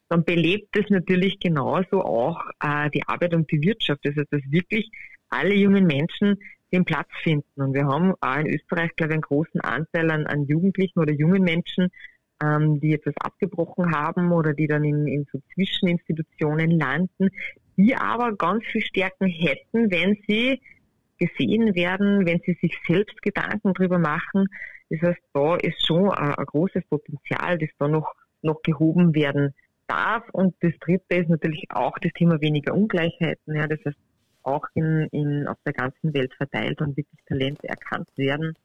dann 0.10 0.24
belebt 0.24 0.76
es 0.76 0.90
natürlich 0.90 1.40
genauso 1.40 2.04
auch 2.04 2.42
äh, 2.62 2.90
die 2.90 3.08
Arbeit 3.08 3.34
und 3.34 3.50
die 3.52 3.62
Wirtschaft. 3.62 4.06
Also 4.06 4.24
dass 4.30 4.42
wirklich 4.50 4.90
alle 5.30 5.54
jungen 5.54 5.86
Menschen 5.86 6.38
den 6.72 6.86
Platz 6.86 7.10
finden. 7.24 7.62
Und 7.62 7.74
wir 7.74 7.86
haben 7.86 8.14
auch 8.20 8.38
in 8.38 8.48
Österreich, 8.48 8.96
glaube 8.96 9.14
ich, 9.14 9.16
einen 9.16 9.22
großen 9.22 9.62
Anteil 9.62 10.10
an, 10.12 10.26
an 10.28 10.46
Jugendlichen 10.46 11.00
oder 11.00 11.14
jungen 11.14 11.44
Menschen, 11.44 11.90
ähm, 12.42 12.80
die 12.80 12.94
etwas 12.94 13.16
abgebrochen 13.18 13.94
haben 13.94 14.32
oder 14.32 14.54
die 14.54 14.68
dann 14.68 14.84
in, 14.84 15.08
in 15.08 15.26
so 15.32 15.40
Zwischeninstitutionen 15.54 16.72
landen, 16.72 17.30
die 17.78 17.96
aber 17.96 18.36
ganz 18.36 18.66
viel 18.66 18.82
Stärken 18.82 19.28
hätten, 19.28 19.92
wenn 19.92 20.18
sie 20.28 20.62
gesehen 21.18 21.76
werden, 21.76 22.26
wenn 22.26 22.42
sie 22.46 22.58
sich 22.62 22.76
selbst 22.88 23.22
Gedanken 23.22 23.74
drüber 23.74 24.00
machen. 24.00 24.48
Das 24.90 25.02
heißt, 25.02 25.22
da 25.34 25.56
ist 25.58 25.86
schon 25.86 26.10
ein, 26.10 26.34
ein 26.34 26.46
großes 26.46 26.84
Potenzial, 26.90 27.58
das 27.58 27.70
da 27.78 27.88
noch, 27.88 28.14
noch 28.42 28.62
gehoben 28.64 29.14
werden 29.14 29.54
darf. 29.88 30.24
Und 30.32 30.56
das 30.62 30.74
dritte 30.80 31.16
ist 31.16 31.30
natürlich 31.30 31.66
auch 31.70 31.98
das 32.00 32.12
Thema 32.14 32.42
weniger 32.42 32.74
Ungleichheiten. 32.74 33.56
Ja, 33.56 33.68
das 33.68 33.80
heißt, 33.86 33.98
auch 34.44 34.66
in, 34.74 35.08
in, 35.12 35.48
auf 35.48 35.58
der 35.66 35.74
ganzen 35.74 36.14
Welt 36.14 36.34
verteilt 36.36 36.82
und 36.82 36.98
wirklich 36.98 37.20
Talente 37.26 37.68
erkannt 37.68 38.10
werden 38.16 38.56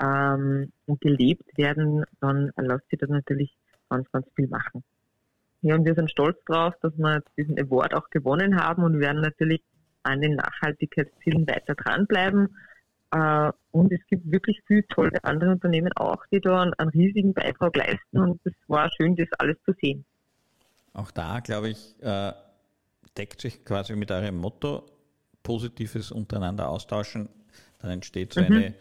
ähm, 0.00 0.72
und 0.86 1.00
gelebt 1.00 1.56
werden, 1.56 2.04
dann 2.20 2.52
lässt 2.56 2.88
sich 2.90 2.98
das 2.98 3.10
natürlich 3.10 3.56
ganz, 3.88 4.10
ganz 4.12 4.26
viel 4.34 4.48
machen. 4.48 4.84
Ja, 5.62 5.74
und 5.74 5.84
wir 5.84 5.94
sind 5.94 6.10
stolz 6.10 6.38
drauf, 6.44 6.74
dass 6.82 6.96
wir 6.96 7.22
diesen 7.36 7.58
Award 7.58 7.94
auch 7.94 8.10
gewonnen 8.10 8.60
haben 8.60 8.84
und 8.84 9.00
werden 9.00 9.22
natürlich 9.22 9.62
an 10.04 10.20
den 10.20 10.36
Nachhaltigkeitszielen 10.36 11.46
weiter 11.48 11.74
dranbleiben. 11.74 12.56
Äh, 13.10 13.52
und 13.72 13.92
es 13.92 14.00
gibt 14.08 14.30
wirklich 14.30 14.60
viele 14.66 14.86
tolle 14.86 15.22
andere 15.24 15.50
Unternehmen 15.50 15.92
auch, 15.96 16.24
die 16.30 16.40
da 16.40 16.62
einen, 16.62 16.88
riesigen 16.90 17.34
Beitrag 17.34 17.76
leisten. 17.76 18.18
Und 18.18 18.40
es 18.44 18.52
war 18.68 18.90
schön, 18.96 19.16
das 19.16 19.28
alles 19.38 19.56
zu 19.64 19.72
sehen. 19.80 20.04
Auch 20.92 21.10
da, 21.10 21.40
glaube 21.40 21.70
ich, 21.70 21.96
äh, 22.02 22.32
deckt 23.16 23.40
sich 23.40 23.64
quasi 23.64 23.96
mit 23.96 24.10
eurem 24.10 24.36
Motto, 24.36 24.84
Positives 25.48 26.12
untereinander 26.12 26.68
austauschen. 26.68 27.30
Dann 27.78 27.90
entsteht 27.90 28.34
so 28.34 28.42
mhm. 28.42 28.46
eine 28.46 28.74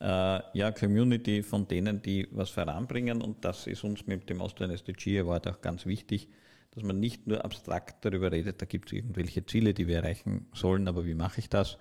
äh, 0.00 0.58
ja, 0.58 0.72
Community 0.72 1.42
von 1.44 1.68
denen, 1.68 2.02
die 2.02 2.26
was 2.32 2.50
voranbringen. 2.50 3.22
Und 3.22 3.44
das 3.44 3.68
ist 3.68 3.84
uns 3.84 4.06
mit 4.06 4.28
dem 4.28 4.40
Austrian 4.40 4.72
SDG 4.72 5.20
Award 5.20 5.46
auch 5.46 5.60
ganz 5.60 5.86
wichtig, 5.86 6.28
dass 6.72 6.82
man 6.82 6.98
nicht 6.98 7.26
nur 7.26 7.44
abstrakt 7.44 8.04
darüber 8.04 8.32
redet, 8.32 8.60
da 8.60 8.66
gibt 8.66 8.88
es 8.88 8.98
irgendwelche 8.98 9.44
Ziele, 9.46 9.72
die 9.72 9.86
wir 9.86 9.98
erreichen 9.98 10.46
sollen, 10.54 10.88
aber 10.88 11.04
wie 11.04 11.14
mache 11.14 11.40
ich 11.40 11.48
das? 11.48 11.78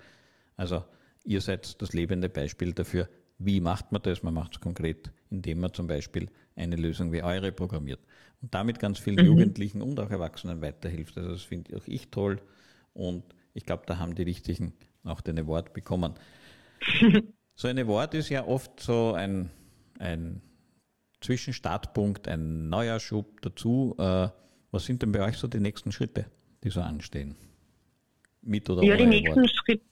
Also 0.57 0.83
ihr 1.23 1.41
seid 1.41 1.81
das 1.81 1.93
lebende 1.93 2.29
Beispiel 2.29 2.73
dafür, 2.73 3.07
wie 3.37 3.61
macht 3.61 3.91
man 3.91 4.01
das? 4.01 4.23
Man 4.23 4.33
macht 4.33 4.55
es 4.55 4.61
konkret, 4.61 5.11
indem 5.29 5.59
man 5.61 5.73
zum 5.73 5.87
Beispiel 5.87 6.29
eine 6.55 6.75
Lösung 6.75 7.11
wie 7.11 7.23
eure 7.23 7.51
programmiert 7.51 7.99
und 8.41 8.53
damit 8.53 8.79
ganz 8.79 8.99
vielen 8.99 9.23
mhm. 9.23 9.25
Jugendlichen 9.25 9.81
und 9.81 9.99
auch 9.99 10.09
Erwachsenen 10.09 10.61
weiterhilft. 10.61 11.17
Also 11.17 11.31
das 11.31 11.43
finde 11.43 11.77
auch 11.77 11.87
ich 11.87 12.09
toll 12.09 12.41
und 12.93 13.23
ich 13.53 13.65
glaube, 13.65 13.83
da 13.85 13.97
haben 13.97 14.15
die 14.15 14.23
Richtigen 14.23 14.73
auch 15.03 15.21
den 15.21 15.39
Award 15.39 15.73
bekommen. 15.73 16.13
so 17.55 17.67
ein 17.67 17.77
Award 17.79 18.13
ist 18.13 18.29
ja 18.29 18.45
oft 18.45 18.79
so 18.79 19.13
ein, 19.13 19.49
ein 19.97 20.41
Zwischenstartpunkt, 21.21 22.27
ein 22.27 22.69
neuer 22.69 22.99
Schub 22.99 23.41
dazu. 23.41 23.95
Äh, 23.97 24.29
was 24.71 24.85
sind 24.85 25.01
denn 25.01 25.11
bei 25.11 25.25
euch 25.25 25.37
so 25.37 25.47
die 25.47 25.59
nächsten 25.59 25.91
Schritte, 25.91 26.25
die 26.63 26.69
so 26.69 26.81
anstehen? 26.81 27.35
Mit 28.41 28.69
oder 28.69 28.83
ja, 28.83 28.95
die 28.95 29.05
nächsten 29.05 29.47
Schritte. 29.47 29.83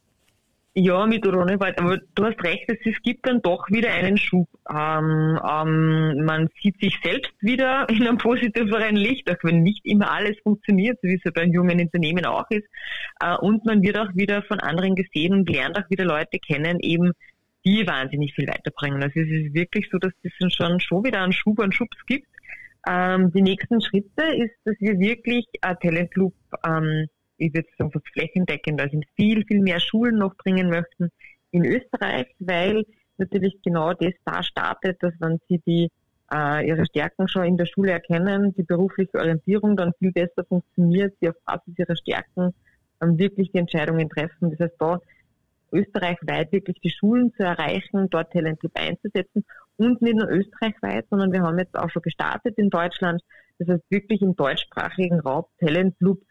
Ja, 0.79 1.07
mit 1.07 1.23
Gewalt. 1.23 1.79
Aber 1.79 1.97
du 2.13 2.23
hast 2.23 2.43
recht, 2.43 2.69
es, 2.69 3.01
gibt 3.01 3.25
dann 3.25 3.41
doch 3.41 3.67
wieder 3.71 3.91
einen 3.91 4.15
Schub. 4.15 4.47
Ähm, 4.69 5.39
ähm, 5.43 6.23
man 6.23 6.49
sieht 6.61 6.79
sich 6.79 6.95
selbst 7.03 7.33
wieder 7.39 7.89
in 7.89 8.07
einem 8.07 8.19
positiveren 8.19 8.95
Licht, 8.95 9.27
auch 9.31 9.43
wenn 9.43 9.63
nicht 9.63 9.83
immer 9.87 10.11
alles 10.11 10.37
funktioniert, 10.43 10.99
wie 11.01 11.15
es 11.15 11.23
ja 11.23 11.31
bei 11.33 11.45
jungen 11.45 11.81
Unternehmen 11.81 12.27
auch 12.27 12.45
ist. 12.51 12.67
Äh, 13.19 13.35
und 13.37 13.65
man 13.65 13.81
wird 13.81 13.97
auch 13.97 14.13
wieder 14.13 14.43
von 14.43 14.59
anderen 14.59 14.93
gesehen 14.93 15.33
und 15.33 15.49
lernt 15.49 15.79
auch 15.79 15.89
wieder 15.89 16.05
Leute 16.05 16.37
kennen, 16.37 16.77
eben 16.81 17.11
die 17.65 17.87
wahnsinnig 17.87 18.35
viel 18.35 18.47
weiterbringen. 18.47 19.01
Also 19.01 19.19
es 19.19 19.29
ist 19.29 19.55
wirklich 19.55 19.89
so, 19.91 19.97
dass 19.97 20.13
es 20.21 20.53
schon, 20.53 20.79
schon 20.79 21.03
wieder 21.03 21.23
einen 21.23 21.33
Schub 21.33 21.57
und 21.57 21.73
Schubs 21.73 21.97
gibt. 22.05 22.27
Ähm, 22.87 23.31
die 23.33 23.41
nächsten 23.41 23.81
Schritte 23.81 24.25
ist, 24.35 24.53
dass 24.63 24.75
wir 24.79 24.99
wirklich 24.99 25.47
äh, 25.63 25.73
Talent 25.81 26.13
Loop 26.13 26.35
ähm, 26.63 27.07
ich 27.37 27.53
würde 27.53 27.67
sagen, 27.77 27.91
fast 27.91 28.07
flächendeckend, 28.09 28.81
also 28.81 28.95
in 28.95 29.05
viel, 29.15 29.45
viel 29.45 29.61
mehr 29.61 29.79
Schulen 29.79 30.17
noch 30.17 30.35
bringen 30.35 30.69
möchten 30.69 31.11
in 31.51 31.65
Österreich, 31.65 32.27
weil 32.39 32.85
natürlich 33.17 33.61
genau 33.63 33.93
das 33.93 34.13
da 34.25 34.43
startet, 34.43 35.01
dass 35.01 35.13
wenn 35.19 35.39
sie 35.47 35.59
die 35.65 35.89
äh, 36.33 36.67
ihre 36.67 36.85
Stärken 36.85 37.27
schon 37.27 37.45
in 37.45 37.57
der 37.57 37.65
Schule 37.65 37.91
erkennen, 37.91 38.53
die 38.55 38.63
berufliche 38.63 39.17
Orientierung 39.17 39.77
dann 39.77 39.93
viel 39.99 40.11
besser 40.11 40.43
funktioniert, 40.47 41.15
sie 41.19 41.29
auf 41.29 41.35
Basis 41.45 41.73
ihrer 41.77 41.95
Stärken 41.95 42.53
ähm, 43.01 43.17
wirklich 43.17 43.51
die 43.51 43.59
Entscheidungen 43.59 44.09
treffen. 44.09 44.51
Das 44.51 44.59
heißt, 44.59 44.75
da 44.79 44.99
österreichweit 45.71 46.51
wirklich 46.51 46.79
die 46.81 46.89
Schulen 46.89 47.33
zu 47.33 47.43
erreichen, 47.43 48.09
dort 48.09 48.31
Talent 48.31 48.59
Club 48.59 48.71
einzusetzen 48.75 49.45
und 49.77 50.01
nicht 50.01 50.15
nur 50.15 50.29
österreichweit, 50.29 51.05
sondern 51.09 51.31
wir 51.31 51.41
haben 51.41 51.59
jetzt 51.59 51.77
auch 51.77 51.89
schon 51.89 52.01
gestartet 52.01 52.57
in 52.57 52.69
Deutschland. 52.69 53.21
Das 53.59 53.67
heißt, 53.67 53.83
wirklich 53.89 54.21
im 54.21 54.35
deutschsprachigen 54.35 55.19
Raum 55.19 55.45
Talent 55.59 55.97
Club 55.97 56.21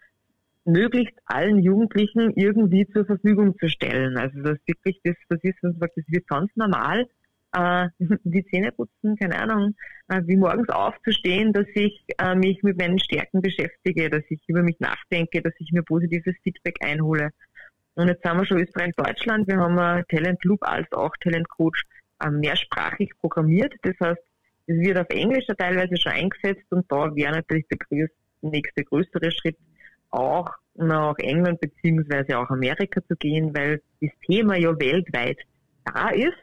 möglichst 0.67 1.17
allen 1.27 1.59
Jugendlichen 1.61 2.33
irgendwie 2.35 2.87
zur 2.89 3.07
Verfügung 3.07 3.57
zu 3.59 3.69
stellen. 3.69 4.17
Also 4.17 4.43
das 4.43 4.59
wirklich 4.67 5.01
das, 5.05 5.15
was 5.29 5.39
ist, 5.43 5.59
was 5.63 5.77
sagt, 5.79 5.97
das 5.97 6.05
wird 6.09 6.27
ganz 6.27 6.51
normal. 6.57 7.07
Äh, 7.53 7.89
die 8.25 8.45
Zähne 8.47 8.73
putzen, 8.73 9.17
keine 9.17 9.39
Ahnung, 9.39 9.75
äh, 10.09 10.21
wie 10.27 10.37
morgens 10.37 10.69
aufzustehen, 10.69 11.53
dass 11.53 11.67
ich 11.75 12.05
äh, 12.19 12.35
mich 12.35 12.63
mit 12.63 12.79
meinen 12.79 12.99
Stärken 12.99 13.41
beschäftige, 13.41 14.11
dass 14.11 14.25
ich 14.29 14.41
über 14.49 14.63
mich 14.63 14.79
nachdenke, 14.81 15.41
dass 15.41 15.55
ich 15.59 15.73
mir 15.73 15.83
positives 15.83 16.35
Feedback 16.43 16.77
einhole. 16.85 17.31
Und 17.95 18.09
jetzt 18.09 18.25
haben 18.25 18.39
wir 18.39 18.47
schon 18.47 18.61
Österreich, 18.61 18.93
Deutschland, 18.97 19.49
wir 19.49 19.57
haben 19.57 19.79
ein 19.79 20.05
Talent 20.09 20.45
Loop 20.45 20.63
als 20.63 20.91
auch 20.93 21.17
Talent 21.21 21.49
Coach 21.49 21.85
äh, 22.23 22.31
mehrsprachig 22.31 23.13
programmiert. 23.21 23.73
Das 23.83 23.95
heißt, 24.01 24.21
es 24.67 24.79
wird 24.81 24.99
auf 24.99 25.09
Englisch 25.11 25.47
teilweise 25.57 25.97
schon 25.97 26.13
eingesetzt 26.13 26.67
und 26.71 26.85
da 26.91 27.15
wäre 27.15 27.37
natürlich 27.37 27.67
der 27.69 28.09
nächste 28.43 28.85
größere 28.85 29.31
Schritt, 29.31 29.57
auch 30.17 30.51
nach 30.75 31.19
England 31.19 31.61
beziehungsweise 31.61 32.39
auch 32.39 32.51
Amerika 32.51 33.01
zu 33.07 33.17
gehen, 33.17 33.55
weil 33.55 33.81
das 34.01 34.11
Thema 34.27 34.57
ja 34.57 34.79
weltweit 34.79 35.39
da 35.85 36.11
ist. 36.11 36.37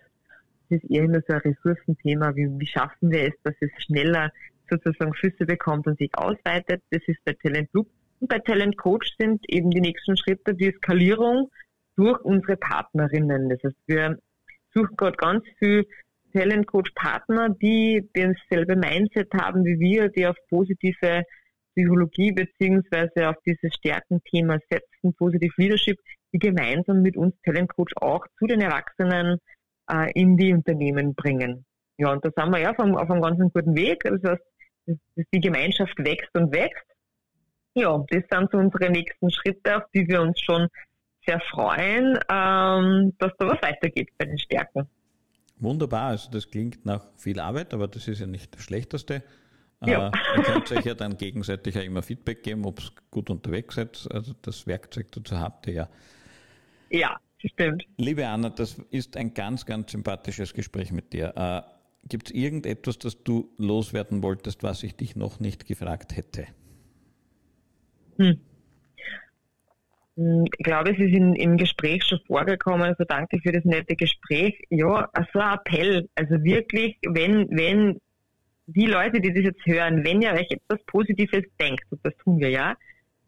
Es 0.69 0.81
ist 0.81 0.89
eher 0.89 1.03
immer 1.03 1.21
so 1.27 1.33
ein 1.33 1.41
Ressourcenthema, 1.41 2.35
wie, 2.35 2.47
wie 2.57 2.67
schaffen 2.67 3.11
wir 3.11 3.27
es, 3.27 3.33
dass 3.43 3.55
es 3.59 3.69
schneller 3.83 4.31
sozusagen 4.69 5.13
Füße 5.13 5.45
bekommt 5.45 5.87
und 5.87 5.99
sich 5.99 6.09
ausweitet. 6.15 6.81
Das 6.89 7.01
ist 7.07 7.23
bei 7.25 7.33
Talent 7.33 7.69
Loop. 7.73 7.87
Und 8.19 8.29
bei 8.29 8.39
Talent 8.39 8.77
Coach 8.77 9.13
sind 9.19 9.43
eben 9.49 9.69
die 9.69 9.81
nächsten 9.81 10.17
Schritte 10.17 10.55
die 10.55 10.71
Skalierung 10.71 11.51
durch 11.95 12.19
unsere 12.21 12.57
Partnerinnen. 12.57 13.49
Das 13.49 13.59
heißt, 13.63 13.75
wir 13.85 14.17
suchen 14.73 14.95
gerade 14.95 15.17
ganz 15.17 15.43
viel 15.59 15.85
Talent 16.33 16.65
Coach 16.67 16.91
Partner, 16.95 17.49
die 17.49 18.09
dasselbe 18.13 18.75
Mindset 18.75 19.31
haben 19.33 19.63
wie 19.65 19.79
wir, 19.79 20.09
die 20.09 20.25
auf 20.25 20.37
positive 20.49 21.23
Psychologie 21.75 22.31
beziehungsweise 22.31 23.29
auf 23.29 23.35
dieses 23.45 23.73
Stärkenthema 23.75 24.59
setzen, 24.69 25.13
Positive 25.15 25.53
Leadership, 25.57 25.99
die 26.31 26.39
gemeinsam 26.39 27.01
mit 27.01 27.17
uns 27.17 27.35
Talent 27.43 27.69
Coach 27.75 27.93
auch 27.97 28.25
zu 28.39 28.47
den 28.47 28.61
Erwachsenen 28.61 29.39
äh, 29.91 30.11
in 30.13 30.37
die 30.37 30.53
Unternehmen 30.53 31.13
bringen. 31.15 31.65
Ja, 31.97 32.11
und 32.11 32.25
da 32.25 32.29
sind 32.35 32.51
wir 32.51 32.59
ja 32.59 32.71
auf 32.71 32.79
einem, 32.79 32.95
auf 32.95 33.09
einem 33.09 33.21
ganz 33.21 33.39
guten 33.53 33.75
Weg. 33.75 34.03
Das 34.03 34.13
heißt, 34.23 34.41
dass, 34.85 34.97
die 35.33 35.39
Gemeinschaft 35.39 35.97
wächst 35.99 36.29
und 36.33 36.53
wächst. 36.53 36.85
Ja, 37.75 38.03
das 38.09 38.23
sind 38.29 38.51
so 38.51 38.57
unsere 38.57 38.91
nächsten 38.91 39.31
Schritte, 39.31 39.77
auf 39.77 39.83
die 39.93 40.07
wir 40.07 40.21
uns 40.21 40.39
schon 40.39 40.67
sehr 41.25 41.39
freuen, 41.39 42.19
ähm, 42.29 43.13
dass 43.17 43.31
da 43.37 43.47
was 43.47 43.61
weitergeht 43.61 44.09
bei 44.17 44.25
den 44.25 44.37
Stärken. 44.37 44.87
Wunderbar, 45.57 46.09
also 46.09 46.29
das 46.29 46.49
klingt 46.49 46.85
nach 46.85 47.05
viel 47.17 47.39
Arbeit, 47.39 47.73
aber 47.73 47.87
das 47.87 48.07
ist 48.07 48.19
ja 48.19 48.27
nicht 48.27 48.53
das 48.53 48.63
Schlechteste. 48.63 49.23
Ja. 49.85 50.07
Äh, 50.07 50.37
ihr 50.37 50.43
könnt 50.43 50.71
euch 50.71 50.85
ja 50.85 50.93
dann 50.93 51.17
gegenseitig 51.17 51.75
ja 51.75 51.81
immer 51.81 52.01
Feedback 52.01 52.43
geben, 52.43 52.65
ob 52.65 52.79
es 52.79 52.91
gut 53.11 53.29
unterwegs 53.29 53.75
seid. 53.75 54.07
Also 54.11 54.33
das 54.41 54.65
Werkzeug 54.67 55.11
dazu 55.11 55.39
habt 55.39 55.67
ihr 55.67 55.73
ja. 55.73 55.89
Ja, 56.89 57.17
stimmt. 57.37 57.83
Liebe 57.97 58.27
Anna, 58.27 58.49
das 58.49 58.77
ist 58.91 59.17
ein 59.17 59.33
ganz, 59.33 59.65
ganz 59.65 59.91
sympathisches 59.91 60.53
Gespräch 60.53 60.91
mit 60.91 61.11
dir. 61.13 61.33
Äh, 61.35 61.61
Gibt 62.07 62.27
es 62.27 62.35
irgendetwas, 62.35 62.99
das 62.99 63.23
du 63.23 63.49
loswerden 63.57 64.23
wolltest, 64.23 64.61
was 64.61 64.83
ich 64.83 64.95
dich 64.95 65.15
noch 65.15 65.39
nicht 65.39 65.65
gefragt 65.65 66.15
hätte? 66.15 66.47
Hm. 68.17 68.39
hm 70.15 70.45
ich 70.45 70.63
glaube, 70.63 70.91
es 70.91 70.99
ist 70.99 71.13
in, 71.15 71.33
im 71.35 71.57
Gespräch 71.57 72.03
schon 72.03 72.19
vorgekommen, 72.27 72.83
also 72.83 73.05
danke 73.05 73.39
für 73.39 73.53
das 73.53 73.63
nette 73.63 73.95
Gespräch. 73.95 74.61
Ja, 74.69 75.09
so 75.33 75.39
ein 75.39 75.53
Appell, 75.55 76.09
also 76.15 76.43
wirklich, 76.43 76.97
wenn, 77.07 77.47
wenn 77.49 77.99
die 78.65 78.85
Leute, 78.85 79.19
die 79.19 79.33
das 79.33 79.43
jetzt 79.43 79.65
hören, 79.65 80.03
wenn 80.03 80.21
ihr 80.21 80.33
euch 80.33 80.49
etwas 80.49 80.83
Positives 80.85 81.43
denkt, 81.59 81.85
und 81.89 81.99
das 82.03 82.15
tun 82.17 82.39
wir 82.39 82.49
ja, 82.49 82.75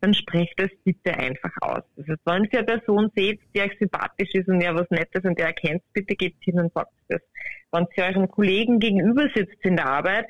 dann 0.01 0.13
sprecht 0.13 0.59
es 0.59 0.69
bitte 0.83 1.17
einfach 1.17 1.51
aus. 1.61 1.83
Das 1.95 2.07
heißt, 2.07 2.21
wenn 2.25 2.43
ihr 2.43 2.59
eine 2.59 2.65
Person 2.65 3.11
seht, 3.15 3.39
die 3.53 3.61
euch 3.61 3.77
sympathisch 3.79 4.33
ist 4.33 4.47
und 4.47 4.61
ihr 4.61 4.75
was 4.75 4.89
Nettes 4.89 5.23
und 5.23 5.39
ihr 5.39 5.45
erkennt, 5.45 5.81
bitte 5.93 6.15
gebt 6.15 6.43
hin 6.43 6.59
und 6.59 6.73
sagt 6.73 6.91
das. 7.07 7.21
Wenn 7.71 7.87
ihr 7.95 8.03
eurem 8.03 8.29
Kollegen 8.29 8.79
gegenüber 8.79 9.27
sitzt 9.33 9.63
in 9.63 9.77
der 9.77 9.87
Arbeit 9.87 10.27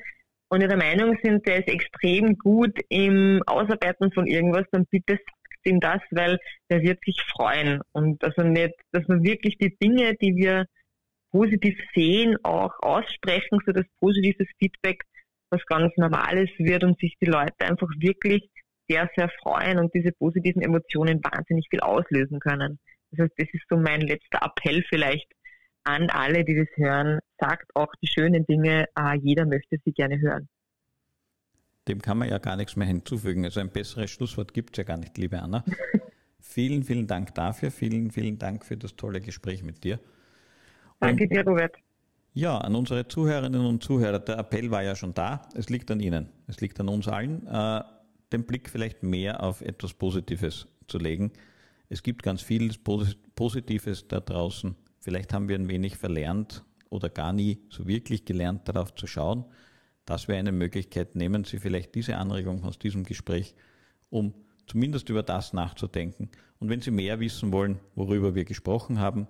und 0.48 0.60
ihr 0.62 0.68
der 0.68 0.78
Meinung 0.78 1.18
sind, 1.22 1.46
der 1.46 1.58
ist 1.58 1.68
extrem 1.68 2.38
gut 2.38 2.78
im 2.88 3.42
Ausarbeiten 3.46 4.12
von 4.12 4.26
irgendwas, 4.26 4.64
dann 4.72 4.86
bitte 4.90 5.14
sagt 5.14 5.66
ihm 5.66 5.80
das, 5.80 6.00
weil 6.10 6.38
der 6.70 6.82
wird 6.82 7.04
sich 7.04 7.20
freuen. 7.32 7.80
Und 7.92 8.22
also 8.24 8.42
nicht, 8.42 8.74
dass 8.92 9.06
man 9.08 9.24
wirklich 9.24 9.58
die 9.58 9.76
Dinge, 9.76 10.14
die 10.14 10.36
wir 10.36 10.66
positiv 11.36 11.78
sehen, 11.94 12.36
auch 12.44 12.72
aussprechen, 12.80 13.58
so 13.66 13.72
dass 13.72 13.84
positives 14.00 14.48
Feedback 14.58 15.02
was 15.50 15.64
ganz 15.66 15.94
Normales 15.96 16.48
wird 16.58 16.82
und 16.82 16.98
sich 16.98 17.14
die 17.20 17.26
Leute 17.26 17.60
einfach 17.60 17.88
wirklich 17.98 18.48
sehr, 18.88 19.10
sehr 19.16 19.30
freuen 19.42 19.78
und 19.78 19.92
diese 19.94 20.12
positiven 20.12 20.62
Emotionen 20.62 21.20
wahnsinnig 21.22 21.66
viel 21.68 21.80
auslösen 21.80 22.40
können. 22.40 22.78
Das 23.10 23.24
heißt, 23.24 23.34
das 23.36 23.48
ist 23.52 23.64
so 23.68 23.76
mein 23.76 24.00
letzter 24.00 24.40
Appell 24.42 24.82
vielleicht 24.88 25.30
an 25.84 26.08
alle, 26.10 26.44
die 26.44 26.56
das 26.56 26.68
hören. 26.76 27.20
Sagt 27.38 27.70
auch 27.74 27.92
die 28.02 28.08
schönen 28.08 28.46
Dinge, 28.46 28.86
äh, 28.98 29.18
jeder 29.22 29.44
möchte 29.44 29.76
sie 29.84 29.92
gerne 29.92 30.18
hören. 30.18 30.48
Dem 31.86 32.00
kann 32.00 32.18
man 32.18 32.28
ja 32.28 32.38
gar 32.38 32.56
nichts 32.56 32.76
mehr 32.76 32.86
hinzufügen. 32.86 33.44
Also 33.44 33.60
ein 33.60 33.70
besseres 33.70 34.10
Schlusswort 34.10 34.54
gibt 34.54 34.70
es 34.72 34.78
ja 34.78 34.84
gar 34.84 34.96
nicht, 34.96 35.18
liebe 35.18 35.40
Anna. 35.40 35.64
vielen, 36.40 36.82
vielen 36.82 37.06
Dank 37.06 37.34
dafür. 37.34 37.70
Vielen, 37.70 38.10
vielen 38.10 38.38
Dank 38.38 38.64
für 38.64 38.76
das 38.76 38.96
tolle 38.96 39.20
Gespräch 39.20 39.62
mit 39.62 39.84
dir. 39.84 40.00
Danke 41.00 41.28
dir, 41.28 41.44
Robert. 41.44 41.74
Ja, 42.34 42.58
an 42.58 42.74
unsere 42.74 43.08
Zuhörerinnen 43.08 43.64
und 43.64 43.82
Zuhörer, 43.82 44.18
der 44.18 44.38
Appell 44.38 44.70
war 44.70 44.82
ja 44.82 44.94
schon 44.94 45.14
da. 45.14 45.48
Es 45.54 45.70
liegt 45.70 45.90
an 45.90 46.00
Ihnen. 46.00 46.28
Es 46.46 46.60
liegt 46.60 46.78
an 46.80 46.88
uns 46.88 47.08
allen, 47.08 47.46
äh, 47.46 47.82
den 48.32 48.44
Blick 48.44 48.68
vielleicht 48.68 49.02
mehr 49.02 49.42
auf 49.42 49.62
etwas 49.62 49.94
Positives 49.94 50.66
zu 50.86 50.98
legen. 50.98 51.32
Es 51.88 52.02
gibt 52.02 52.22
ganz 52.22 52.42
viel 52.42 52.74
Positives 53.34 54.08
da 54.08 54.20
draußen. 54.20 54.76
Vielleicht 55.00 55.32
haben 55.32 55.48
wir 55.48 55.56
ein 55.56 55.68
wenig 55.68 55.96
verlernt 55.96 56.64
oder 56.90 57.08
gar 57.08 57.32
nie 57.32 57.58
so 57.70 57.86
wirklich 57.86 58.24
gelernt, 58.24 58.68
darauf 58.68 58.94
zu 58.94 59.06
schauen. 59.06 59.44
Das 60.04 60.28
wäre 60.28 60.38
eine 60.38 60.52
Möglichkeit. 60.52 61.14
Nehmen 61.14 61.44
Sie 61.44 61.58
vielleicht 61.58 61.94
diese 61.94 62.16
Anregung 62.16 62.64
aus 62.64 62.78
diesem 62.78 63.04
Gespräch, 63.04 63.54
um 64.10 64.34
zumindest 64.66 65.08
über 65.08 65.22
das 65.22 65.52
nachzudenken. 65.52 66.30
Und 66.58 66.68
wenn 66.68 66.80
Sie 66.80 66.90
mehr 66.90 67.18
wissen 67.20 67.52
wollen, 67.52 67.80
worüber 67.94 68.34
wir 68.34 68.44
gesprochen 68.44 68.98
haben, 68.98 69.26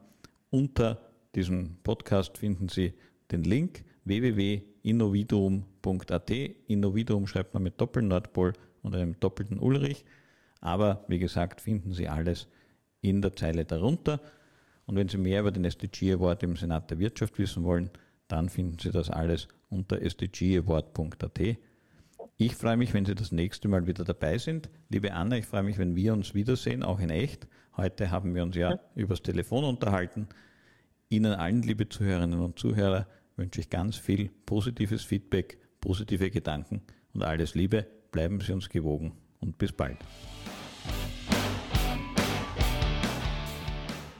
unter 0.50 1.05
diesem 1.36 1.76
Podcast 1.82 2.38
finden 2.38 2.68
Sie 2.68 2.94
den 3.30 3.44
Link 3.44 3.84
www.innovidum.at. 4.04 6.30
Innovidum 6.30 7.26
schreibt 7.26 7.52
man 7.52 7.62
mit 7.62 7.78
Doppel-Nordpol 7.80 8.54
und 8.82 8.96
einem 8.96 9.20
doppelten 9.20 9.58
Ulrich. 9.58 10.06
Aber 10.60 11.04
wie 11.08 11.18
gesagt, 11.18 11.60
finden 11.60 11.92
Sie 11.92 12.08
alles 12.08 12.48
in 13.02 13.20
der 13.20 13.36
Zeile 13.36 13.66
darunter. 13.66 14.20
Und 14.86 14.96
wenn 14.96 15.08
Sie 15.08 15.18
mehr 15.18 15.40
über 15.40 15.52
den 15.52 15.66
SDG 15.66 16.14
Award 16.14 16.42
im 16.42 16.56
Senat 16.56 16.90
der 16.90 16.98
Wirtschaft 16.98 17.38
wissen 17.38 17.64
wollen, 17.64 17.90
dann 18.28 18.48
finden 18.48 18.78
Sie 18.78 18.90
das 18.90 19.10
alles 19.10 19.48
unter 19.68 20.00
sdgaward.at. 20.00 21.58
Ich 22.38 22.54
freue 22.54 22.78
mich, 22.78 22.94
wenn 22.94 23.04
Sie 23.04 23.14
das 23.14 23.30
nächste 23.32 23.68
Mal 23.68 23.86
wieder 23.86 24.04
dabei 24.04 24.38
sind. 24.38 24.70
Liebe 24.88 25.12
Anna, 25.12 25.36
ich 25.36 25.44
freue 25.46 25.64
mich, 25.64 25.76
wenn 25.78 25.96
wir 25.96 26.14
uns 26.14 26.34
wiedersehen, 26.34 26.82
auch 26.82 27.00
in 27.00 27.10
echt. 27.10 27.46
Heute 27.76 28.10
haben 28.10 28.34
wir 28.34 28.42
uns 28.42 28.56
ja, 28.56 28.70
ja. 28.70 28.80
übers 28.94 29.20
Telefon 29.22 29.64
unterhalten. 29.64 30.28
Ihnen 31.08 31.34
allen, 31.34 31.62
liebe 31.62 31.88
Zuhörerinnen 31.88 32.40
und 32.40 32.58
Zuhörer, 32.58 33.06
wünsche 33.36 33.60
ich 33.60 33.70
ganz 33.70 33.94
viel 33.94 34.28
positives 34.44 35.04
Feedback, 35.04 35.56
positive 35.80 36.30
Gedanken 36.30 36.82
und 37.14 37.22
alles 37.22 37.54
Liebe. 37.54 37.86
Bleiben 38.10 38.40
Sie 38.40 38.52
uns 38.52 38.68
gewogen 38.68 39.12
und 39.38 39.56
bis 39.56 39.70
bald. 39.70 39.98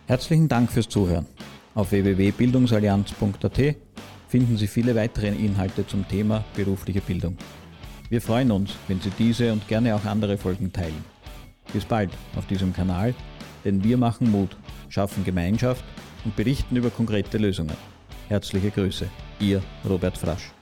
Herzlichen 0.07 0.47
Dank 0.47 0.70
fürs 0.70 0.89
Zuhören. 0.89 1.26
Auf 1.74 1.91
www.bildungsallianz.at 1.91 3.76
finden 4.28 4.57
Sie 4.57 4.68
viele 4.68 4.95
weitere 4.95 5.34
Inhalte 5.34 5.84
zum 5.89 6.07
Thema 6.07 6.45
berufliche 6.55 7.01
Bildung. 7.01 7.37
Wir 8.11 8.22
freuen 8.22 8.53
uns, 8.53 8.76
wenn 8.87 9.01
Sie 9.01 9.11
diese 9.18 9.53
und 9.53 9.66
gerne 9.66 9.97
auch 9.97 10.05
andere 10.05 10.39
Folgen 10.39 10.72
teilen. 10.72 11.05
Bis 11.72 11.84
bald 11.84 12.11
auf 12.37 12.47
diesem 12.47 12.72
Kanal, 12.72 13.12
denn 13.64 13.82
wir 13.82 13.97
machen 13.97 14.30
Mut, 14.30 14.57
schaffen 14.89 15.24
Gemeinschaft 15.24 15.82
und 16.27 16.37
berichten 16.37 16.77
über 16.77 16.91
konkrete 16.91 17.39
Lösungen. 17.39 17.77
Herzliche 18.29 18.70
Grüße, 18.70 19.09
Ihr 19.39 19.62
Robert 19.89 20.18
Frasch. 20.18 20.55